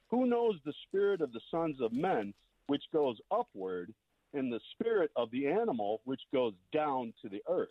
Who 0.09 0.25
knows 0.25 0.55
the 0.65 0.73
spirit 0.87 1.21
of 1.21 1.31
the 1.31 1.39
sons 1.49 1.79
of 1.81 1.93
men, 1.93 2.33
which 2.67 2.83
goes 2.91 3.17
upward, 3.31 3.93
and 4.33 4.51
the 4.51 4.59
spirit 4.71 5.11
of 5.15 5.31
the 5.31 5.47
animal, 5.47 6.01
which 6.05 6.21
goes 6.33 6.53
down 6.73 7.13
to 7.21 7.29
the 7.29 7.41
earth? 7.49 7.69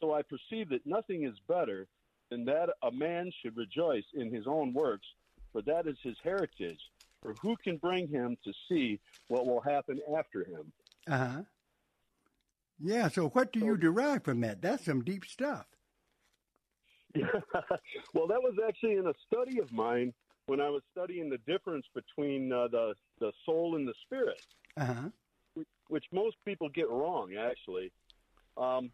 So 0.00 0.14
I 0.14 0.22
perceive 0.22 0.68
that 0.70 0.86
nothing 0.86 1.24
is 1.24 1.34
better 1.48 1.86
than 2.30 2.44
that 2.44 2.70
a 2.82 2.90
man 2.90 3.30
should 3.42 3.56
rejoice 3.56 4.04
in 4.14 4.32
his 4.32 4.46
own 4.46 4.72
works, 4.72 5.06
for 5.52 5.62
that 5.62 5.86
is 5.86 5.96
his 6.02 6.16
heritage. 6.22 6.80
For 7.22 7.34
who 7.34 7.56
can 7.62 7.76
bring 7.76 8.08
him 8.08 8.36
to 8.44 8.52
see 8.68 8.98
what 9.28 9.46
will 9.46 9.60
happen 9.60 10.00
after 10.16 10.44
him? 10.44 10.72
Uh 11.08 11.16
huh. 11.18 11.42
Yeah. 12.82 13.08
So 13.08 13.28
what 13.28 13.52
do 13.52 13.60
you 13.60 13.76
derive 13.76 14.24
from 14.24 14.40
that? 14.40 14.62
That's 14.62 14.84
some 14.84 15.02
deep 15.04 15.24
stuff. 15.26 15.66
well, 18.14 18.26
that 18.28 18.40
was 18.40 18.54
actually 18.66 18.94
in 18.94 19.06
a 19.06 19.12
study 19.26 19.58
of 19.58 19.70
mine 19.72 20.12
when 20.46 20.60
I 20.60 20.68
was 20.70 20.82
studying 20.92 21.28
the 21.28 21.38
difference 21.38 21.84
between 21.94 22.52
uh, 22.52 22.68
the 22.68 22.94
the 23.18 23.32
soul 23.44 23.76
and 23.76 23.86
the 23.86 23.94
spirit, 24.04 24.40
Uh 24.76 24.84
huh. 24.84 25.08
which, 25.54 25.68
which 25.88 26.04
most 26.12 26.36
people 26.44 26.68
get 26.68 26.88
wrong, 26.88 27.34
actually. 27.36 27.90
Because 28.56 28.90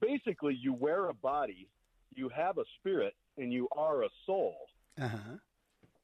basically, 0.00 0.54
you 0.60 0.72
wear 0.72 1.08
a 1.10 1.14
body, 1.14 1.68
you 2.14 2.28
have 2.30 2.58
a 2.58 2.64
spirit, 2.78 3.14
and 3.38 3.52
you 3.52 3.68
are 3.76 4.02
a 4.04 4.08
soul. 4.26 4.56
Uh 5.00 5.08
huh. 5.08 5.36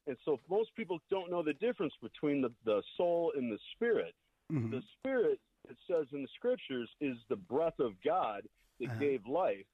And 0.07 0.17
so 0.25 0.39
most 0.49 0.71
people 0.77 0.99
don't 1.11 1.31
know 1.31 1.43
the 1.43 1.55
difference 1.55 1.95
between 2.01 2.41
the, 2.41 2.51
the 2.65 2.83
soul 2.97 3.33
and 3.37 3.51
the 3.51 3.59
spirit. 3.75 4.15
Mhm. 4.53 4.71
The 4.71 4.83
spirit, 4.99 5.41
it 5.69 5.77
says 5.89 6.07
in 6.13 6.23
the 6.23 6.29
scriptures, 6.37 6.89
is 7.01 7.17
the 7.29 7.37
breath 7.37 7.79
of 7.79 7.93
God 8.05 8.43
that 8.81 8.91
Uh-huh. 8.91 8.99
gave 8.99 9.27
life, 9.27 9.67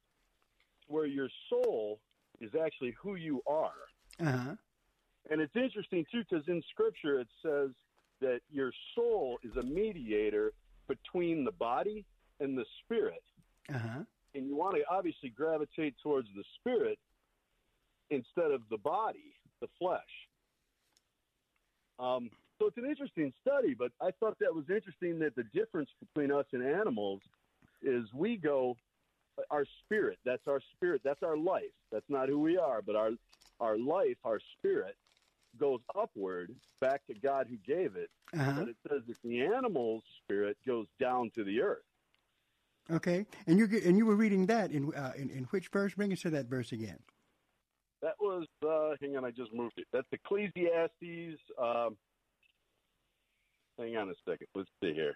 where 0.86 1.07
your 1.07 1.28
soul 1.49 2.01
is 2.40 2.55
actually 2.55 2.93
who 2.93 3.14
you 3.16 3.43
are. 3.47 3.88
Uh 4.20 4.36
huh. 4.36 4.57
And 5.30 5.40
it's 5.40 5.55
interesting, 5.57 6.05
too, 6.11 6.24
because 6.28 6.47
in 6.49 6.62
scripture 6.70 7.20
it 7.20 7.28
says 7.43 7.70
that 8.20 8.40
your 8.51 8.72
soul 8.95 9.38
is 9.43 9.57
a 9.57 9.62
mediator 9.62 10.53
between 10.88 11.45
the 11.45 11.53
body 11.53 12.05
and 12.40 12.57
the 12.59 12.64
spirit. 12.80 13.22
Uh 13.68 13.78
huh. 13.78 14.05
And 14.34 14.47
you 14.47 14.57
want 14.57 14.76
to 14.76 14.82
obviously 14.90 15.28
gravitate 15.28 15.95
towards 16.03 16.28
the 16.34 16.45
spirit 16.59 16.99
instead 18.11 18.51
of 18.51 18.62
the 18.70 18.78
body, 18.78 19.34
the 19.61 19.68
flesh. 19.78 20.01
Um, 21.99 22.30
so 22.62 22.68
it's 22.68 22.78
an 22.78 22.88
interesting 22.88 23.32
study, 23.40 23.74
but 23.74 23.90
I 24.00 24.10
thought 24.20 24.38
that 24.38 24.54
was 24.54 24.64
interesting 24.70 25.18
that 25.18 25.34
the 25.34 25.42
difference 25.52 25.90
between 26.00 26.30
us 26.30 26.46
and 26.52 26.62
animals 26.62 27.20
is 27.82 28.04
we 28.14 28.36
go 28.36 28.76
our 29.50 29.64
spirit. 29.84 30.18
That's 30.24 30.46
our 30.46 30.60
spirit. 30.76 31.00
That's 31.04 31.22
our 31.24 31.36
life. 31.36 31.72
That's 31.90 32.08
not 32.08 32.28
who 32.28 32.38
we 32.38 32.56
are, 32.56 32.80
but 32.82 32.94
our 32.94 33.10
our 33.60 33.78
life, 33.78 34.16
our 34.24 34.38
spirit, 34.58 34.96
goes 35.58 35.80
upward 35.98 36.54
back 36.80 37.04
to 37.06 37.14
God 37.14 37.46
who 37.48 37.56
gave 37.56 37.96
it. 37.96 38.10
Uh-huh. 38.32 38.52
But 38.58 38.68
it 38.68 38.76
says 38.88 39.02
that 39.08 39.16
the 39.24 39.42
animal's 39.42 40.02
spirit 40.22 40.56
goes 40.66 40.86
down 41.00 41.30
to 41.34 41.44
the 41.44 41.60
earth. 41.62 41.82
Okay. 42.90 43.26
And 43.46 43.58
you 43.58 43.68
and 43.84 43.96
you 43.96 44.06
were 44.06 44.16
reading 44.16 44.46
that 44.46 44.70
in 44.70 44.94
uh, 44.94 45.12
in, 45.16 45.30
in 45.30 45.44
which 45.50 45.68
verse? 45.68 45.94
Bring 45.94 46.12
us 46.12 46.20
to 46.20 46.30
that 46.30 46.46
verse 46.46 46.70
again. 46.70 46.98
That 48.02 48.14
was, 48.20 48.46
uh, 48.66 48.96
hang 49.00 49.16
on, 49.16 49.24
I 49.24 49.30
just 49.30 49.54
moved 49.54 49.74
it. 49.76 49.86
That's 49.92 50.08
Ecclesiastes. 50.12 51.40
Um, 51.56 51.96
hang 53.78 53.96
on 53.96 54.10
a 54.10 54.14
second. 54.28 54.46
Let's 54.54 54.68
see 54.82 54.92
here. 54.94 55.14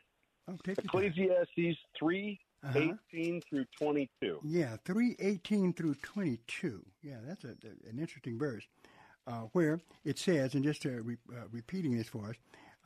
Oh, 0.48 0.54
take 0.64 0.76
your 0.82 1.02
time. 1.02 1.11
Ecclesiastes 1.12 1.78
3 1.98 2.40
Uh-huh. 2.64 2.78
18 3.12 3.42
through 3.48 3.64
22. 3.78 4.40
Yeah, 4.44 4.76
three 4.84 5.14
eighteen 5.18 5.72
through 5.72 5.94
twenty 6.02 6.38
two. 6.46 6.84
Yeah, 7.02 7.18
that's 7.26 7.44
a, 7.44 7.48
an 7.88 7.98
interesting 7.98 8.38
verse, 8.38 8.64
uh, 9.26 9.42
where 9.52 9.80
it 10.04 10.18
says, 10.18 10.54
and 10.54 10.64
just 10.64 10.84
uh, 10.86 10.90
re, 11.02 11.16
uh, 11.32 11.42
repeating 11.52 11.96
this 11.96 12.09
for 12.09 12.30
us, 12.30 12.36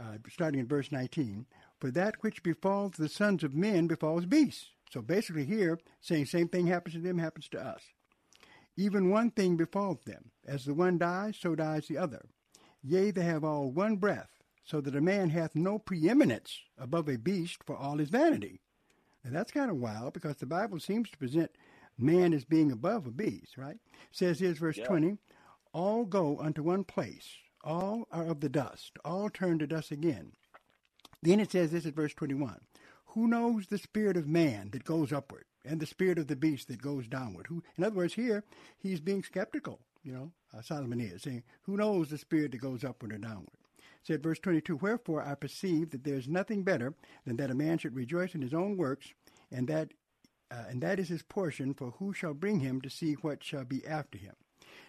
uh, 0.01 0.19
starting 0.29 0.61
in 0.61 0.67
verse 0.67 0.91
nineteen, 0.93 1.47
for 1.81 1.91
that 1.93 2.17
which 2.23 2.43
befalls 2.43 2.93
the 2.99 3.09
sons 3.09 3.43
of 3.45 3.55
men 3.55 3.87
befalls 3.87 4.27
beasts. 4.27 4.71
So 4.91 5.01
basically, 5.01 5.45
here 5.45 5.79
saying 6.01 6.27
same 6.27 6.49
thing 6.49 6.67
happens 6.67 6.95
to 6.97 7.01
them 7.01 7.19
happens 7.19 7.49
to 7.51 7.61
us. 7.61 7.83
Even 8.77 9.11
one 9.11 9.31
thing 9.31 9.57
befalls 9.57 10.01
them, 10.05 10.31
as 10.47 10.65
the 10.65 10.75
one 10.75 10.99
dies, 10.99 11.37
so 11.41 11.55
dies 11.55 11.87
the 11.87 11.97
other. 11.99 12.23
Yea, 12.83 13.11
they 13.13 13.23
have 13.23 13.45
all 13.45 13.71
one 13.71 13.97
breath, 13.97 14.31
so 14.65 14.81
that 14.81 14.95
a 14.97 15.01
man 15.01 15.31
hath 15.31 15.55
no 15.55 15.79
preeminence 15.79 16.61
above 16.79 17.09
a 17.09 17.17
beast 17.17 17.65
for 17.65 17.77
all 17.77 17.99
his 17.99 18.11
vanity. 18.11 18.61
And 19.25 19.35
that's 19.35 19.53
kind 19.53 19.71
of 19.71 19.77
wild 19.77 20.15
because 20.15 20.37
the 20.37 20.47
Bible 20.47 20.81
seems 20.81 21.11
to 21.11 21.19
present 21.19 21.51
man 21.99 22.33
as 22.33 22.45
being 22.45 22.73
above 22.73 23.07
a 23.07 23.11
beast, 23.11 23.57
right? 23.57 23.77
says 24.11 24.41
here's 24.41 24.59
verse 24.59 24.79
Yeah. 24.79 24.87
20 24.87 25.19
All 25.73 26.05
go 26.05 26.39
unto 26.41 26.63
one 26.63 26.85
place, 26.85 27.37
all 27.63 28.07
are 28.11 28.27
of 28.27 28.41
the 28.41 28.49
dust, 28.49 28.93
all 29.05 29.31
turn 29.31 29.59
to 29.59 29.67
dust 29.67 29.91
again. 29.91 30.33
Then 31.23 31.41
it 31.41 31.53
says 31.53 31.71
this 31.73 31.87
at 31.87 31.95
verse 31.95 32.15
21 32.15 32.61
Who 33.09 33.29
knows 33.29 33.67
the 33.67 33.79
spirit 33.79 34.17
of 34.17 34.27
man 34.27 34.71
that 34.71 34.85
goes 34.85 35.13
upward, 35.13 35.45
and 35.65 35.81
the 35.81 35.87
spirit 35.87 36.19
of 36.19 36.27
the 36.29 36.37
beast 36.37 36.69
that 36.69 36.83
goes 36.83 37.07
downward? 37.07 37.47
Who, 37.49 37.63
in 37.77 37.85
other 37.85 37.97
words, 37.97 38.15
here 38.15 38.45
he's 38.79 39.01
being 39.01 39.23
skeptical, 39.23 39.81
you 40.03 40.13
know, 40.13 40.33
uh, 40.57 40.63
Solomon 40.63 41.01
is 41.01 41.23
saying, 41.23 41.45
Who 41.63 41.77
knows 41.77 42.09
the 42.11 42.19
spirit 42.19 42.53
that 42.53 42.61
goes 42.61 42.85
upward 42.85 43.13
or 43.13 43.19
downward? 43.19 43.49
Said 44.03 44.23
verse 44.23 44.39
22 44.39 44.77
wherefore 44.77 45.23
i 45.23 45.35
perceive 45.35 45.91
that 45.91 46.05
there 46.05 46.17
is 46.17 46.29
nothing 46.29 46.63
better 46.63 46.95
than 47.27 47.37
that 47.37 47.51
a 47.51 47.55
man 47.55 47.79
should 47.79 47.95
rejoice 47.95 48.35
in 48.35 48.43
his 48.43 48.55
own 48.55 48.77
works 48.77 49.13
and 49.51 49.69
that 49.69 49.93
uh, 50.51 50.65
and 50.69 50.83
that 50.83 50.99
is 50.99 51.09
his 51.09 51.23
portion 51.23 51.75
for 51.75 51.93
who 51.99 52.13
shall 52.13 52.35
bring 52.35 52.61
him 52.61 52.81
to 52.81 52.91
see 52.91 53.15
what 53.15 53.45
shall 53.45 53.65
be 53.65 53.87
after 53.87 54.19
him? 54.19 54.35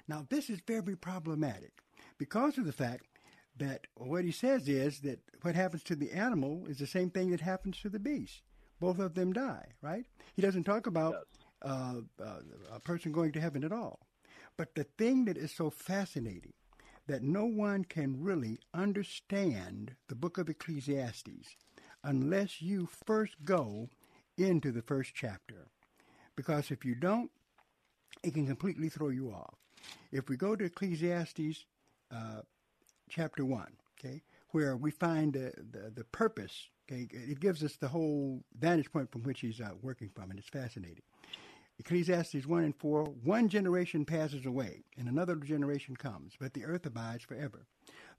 Now 0.07 0.25
this 0.29 0.49
is 0.49 0.59
very 0.65 0.95
problematic 0.95 1.73
because 2.17 2.57
of 2.57 2.65
the 2.65 2.71
fact 2.71 3.05
that 3.57 3.85
what 3.95 4.23
he 4.23 4.31
says 4.31 4.67
is 4.67 5.01
that 5.01 5.19
what 5.41 5.55
happens 5.55 5.83
to 5.83 5.95
the 5.95 6.11
animal 6.11 6.65
is 6.67 6.79
the 6.79 6.87
same 6.87 7.09
thing 7.09 7.31
that 7.31 7.41
happens 7.41 7.79
to 7.81 7.89
the 7.89 7.99
beast. 7.99 8.41
Both 8.79 8.99
of 8.99 9.13
them 9.13 9.33
die 9.33 9.67
right? 9.81 10.05
He 10.33 10.41
doesn't 10.41 10.63
talk 10.63 10.87
about 10.87 11.27
uh, 11.61 12.01
uh, 12.19 12.39
a 12.73 12.79
person 12.79 13.11
going 13.11 13.31
to 13.33 13.41
heaven 13.41 13.63
at 13.63 13.71
all. 13.71 13.99
But 14.57 14.75
the 14.75 14.85
thing 14.97 15.25
that 15.25 15.37
is 15.37 15.51
so 15.51 15.69
fascinating 15.69 16.53
that 17.11 17.23
no 17.23 17.43
one 17.43 17.83
can 17.83 18.23
really 18.23 18.57
understand 18.73 19.93
the 20.07 20.15
book 20.15 20.37
of 20.37 20.47
Ecclesiastes 20.47 21.57
unless 22.05 22.61
you 22.61 22.87
first 23.05 23.35
go 23.43 23.89
into 24.37 24.71
the 24.71 24.81
first 24.81 25.11
chapter. 25.13 25.67
Because 26.37 26.71
if 26.71 26.85
you 26.85 26.95
don't, 26.95 27.29
it 28.23 28.33
can 28.33 28.47
completely 28.47 28.87
throw 28.87 29.09
you 29.09 29.29
off. 29.29 29.55
If 30.13 30.29
we 30.29 30.37
go 30.37 30.55
to 30.55 30.63
Ecclesiastes 30.63 31.65
uh, 32.15 32.43
chapter 33.09 33.43
1, 33.43 33.67
okay, 33.99 34.21
where 34.51 34.77
we 34.77 34.89
find 34.89 35.33
the, 35.33 35.51
the, 35.69 35.91
the 35.93 36.05
purpose, 36.05 36.69
okay, 36.89 37.09
it 37.11 37.41
gives 37.41 37.61
us 37.61 37.75
the 37.75 37.89
whole 37.89 38.41
vantage 38.57 38.89
point 38.89 39.11
from 39.11 39.23
which 39.23 39.41
he's 39.41 39.59
uh, 39.59 39.71
working 39.81 40.09
from, 40.15 40.29
and 40.29 40.39
it's 40.39 40.47
fascinating. 40.47 41.03
Ecclesiastes 41.81 42.45
1 42.45 42.63
and 42.63 42.75
4 42.75 43.05
One 43.23 43.49
generation 43.49 44.05
passes 44.05 44.45
away, 44.45 44.83
and 44.99 45.07
another 45.07 45.35
generation 45.35 45.95
comes, 45.95 46.33
but 46.39 46.53
the 46.53 46.63
earth 46.63 46.85
abides 46.85 47.23
forever. 47.23 47.65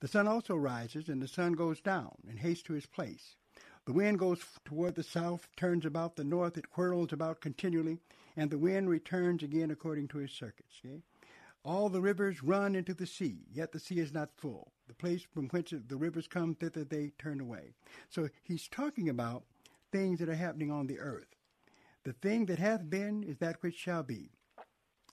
The 0.00 0.08
sun 0.08 0.26
also 0.26 0.56
rises, 0.56 1.08
and 1.08 1.22
the 1.22 1.28
sun 1.28 1.52
goes 1.52 1.80
down, 1.80 2.16
and 2.28 2.40
hastes 2.40 2.64
to 2.64 2.72
his 2.72 2.86
place. 2.86 3.36
The 3.84 3.92
wind 3.92 4.18
goes 4.18 4.44
toward 4.64 4.96
the 4.96 5.04
south, 5.04 5.46
turns 5.56 5.86
about 5.86 6.16
the 6.16 6.24
north, 6.24 6.58
it 6.58 6.64
whirls 6.72 7.12
about 7.12 7.40
continually, 7.40 7.98
and 8.36 8.50
the 8.50 8.58
wind 8.58 8.90
returns 8.90 9.44
again 9.44 9.70
according 9.70 10.08
to 10.08 10.18
his 10.18 10.32
circuits. 10.32 10.82
All 11.64 11.88
the 11.88 12.02
rivers 12.02 12.42
run 12.42 12.74
into 12.74 12.94
the 12.94 13.06
sea, 13.06 13.46
yet 13.52 13.70
the 13.70 13.78
sea 13.78 14.00
is 14.00 14.12
not 14.12 14.36
full. 14.36 14.72
The 14.88 14.94
place 14.94 15.22
from 15.22 15.48
whence 15.50 15.72
the 15.86 15.96
rivers 15.96 16.26
come, 16.26 16.56
thither 16.56 16.82
they 16.82 17.12
turn 17.16 17.40
away. 17.40 17.74
So 18.10 18.28
he's 18.42 18.66
talking 18.66 19.08
about 19.08 19.44
things 19.92 20.18
that 20.18 20.28
are 20.28 20.34
happening 20.34 20.72
on 20.72 20.88
the 20.88 20.98
earth. 20.98 21.36
The 22.04 22.12
thing 22.12 22.46
that 22.46 22.58
hath 22.58 22.88
been 22.90 23.22
is 23.22 23.38
that 23.38 23.62
which 23.62 23.76
shall 23.76 24.02
be, 24.02 24.30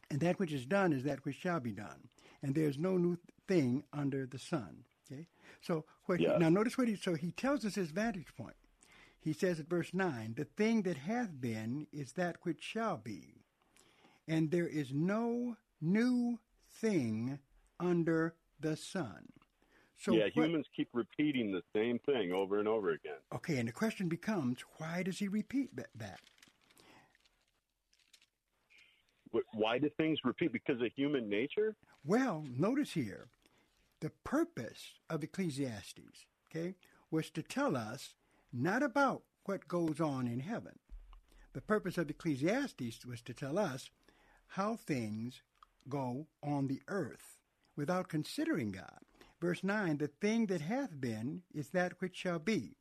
and 0.10 0.20
that 0.22 0.40
which 0.40 0.52
is 0.52 0.66
done 0.66 0.92
is 0.92 1.04
that 1.04 1.24
which 1.24 1.36
shall 1.36 1.60
be 1.60 1.72
done. 1.72 2.10
And 2.42 2.56
there 2.56 2.68
is 2.68 2.78
no 2.80 2.98
new 2.98 3.18
thing 3.48 3.84
under 3.94 4.26
the 4.26 4.40
sun. 4.40 4.86
Okay. 5.12 5.28
So 5.62 5.86
what 6.06 6.20
Yeah. 6.20 6.34
he, 6.34 6.40
now 6.40 6.50
notice 6.50 6.78
what 6.78 6.88
he 6.88 6.96
so 6.96 7.14
he 7.16 7.32
tells 7.32 7.66
us 7.66 7.76
his 7.76 7.92
vantage 7.92 8.34
point. 8.36 8.56
He 9.20 9.34
says 9.34 9.60
at 9.60 9.68
verse 9.70 9.94
nine, 9.94 10.34
the 10.36 10.46
thing 10.46 10.84
that 10.84 10.98
hath 10.98 11.40
been 11.42 11.88
is 11.92 12.14
that 12.14 12.38
which 12.44 12.62
shall 12.62 12.98
be, 12.98 13.44
and 14.28 14.50
there 14.50 14.68
is 14.68 14.94
no 14.94 15.58
new 15.82 16.40
thing 16.72 17.40
under 17.80 18.36
the 18.60 18.76
sun. 18.76 19.28
So 19.98 20.14
yeah, 20.14 20.30
what- 20.34 20.46
humans 20.46 20.68
keep 20.76 20.90
repeating 20.94 21.52
the 21.52 21.64
same 21.74 22.00
thing 22.00 22.32
over 22.32 22.58
and 22.60 22.68
over 22.68 22.92
again. 22.92 23.20
Okay, 23.34 23.58
and 23.58 23.68
the 23.68 23.74
question 23.74 24.08
becomes, 24.08 24.62
why 24.78 25.04
does 25.04 25.20
he 25.20 25.28
repeat 25.28 25.76
that? 25.76 26.22
Why 29.54 29.78
do 29.78 29.90
things 29.98 30.20
repeat? 30.24 30.52
Because 30.52 30.82
of 30.82 30.92
human 30.96 31.30
nature? 31.30 31.76
Well, 32.04 32.46
notice 32.58 32.92
here, 32.92 33.28
the 34.00 34.12
purpose 34.24 34.94
of 35.10 35.24
Ecclesiastes, 35.24 36.26
okay, 36.50 36.76
was 37.12 37.30
to 37.32 37.44
tell 37.44 37.76
us 37.76 38.16
not 38.52 38.82
about 38.82 39.24
what 39.46 39.68
goes 39.68 40.00
on 40.00 40.28
in 40.28 40.40
heaven. 40.40 40.80
The 41.54 41.62
purpose 41.62 41.98
of 41.98 42.10
Ecclesiastes 42.10 43.06
was 43.06 43.22
to 43.24 43.34
tell 43.34 43.58
us 43.58 43.90
how 44.48 44.76
things 44.76 45.42
go 45.88 46.28
on 46.44 46.68
the 46.68 46.82
earth 46.88 47.38
without 47.76 48.08
considering 48.08 48.72
God. 48.72 49.00
Verse 49.42 49.64
9 49.64 49.98
The 49.98 50.08
thing 50.08 50.48
that 50.48 50.62
hath 50.62 51.00
been 51.00 51.44
is 51.54 51.70
that 51.70 52.00
which 52.00 52.16
shall 52.16 52.40
be, 52.40 52.76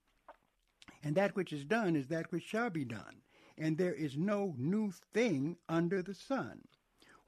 and 1.03 1.14
that 1.14 1.36
which 1.36 1.53
is 1.53 1.64
done 1.64 1.96
is 1.96 2.09
that 2.09 2.30
which 2.30 2.44
shall 2.44 2.70
be 2.70 2.84
done. 2.84 3.22
And 3.59 3.76
there 3.76 3.94
is 3.94 4.16
no 4.16 4.54
new 4.56 4.92
thing 5.12 5.56
under 5.68 6.02
the 6.02 6.14
sun. 6.14 6.62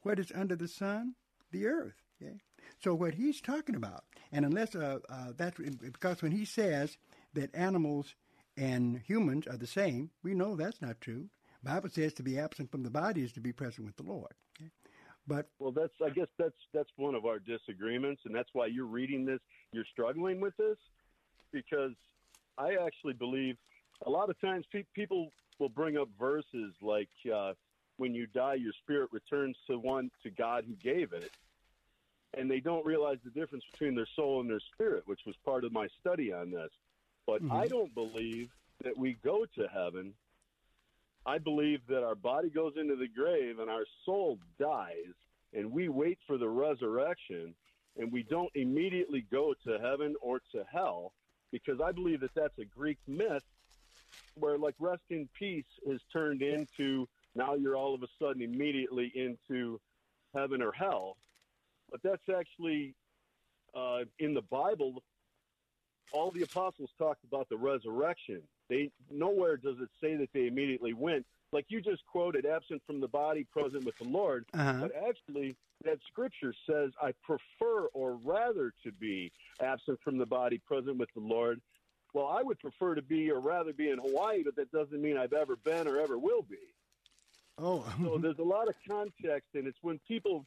What 0.02 0.18
is 0.18 0.32
under 0.34 0.56
the 0.56 0.68
sun? 0.68 1.14
The 1.50 1.66
earth. 1.66 2.02
Okay? 2.22 2.40
So 2.78 2.94
what 2.94 3.14
he's 3.14 3.40
talking 3.40 3.74
about, 3.74 4.04
and 4.32 4.44
unless 4.44 4.74
uh, 4.74 4.98
uh, 5.08 5.32
that's 5.36 5.58
because 5.58 6.22
when 6.22 6.32
he 6.32 6.44
says 6.44 6.96
that 7.34 7.54
animals 7.54 8.14
and 8.56 9.00
humans 9.06 9.46
are 9.46 9.56
the 9.56 9.66
same, 9.66 10.10
we 10.22 10.34
know 10.34 10.56
that's 10.56 10.80
not 10.80 11.00
true. 11.00 11.28
Bible 11.62 11.90
says 11.90 12.14
to 12.14 12.22
be 12.22 12.38
absent 12.38 12.70
from 12.70 12.82
the 12.82 12.90
body 12.90 13.22
is 13.22 13.32
to 13.32 13.40
be 13.40 13.52
present 13.52 13.86
with 13.86 13.96
the 13.96 14.02
Lord. 14.02 14.32
Okay? 14.58 14.70
But 15.26 15.48
Well, 15.58 15.72
that's 15.72 15.92
I 16.04 16.10
guess 16.10 16.28
that's 16.38 16.56
that's 16.72 16.90
one 16.96 17.14
of 17.14 17.26
our 17.26 17.38
disagreements, 17.38 18.22
and 18.24 18.34
that's 18.34 18.48
why 18.52 18.66
you're 18.66 18.86
reading 18.86 19.24
this. 19.26 19.40
You're 19.72 19.84
struggling 19.92 20.40
with 20.40 20.56
this 20.56 20.78
because 21.52 21.92
I 22.56 22.76
actually 22.84 23.14
believe 23.14 23.56
a 24.06 24.10
lot 24.10 24.30
of 24.30 24.40
times 24.40 24.64
pe- 24.72 24.84
people 24.94 25.30
will 25.60 25.68
bring 25.68 25.96
up 25.96 26.08
verses 26.18 26.74
like 26.82 27.10
uh, 27.32 27.52
"When 27.98 28.14
you 28.14 28.26
die, 28.26 28.54
your 28.54 28.72
spirit 28.82 29.10
returns 29.12 29.56
to 29.68 29.78
one 29.78 30.10
to 30.24 30.30
God 30.30 30.64
who 30.66 30.74
gave 30.74 31.12
it," 31.12 31.30
and 32.34 32.50
they 32.50 32.60
don't 32.60 32.84
realize 32.84 33.18
the 33.22 33.30
difference 33.30 33.64
between 33.70 33.94
their 33.94 34.08
soul 34.16 34.40
and 34.40 34.50
their 34.50 34.60
spirit, 34.74 35.04
which 35.06 35.20
was 35.26 35.36
part 35.44 35.64
of 35.64 35.72
my 35.72 35.86
study 36.00 36.32
on 36.32 36.50
this. 36.50 36.70
But 37.26 37.42
Mm-hmm. 37.42 37.52
I 37.52 37.68
don't 37.68 37.94
believe 37.94 38.50
that 38.82 38.96
we 38.96 39.16
go 39.22 39.44
to 39.56 39.68
heaven. 39.68 40.14
I 41.26 41.38
believe 41.38 41.80
that 41.88 42.02
our 42.02 42.14
body 42.14 42.48
goes 42.48 42.72
into 42.80 42.96
the 42.96 43.06
grave 43.06 43.58
and 43.58 43.70
our 43.70 43.84
soul 44.06 44.38
dies, 44.58 45.14
and 45.52 45.70
we 45.70 45.88
wait 45.88 46.18
for 46.26 46.38
the 46.38 46.48
resurrection, 46.48 47.54
and 47.98 48.10
we 48.10 48.22
don't 48.22 48.50
immediately 48.54 49.26
go 49.30 49.54
to 49.66 49.78
heaven 49.78 50.16
or 50.22 50.40
to 50.52 50.64
hell, 50.72 51.12
because 51.52 51.78
I 51.80 51.92
believe 51.92 52.20
that 52.20 52.34
that's 52.34 52.58
a 52.58 52.64
Greek 52.64 52.98
myth 53.06 53.42
where, 54.34 54.58
like, 54.58 54.74
rest 54.78 55.02
in 55.10 55.28
peace 55.38 55.64
is 55.86 56.00
turned 56.12 56.42
into 56.42 57.06
now 57.34 57.54
you're 57.54 57.76
all 57.76 57.94
of 57.94 58.02
a 58.02 58.08
sudden 58.20 58.42
immediately 58.42 59.12
into 59.14 59.80
heaven 60.34 60.62
or 60.62 60.72
hell. 60.72 61.16
But 61.90 62.00
that's 62.02 62.28
actually 62.28 62.94
uh, 63.74 64.00
in 64.18 64.34
the 64.34 64.42
Bible. 64.42 65.02
All 66.12 66.30
the 66.30 66.42
apostles 66.42 66.90
talked 66.98 67.22
about 67.24 67.48
the 67.48 67.56
resurrection. 67.56 68.42
They 68.68 68.90
nowhere 69.10 69.56
does 69.56 69.76
it 69.80 69.88
say 70.00 70.16
that 70.16 70.28
they 70.32 70.46
immediately 70.46 70.92
went. 70.92 71.24
Like 71.52 71.66
you 71.68 71.80
just 71.80 72.02
quoted, 72.06 72.46
absent 72.46 72.82
from 72.86 73.00
the 73.00 73.08
body, 73.08 73.46
present 73.52 73.84
with 73.84 73.96
the 73.98 74.08
Lord. 74.08 74.44
Uh-huh. 74.54 74.74
But 74.80 74.92
actually, 75.08 75.56
that 75.84 75.98
scripture 76.08 76.54
says, 76.68 76.90
"I 77.00 77.12
prefer 77.22 77.86
or 77.92 78.18
rather 78.24 78.72
to 78.84 78.92
be 78.92 79.32
absent 79.60 80.00
from 80.02 80.18
the 80.18 80.26
body, 80.26 80.60
present 80.66 80.96
with 80.98 81.08
the 81.14 81.20
Lord." 81.20 81.60
Well, 82.12 82.26
I 82.26 82.42
would 82.42 82.58
prefer 82.58 82.94
to 82.94 83.02
be 83.02 83.30
or 83.30 83.40
rather 83.40 83.72
be 83.72 83.90
in 83.90 83.98
Hawaii, 83.98 84.42
but 84.42 84.56
that 84.56 84.70
doesn't 84.72 85.00
mean 85.00 85.16
I've 85.16 85.32
ever 85.32 85.56
been 85.56 85.86
or 85.86 85.98
ever 86.00 86.18
will 86.18 86.42
be. 86.42 86.74
oh, 87.58 87.84
So 88.02 88.18
there's 88.22 88.38
a 88.38 88.42
lot 88.42 88.68
of 88.68 88.74
context, 88.86 89.48
and 89.54 89.66
it's 89.66 89.78
when 89.82 89.98
people 90.08 90.46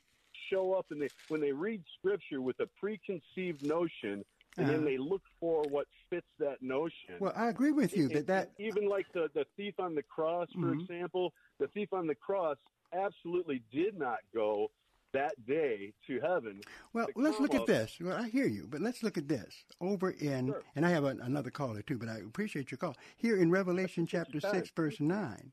show 0.52 0.74
up 0.74 0.88
and 0.92 1.02
they 1.02 1.10
when 1.28 1.40
they 1.42 1.52
read 1.52 1.82
scripture 2.00 2.42
with 2.42 2.60
a 2.60 2.68
preconceived 2.80 3.62
notion, 3.62 4.24
and 4.58 4.68
then 4.68 4.68
Uh-huh. 4.68 4.86
they 4.86 4.98
look 4.98 5.22
for 5.40 5.68
what 5.68 5.88
fits 6.10 6.28
that 6.40 6.62
notion. 6.62 7.16
well, 7.20 7.34
I 7.36 7.50
agree 7.50 7.72
with 7.72 7.96
you 7.96 8.08
that 8.10 8.28
that 8.28 8.50
even 8.60 8.88
like 8.90 9.06
the 9.14 9.30
the 9.34 9.46
thief 9.56 9.80
on 9.80 9.96
the 9.96 10.04
cross, 10.04 10.48
for 10.54 10.74
Mhm. 10.74 10.82
example, 10.82 11.34
the 11.60 11.68
thief 11.70 11.94
on 11.94 12.08
the 12.08 12.16
cross 12.16 12.58
absolutely 12.94 13.64
did 13.72 13.98
not 13.98 14.20
go 14.34 14.70
that 15.14 15.46
day 15.46 15.94
to 16.08 16.20
heaven. 16.20 16.62
Well, 16.92 17.08
let's 17.16 17.40
look 17.40 17.56
at 17.56 17.66
this. 17.66 17.98
Well, 18.02 18.18
I 18.18 18.30
hear 18.30 18.48
you, 18.48 18.68
but 18.70 18.82
let's 18.82 19.04
look 19.04 19.18
at 19.18 19.28
this 19.28 19.64
over 19.80 20.12
in, 20.12 20.48
sure. 20.48 20.62
and 20.76 20.86
I 20.86 20.90
have 20.90 21.06
an 21.06 21.22
another 21.22 21.52
caller 21.52 21.82
too, 21.82 21.98
but 21.98 22.10
I 22.10 22.18
appreciate 22.18 22.72
your 22.72 22.78
call. 22.78 22.96
Here 23.18 23.38
in 23.38 23.50
Revelation 23.50 24.06
chapter 24.06 24.40
6, 24.40 24.72
verse 24.76 25.00
9, 25.00 25.52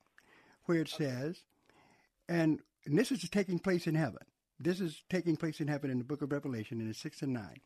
where 0.64 0.80
it 0.80 0.88
says, 0.88 1.44
and, 2.28 2.60
and 2.84 2.98
this 2.98 3.12
is 3.12 3.28
taking 3.28 3.58
place 3.58 3.86
in 3.86 3.94
heaven. 3.94 4.22
This 4.58 4.80
is 4.80 5.02
taking 5.08 5.36
place 5.36 5.60
in 5.60 5.68
heaven 5.68 5.90
in 5.90 5.98
the 5.98 6.04
book 6.04 6.22
of 6.22 6.32
Revelation 6.32 6.80
in 6.80 6.88
the 6.88 6.94
6 6.94 7.22
and 7.22 7.32
9. 7.32 7.56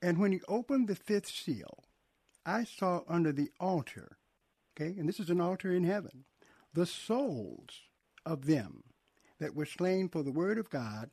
And 0.00 0.18
when 0.18 0.32
he 0.32 0.40
opened 0.48 0.88
the 0.88 0.94
fifth 0.94 1.28
seal, 1.28 1.84
I 2.44 2.64
saw 2.64 3.02
under 3.08 3.32
the 3.32 3.50
altar, 3.60 4.18
okay, 4.74 4.98
and 4.98 5.08
this 5.08 5.20
is 5.20 5.30
an 5.30 5.40
altar 5.40 5.72
in 5.72 5.84
heaven, 5.84 6.24
the 6.74 6.86
souls 6.86 7.82
of 8.24 8.46
them 8.46 8.82
that 9.42 9.56
were 9.56 9.66
slain 9.66 10.08
for 10.08 10.22
the 10.22 10.30
word 10.30 10.56
of 10.56 10.70
God 10.70 11.10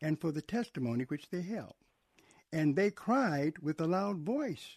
and 0.00 0.18
for 0.18 0.32
the 0.32 0.40
testimony 0.40 1.04
which 1.04 1.28
they 1.28 1.42
held. 1.42 1.74
And 2.50 2.74
they 2.74 2.90
cried 2.90 3.58
with 3.60 3.78
a 3.82 3.86
loud 3.86 4.20
voice, 4.20 4.76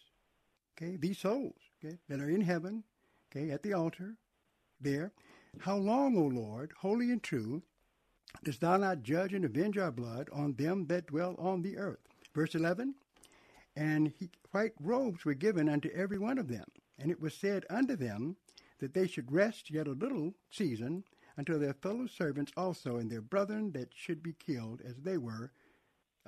okay, 0.76 0.98
these 0.98 1.20
souls, 1.20 1.56
okay, 1.82 1.98
that 2.10 2.20
are 2.20 2.30
in 2.30 2.42
heaven, 2.42 2.84
okay, 3.32 3.52
at 3.52 3.64
the 3.64 3.72
altar, 3.72 4.16
there. 4.82 5.14
How 5.60 5.78
long, 5.78 6.18
O 6.18 6.24
Lord, 6.24 6.74
holy 6.78 7.10
and 7.10 7.24
true, 7.24 7.64
dost 8.44 8.60
thou 8.60 8.76
not 8.76 9.02
judge 9.02 9.34
and 9.34 9.46
avenge 9.46 9.78
our 9.78 9.94
blood 9.94 10.28
on 10.34 10.56
them 10.56 10.88
that 10.88 11.08
dwell 11.08 11.36
on 11.40 11.62
the 11.62 11.78
earth? 11.78 12.06
Verse 12.36 12.54
11, 12.54 12.96
and 13.78 14.12
he, 14.20 14.30
white 14.52 14.74
robes 14.78 15.24
were 15.24 15.36
given 15.36 15.70
unto 15.70 15.90
every 15.92 16.18
one 16.18 16.38
of 16.38 16.50
them. 16.50 16.66
And 16.98 17.12
it 17.12 17.22
was 17.22 17.34
said 17.34 17.66
unto 17.70 17.96
them 17.96 18.36
that 18.80 18.94
they 18.94 19.08
should 19.08 19.32
rest 19.32 19.72
yet 19.72 19.88
a 19.88 19.92
little 19.92 20.34
season 20.52 21.06
until 21.40 21.58
their 21.58 21.74
fellow 21.74 22.06
servants 22.06 22.52
also 22.58 22.98
and 22.98 23.10
their 23.10 23.22
brethren 23.22 23.72
that 23.72 23.88
should 23.96 24.22
be 24.22 24.34
killed 24.46 24.82
as 24.86 24.98
they 25.02 25.18
were 25.18 25.54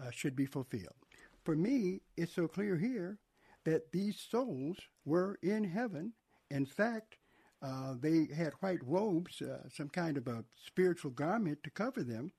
uh, 0.01 0.09
should 0.09 0.37
be 0.37 0.45
fulfilled. 0.45 0.95
For 1.43 1.53
me, 1.53 1.99
it's 2.15 2.33
so 2.33 2.47
clear 2.47 2.77
here 2.77 3.19
that 3.65 3.91
these 3.91 4.17
souls 4.17 4.77
were 5.03 5.37
in 5.43 5.65
heaven. 5.65 6.13
In 6.49 6.65
fact, 6.65 7.17
uh, 7.61 7.95
they 7.99 8.29
had 8.33 8.53
white 8.61 8.79
robes, 8.83 9.41
uh, 9.41 9.67
some 9.69 9.89
kind 9.89 10.15
of 10.17 10.27
a 10.27 10.45
spiritual 10.65 11.11
garment 11.11 11.59
to 11.63 11.69
cover 11.69 12.03
them, 12.03 12.31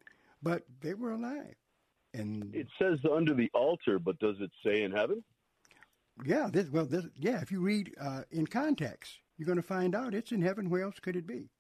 but 0.43 0.63
they 0.81 0.95
were 0.95 1.13
alive. 1.13 1.55
And 2.15 2.55
It 2.55 2.69
says 2.79 2.99
under 3.11 3.35
the 3.35 3.51
altar, 3.53 3.99
but 3.99 4.19
does 4.19 4.37
it 4.41 4.51
say 4.65 4.83
in 4.83 4.93
heaven? 4.93 5.23
yeah, 6.25 6.49
this 6.51 6.71
well, 6.71 6.87
this 6.87 7.05
yeah. 7.17 7.41
If 7.41 7.53
you 7.53 7.61
read 7.61 7.95
uh, 8.01 8.23
in 8.31 8.47
context, 8.47 9.21
you're 9.37 9.47
going 9.47 9.57
to 9.57 9.63
find 9.63 9.95
out 9.95 10.15
it's 10.15 10.33
in 10.33 10.43
heaven. 10.43 10.71
Where 10.71 10.83
else 10.83 10.99
could 11.01 11.17
it 11.17 11.27
be? 11.27 11.51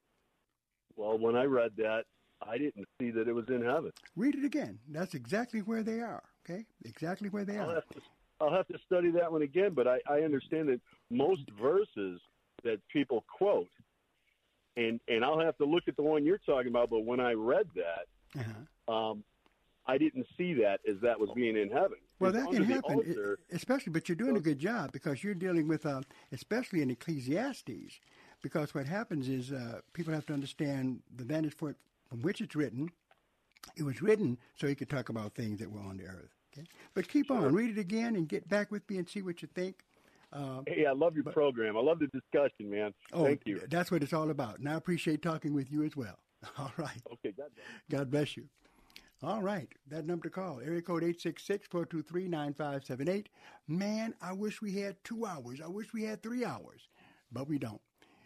Well, 0.96 1.18
when 1.18 1.36
I 1.36 1.44
read 1.44 1.72
that, 1.78 2.04
I 2.46 2.58
didn't 2.58 2.86
see 3.00 3.10
that 3.12 3.28
it 3.28 3.32
was 3.34 3.48
in 3.48 3.62
heaven. 3.62 3.92
Read 4.16 4.34
it 4.34 4.44
again. 4.44 4.78
That's 4.88 5.14
exactly 5.14 5.60
where 5.60 5.82
they 5.82 6.00
are. 6.00 6.22
Okay, 6.48 6.64
exactly 6.84 7.28
where 7.28 7.44
they 7.44 7.58
I'll 7.58 7.70
are. 7.70 7.74
have 7.74 7.88
to, 7.90 8.00
I'll 8.40 8.52
have 8.52 8.66
to 8.68 8.78
study 8.84 9.10
that 9.12 9.30
one 9.30 9.42
again, 9.42 9.72
but 9.74 9.86
I, 9.86 9.98
I 10.10 10.20
understand 10.22 10.68
that 10.68 10.80
most 11.10 11.42
verses 11.60 12.20
that 12.64 12.80
people 12.92 13.24
quote, 13.38 13.68
and 14.76 14.98
and 15.08 15.24
I'll 15.24 15.38
have 15.40 15.56
to 15.58 15.64
look 15.64 15.84
at 15.86 15.96
the 15.96 16.02
one 16.02 16.24
you're 16.24 16.38
talking 16.38 16.68
about. 16.68 16.90
But 16.90 17.00
when 17.04 17.20
I 17.20 17.32
read 17.32 17.66
that, 17.76 18.40
Uh-huh. 18.40 18.92
um, 18.92 19.24
I 19.86 19.98
didn't 19.98 20.26
see 20.36 20.54
that 20.54 20.80
as 20.88 20.96
that 21.02 21.18
was 21.18 21.30
being 21.34 21.56
in 21.56 21.68
heaven. 21.70 21.98
Well, 22.18 22.30
that 22.32 22.50
can 22.50 22.62
happen, 22.64 22.96
altar- 22.98 23.38
especially. 23.50 23.92
But 23.92 24.08
you're 24.08 24.16
doing 24.16 24.36
a 24.36 24.40
good 24.40 24.58
job 24.58 24.92
because 24.92 25.22
you're 25.24 25.34
dealing 25.34 25.66
with, 25.68 25.86
uh, 25.86 26.02
especially 26.32 26.82
in 26.82 26.90
Ecclesiastes, 26.90 28.00
because 28.42 28.74
what 28.74 28.86
happens 28.86 29.28
is 29.28 29.52
uh, 29.52 29.80
people 29.92 30.12
have 30.12 30.26
to 30.26 30.34
understand 30.34 31.00
the 31.16 31.24
vantage 31.24 31.56
point 31.56 31.76
from 32.08 32.20
which 32.22 32.40
it's 32.40 32.54
written. 32.54 32.90
It 33.76 33.84
was 33.84 34.02
written 34.02 34.38
so 34.56 34.66
he 34.66 34.74
could 34.74 34.90
talk 34.90 35.08
about 35.08 35.34
things 35.34 35.60
that 35.60 35.70
were 35.70 35.80
on 35.80 35.96
the 35.96 36.04
earth. 36.04 36.34
Okay. 36.52 36.66
But 36.94 37.08
keep 37.08 37.30
on, 37.30 37.54
read 37.54 37.70
it 37.70 37.80
again, 37.80 38.16
and 38.16 38.28
get 38.28 38.48
back 38.48 38.70
with 38.70 38.88
me 38.90 38.98
and 38.98 39.08
see 39.08 39.22
what 39.22 39.40
you 39.40 39.48
think. 39.54 39.84
Uh, 40.32 40.62
hey, 40.66 40.86
I 40.86 40.92
love 40.92 41.14
your 41.14 41.24
but, 41.24 41.34
program. 41.34 41.76
I 41.76 41.80
love 41.80 41.98
the 41.98 42.08
discussion, 42.08 42.70
man. 42.70 42.92
Oh, 43.12 43.24
Thank 43.24 43.42
you. 43.46 43.62
That's 43.68 43.90
what 43.90 44.02
it's 44.02 44.12
all 44.12 44.30
about. 44.30 44.58
And 44.58 44.68
I 44.68 44.74
appreciate 44.74 45.22
talking 45.22 45.54
with 45.54 45.70
you 45.70 45.84
as 45.84 45.96
well. 45.96 46.18
All 46.58 46.72
right. 46.76 47.00
Okay, 47.12 47.32
God 47.36 47.50
bless. 47.54 47.66
God 47.90 48.10
bless 48.10 48.36
you. 48.36 48.48
All 49.24 49.40
right, 49.40 49.68
that 49.86 50.04
number 50.04 50.24
to 50.24 50.30
call, 50.30 50.60
area 50.60 50.82
code 50.82 51.04
866-423-9578. 51.04 53.26
Man, 53.68 54.14
I 54.20 54.32
wish 54.32 54.60
we 54.60 54.72
had 54.72 54.96
two 55.04 55.26
hours. 55.26 55.60
I 55.64 55.68
wish 55.68 55.92
we 55.92 56.02
had 56.02 56.24
three 56.24 56.44
hours, 56.44 56.88
but 57.30 57.46
we 57.46 57.58
don't. 57.58 57.80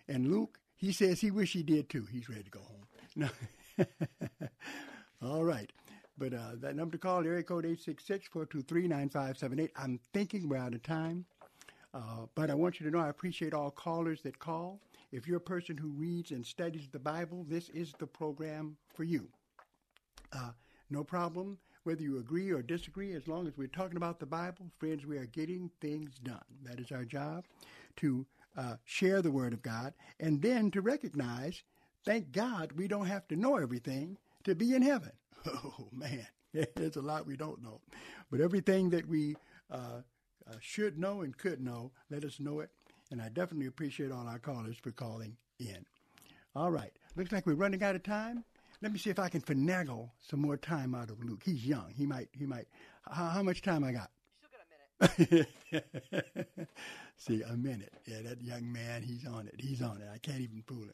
And 0.08 0.30
Luke, 0.30 0.58
he 0.76 0.92
says 0.92 1.20
he 1.20 1.30
wish 1.30 1.52
he 1.52 1.62
did 1.62 1.88
too. 1.88 2.06
He's 2.10 2.28
ready 2.28 2.42
to 2.44 2.50
go 2.50 2.60
home. 2.60 2.82
No. 3.18 3.30
All 5.22 5.42
right. 5.42 5.72
But 6.18 6.34
uh, 6.34 6.56
that 6.60 6.76
number 6.76 6.92
to 6.92 6.98
call, 6.98 7.24
area 7.24 7.42
code 7.42 7.64
866-423-9578. 7.64 9.70
I'm 9.74 9.98
thinking 10.12 10.50
we're 10.50 10.58
out 10.58 10.74
of 10.74 10.82
time. 10.82 11.24
Uh, 11.94 12.26
but 12.34 12.50
I 12.50 12.54
want 12.54 12.78
you 12.78 12.84
to 12.84 12.92
know 12.94 13.02
I 13.02 13.08
appreciate 13.08 13.54
all 13.54 13.70
callers 13.70 14.20
that 14.22 14.38
call. 14.38 14.82
If 15.12 15.26
you're 15.26 15.38
a 15.38 15.40
person 15.40 15.78
who 15.78 15.88
reads 15.88 16.30
and 16.30 16.44
studies 16.44 16.88
the 16.92 16.98
Bible, 16.98 17.46
this 17.48 17.70
is 17.70 17.94
the 17.98 18.06
program 18.06 18.76
for 18.94 19.04
you. 19.04 19.28
Uh, 20.30 20.50
no 20.90 21.02
problem 21.02 21.56
whether 21.86 22.02
you 22.02 22.18
agree 22.18 22.50
or 22.50 22.62
disagree, 22.62 23.12
as 23.12 23.28
long 23.28 23.46
as 23.46 23.56
we're 23.56 23.68
talking 23.68 23.96
about 23.96 24.18
the 24.18 24.26
Bible, 24.26 24.66
friends, 24.76 25.06
we 25.06 25.18
are 25.18 25.26
getting 25.26 25.70
things 25.80 26.18
done. 26.18 26.42
That 26.64 26.80
is 26.80 26.90
our 26.90 27.04
job 27.04 27.44
to 27.98 28.26
uh, 28.56 28.76
share 28.84 29.22
the 29.22 29.30
Word 29.30 29.52
of 29.52 29.62
God 29.62 29.94
and 30.18 30.40
then 30.42 30.70
to 30.70 30.80
recognize, 30.80 31.62
thank 32.04 32.32
God, 32.32 32.72
we 32.72 32.88
don't 32.88 33.06
have 33.06 33.28
to 33.28 33.36
know 33.36 33.56
everything 33.56 34.18
to 34.44 34.54
be 34.54 34.74
in 34.74 34.82
heaven. 34.82 35.12
Oh, 35.48 35.86
man, 35.92 36.26
there's 36.74 36.96
a 36.96 37.00
lot 37.00 37.24
we 37.24 37.36
don't 37.36 37.62
know. 37.62 37.80
But 38.32 38.40
everything 38.40 38.90
that 38.90 39.06
we 39.08 39.36
uh, 39.70 40.00
uh, 40.48 40.54
should 40.60 40.98
know 40.98 41.20
and 41.20 41.36
could 41.38 41.60
know, 41.60 41.92
let 42.10 42.24
us 42.24 42.40
know 42.40 42.58
it. 42.60 42.70
And 43.12 43.22
I 43.22 43.28
definitely 43.28 43.66
appreciate 43.66 44.10
all 44.10 44.26
our 44.26 44.40
callers 44.40 44.76
for 44.76 44.90
calling 44.90 45.36
in. 45.60 45.86
All 46.56 46.72
right, 46.72 46.90
looks 47.14 47.30
like 47.30 47.46
we're 47.46 47.54
running 47.54 47.84
out 47.84 47.94
of 47.94 48.02
time. 48.02 48.44
Let 48.82 48.92
me 48.92 48.98
see 48.98 49.10
if 49.10 49.18
I 49.18 49.28
can 49.28 49.40
finagle 49.40 50.10
some 50.20 50.40
more 50.40 50.56
time 50.56 50.94
out 50.94 51.10
of 51.10 51.22
Luke. 51.22 51.42
He's 51.44 51.64
young. 51.64 51.92
He 51.96 52.06
might. 52.06 52.28
He 52.32 52.44
might. 52.44 52.66
How, 53.08 53.26
how 53.26 53.42
much 53.42 53.62
time 53.62 53.84
I 53.84 53.92
got? 53.92 54.10
See, 57.16 57.42
a 57.42 57.56
minute. 57.56 57.92
Yeah, 58.06 58.22
that 58.22 58.42
young 58.42 58.72
man. 58.72 59.02
He's 59.02 59.26
on 59.26 59.48
it. 59.48 59.54
He's 59.58 59.82
on 59.82 60.00
it. 60.00 60.08
I 60.12 60.18
can't 60.18 60.40
even 60.40 60.62
fool 60.66 60.84
him. 60.84 60.92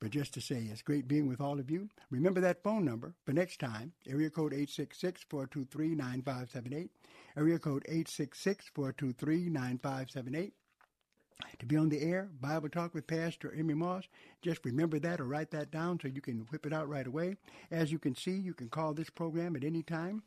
But 0.00 0.10
just 0.10 0.34
to 0.34 0.40
say, 0.40 0.66
it's 0.70 0.82
great 0.82 1.06
being 1.08 1.28
with 1.28 1.40
all 1.40 1.58
of 1.60 1.70
you. 1.70 1.88
Remember 2.10 2.40
that 2.40 2.62
phone 2.62 2.84
number 2.84 3.14
for 3.24 3.32
next 3.32 3.60
time. 3.60 3.92
Area 4.08 4.30
code 4.30 4.52
866-423-9578. 4.52 6.88
Area 7.36 7.58
code 7.58 7.84
866-423-9578 7.90 10.52
to 11.58 11.66
be 11.66 11.76
on 11.76 11.88
the 11.88 12.02
air, 12.02 12.28
Bible 12.40 12.68
Talk 12.68 12.94
with 12.94 13.06
Pastor 13.06 13.52
Emery 13.56 13.74
Moss. 13.74 14.04
Just 14.42 14.64
remember 14.64 14.98
that 14.98 15.20
or 15.20 15.24
write 15.24 15.50
that 15.52 15.70
down 15.70 15.98
so 16.00 16.08
you 16.08 16.20
can 16.20 16.46
whip 16.50 16.66
it 16.66 16.72
out 16.72 16.88
right 16.88 17.06
away. 17.06 17.36
As 17.70 17.92
you 17.92 17.98
can 17.98 18.14
see, 18.14 18.32
you 18.32 18.54
can 18.54 18.68
call 18.68 18.94
this 18.94 19.10
program 19.10 19.56
at 19.56 19.64
any 19.64 19.82
time. 19.82 20.22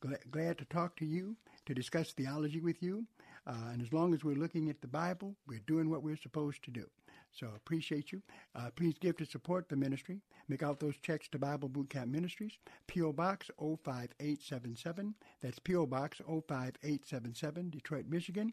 Glad, 0.00 0.18
glad 0.30 0.58
to 0.58 0.64
talk 0.66 0.96
to 0.96 1.06
you, 1.06 1.36
to 1.66 1.74
discuss 1.74 2.12
theology 2.12 2.60
with 2.60 2.82
you. 2.82 3.04
Uh, 3.46 3.72
and 3.72 3.82
as 3.82 3.92
long 3.92 4.14
as 4.14 4.24
we're 4.24 4.36
looking 4.36 4.70
at 4.70 4.80
the 4.80 4.88
Bible, 4.88 5.36
we're 5.46 5.62
doing 5.66 5.90
what 5.90 6.02
we're 6.02 6.16
supposed 6.16 6.62
to 6.64 6.70
do. 6.70 6.86
So 7.32 7.48
appreciate 7.56 8.12
you. 8.12 8.22
Uh, 8.54 8.70
please 8.74 8.94
give 8.98 9.16
to 9.16 9.26
support 9.26 9.68
the 9.68 9.76
ministry. 9.76 10.20
Make 10.48 10.62
out 10.62 10.78
those 10.78 10.96
checks 10.98 11.26
to 11.28 11.38
Bible 11.38 11.68
Boot 11.68 11.90
Camp 11.90 12.08
Ministries, 12.08 12.58
P.O. 12.86 13.12
Box 13.12 13.50
05877. 13.58 15.14
That's 15.42 15.58
P.O. 15.58 15.86
Box 15.86 16.18
05877, 16.18 17.70
Detroit, 17.70 18.06
Michigan. 18.08 18.52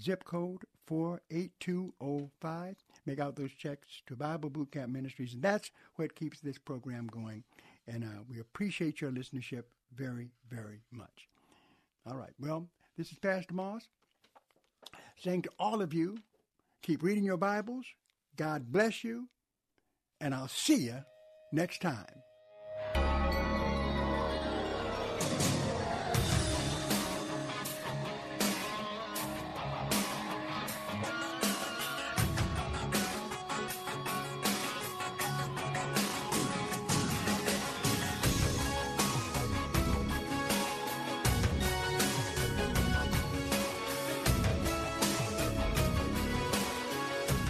Zip 0.00 0.24
code 0.24 0.62
48205. 0.86 2.76
Make 3.06 3.18
out 3.18 3.36
those 3.36 3.52
checks 3.52 4.02
to 4.06 4.14
Bible 4.14 4.50
Boot 4.50 4.72
Camp 4.72 4.92
Ministries. 4.92 5.34
And 5.34 5.42
that's 5.42 5.70
what 5.96 6.14
keeps 6.14 6.40
this 6.40 6.58
program 6.58 7.06
going. 7.06 7.44
And 7.86 8.04
uh, 8.04 8.22
we 8.28 8.40
appreciate 8.40 9.00
your 9.00 9.10
listenership 9.10 9.64
very, 9.94 10.30
very 10.50 10.82
much. 10.92 11.28
All 12.08 12.16
right. 12.16 12.32
Well, 12.40 12.68
this 12.96 13.12
is 13.12 13.18
Pastor 13.18 13.52
Moss 13.52 13.86
saying 15.18 15.42
to 15.42 15.50
all 15.58 15.82
of 15.82 15.92
you, 15.92 16.16
keep 16.80 17.02
reading 17.02 17.24
your 17.24 17.36
Bibles. 17.36 17.84
God 18.36 18.72
bless 18.72 19.04
you. 19.04 19.28
And 20.20 20.34
I'll 20.34 20.48
see 20.48 20.76
you 20.76 21.04
next 21.52 21.82
time. 21.82 22.06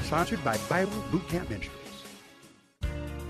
Sponsored 0.08 0.42
by 0.42 0.56
Bible 0.70 1.04
Boot 1.10 1.28
Camp 1.28 1.50
Ministries. 1.50 1.76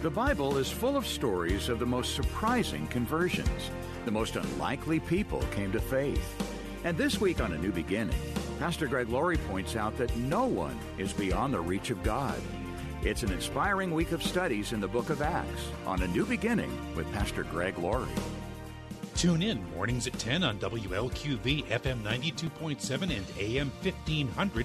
The 0.01 0.11
Bible 0.11 0.59
is 0.59 0.71
full 0.71 0.97
of 0.97 1.09
stories 1.09 1.69
of 1.69 1.81
the 1.81 1.87
most 1.87 2.15
surprising 2.15 2.87
conversions. 2.87 3.73
The 4.05 4.13
most 4.13 4.37
unlikely 4.37 5.01
people 5.01 5.41
came 5.51 5.73
to 5.73 5.81
faith. 5.81 6.41
And 6.85 6.97
this 6.97 7.21
week 7.21 7.41
on 7.41 7.53
A 7.53 7.59
New 7.59 7.73
Beginning, 7.73 8.15
Pastor 8.61 8.87
Greg 8.87 9.09
Laurie 9.09 9.39
points 9.39 9.75
out 9.75 9.99
that 9.99 10.17
no 10.19 10.45
one 10.45 10.79
is 10.99 11.13
beyond 11.13 11.53
the 11.53 11.61
reach 11.61 11.91
of 11.91 12.01
God. 12.05 12.41
It's 13.03 13.25
an 13.25 13.33
inspiring 13.33 13.91
week 13.91 14.13
of 14.13 14.23
studies 14.23 14.73
in 14.73 14.81
the 14.81 14.87
book 14.87 15.11
of 15.11 15.21
Acts 15.21 15.73
on 15.85 16.03
A 16.03 16.07
New 16.07 16.27
Beginning 16.27 16.71
with 16.95 17.13
Pastor 17.13 17.43
Greg 17.43 17.77
Laurie. 17.77 18.07
Tune 19.17 19.43
in 19.43 19.69
mornings 19.75 20.07
at 20.07 20.17
10 20.21 20.45
on 20.45 20.61
WLQV 20.61 21.65
FM 21.65 22.05
92.7 22.05 23.03
and 23.03 23.27
AM 23.37 23.73
1500 23.83 24.65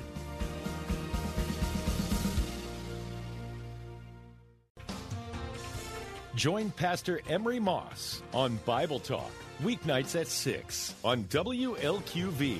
Join 6.44 6.72
Pastor 6.72 7.22
Emery 7.30 7.62
Moss 7.62 8.22
on 8.34 8.60
Bible 8.66 9.00
Talk, 9.00 9.32
weeknights 9.62 10.20
at 10.20 10.28
6 10.28 10.94
on 11.02 11.24
WLQV. 11.30 12.60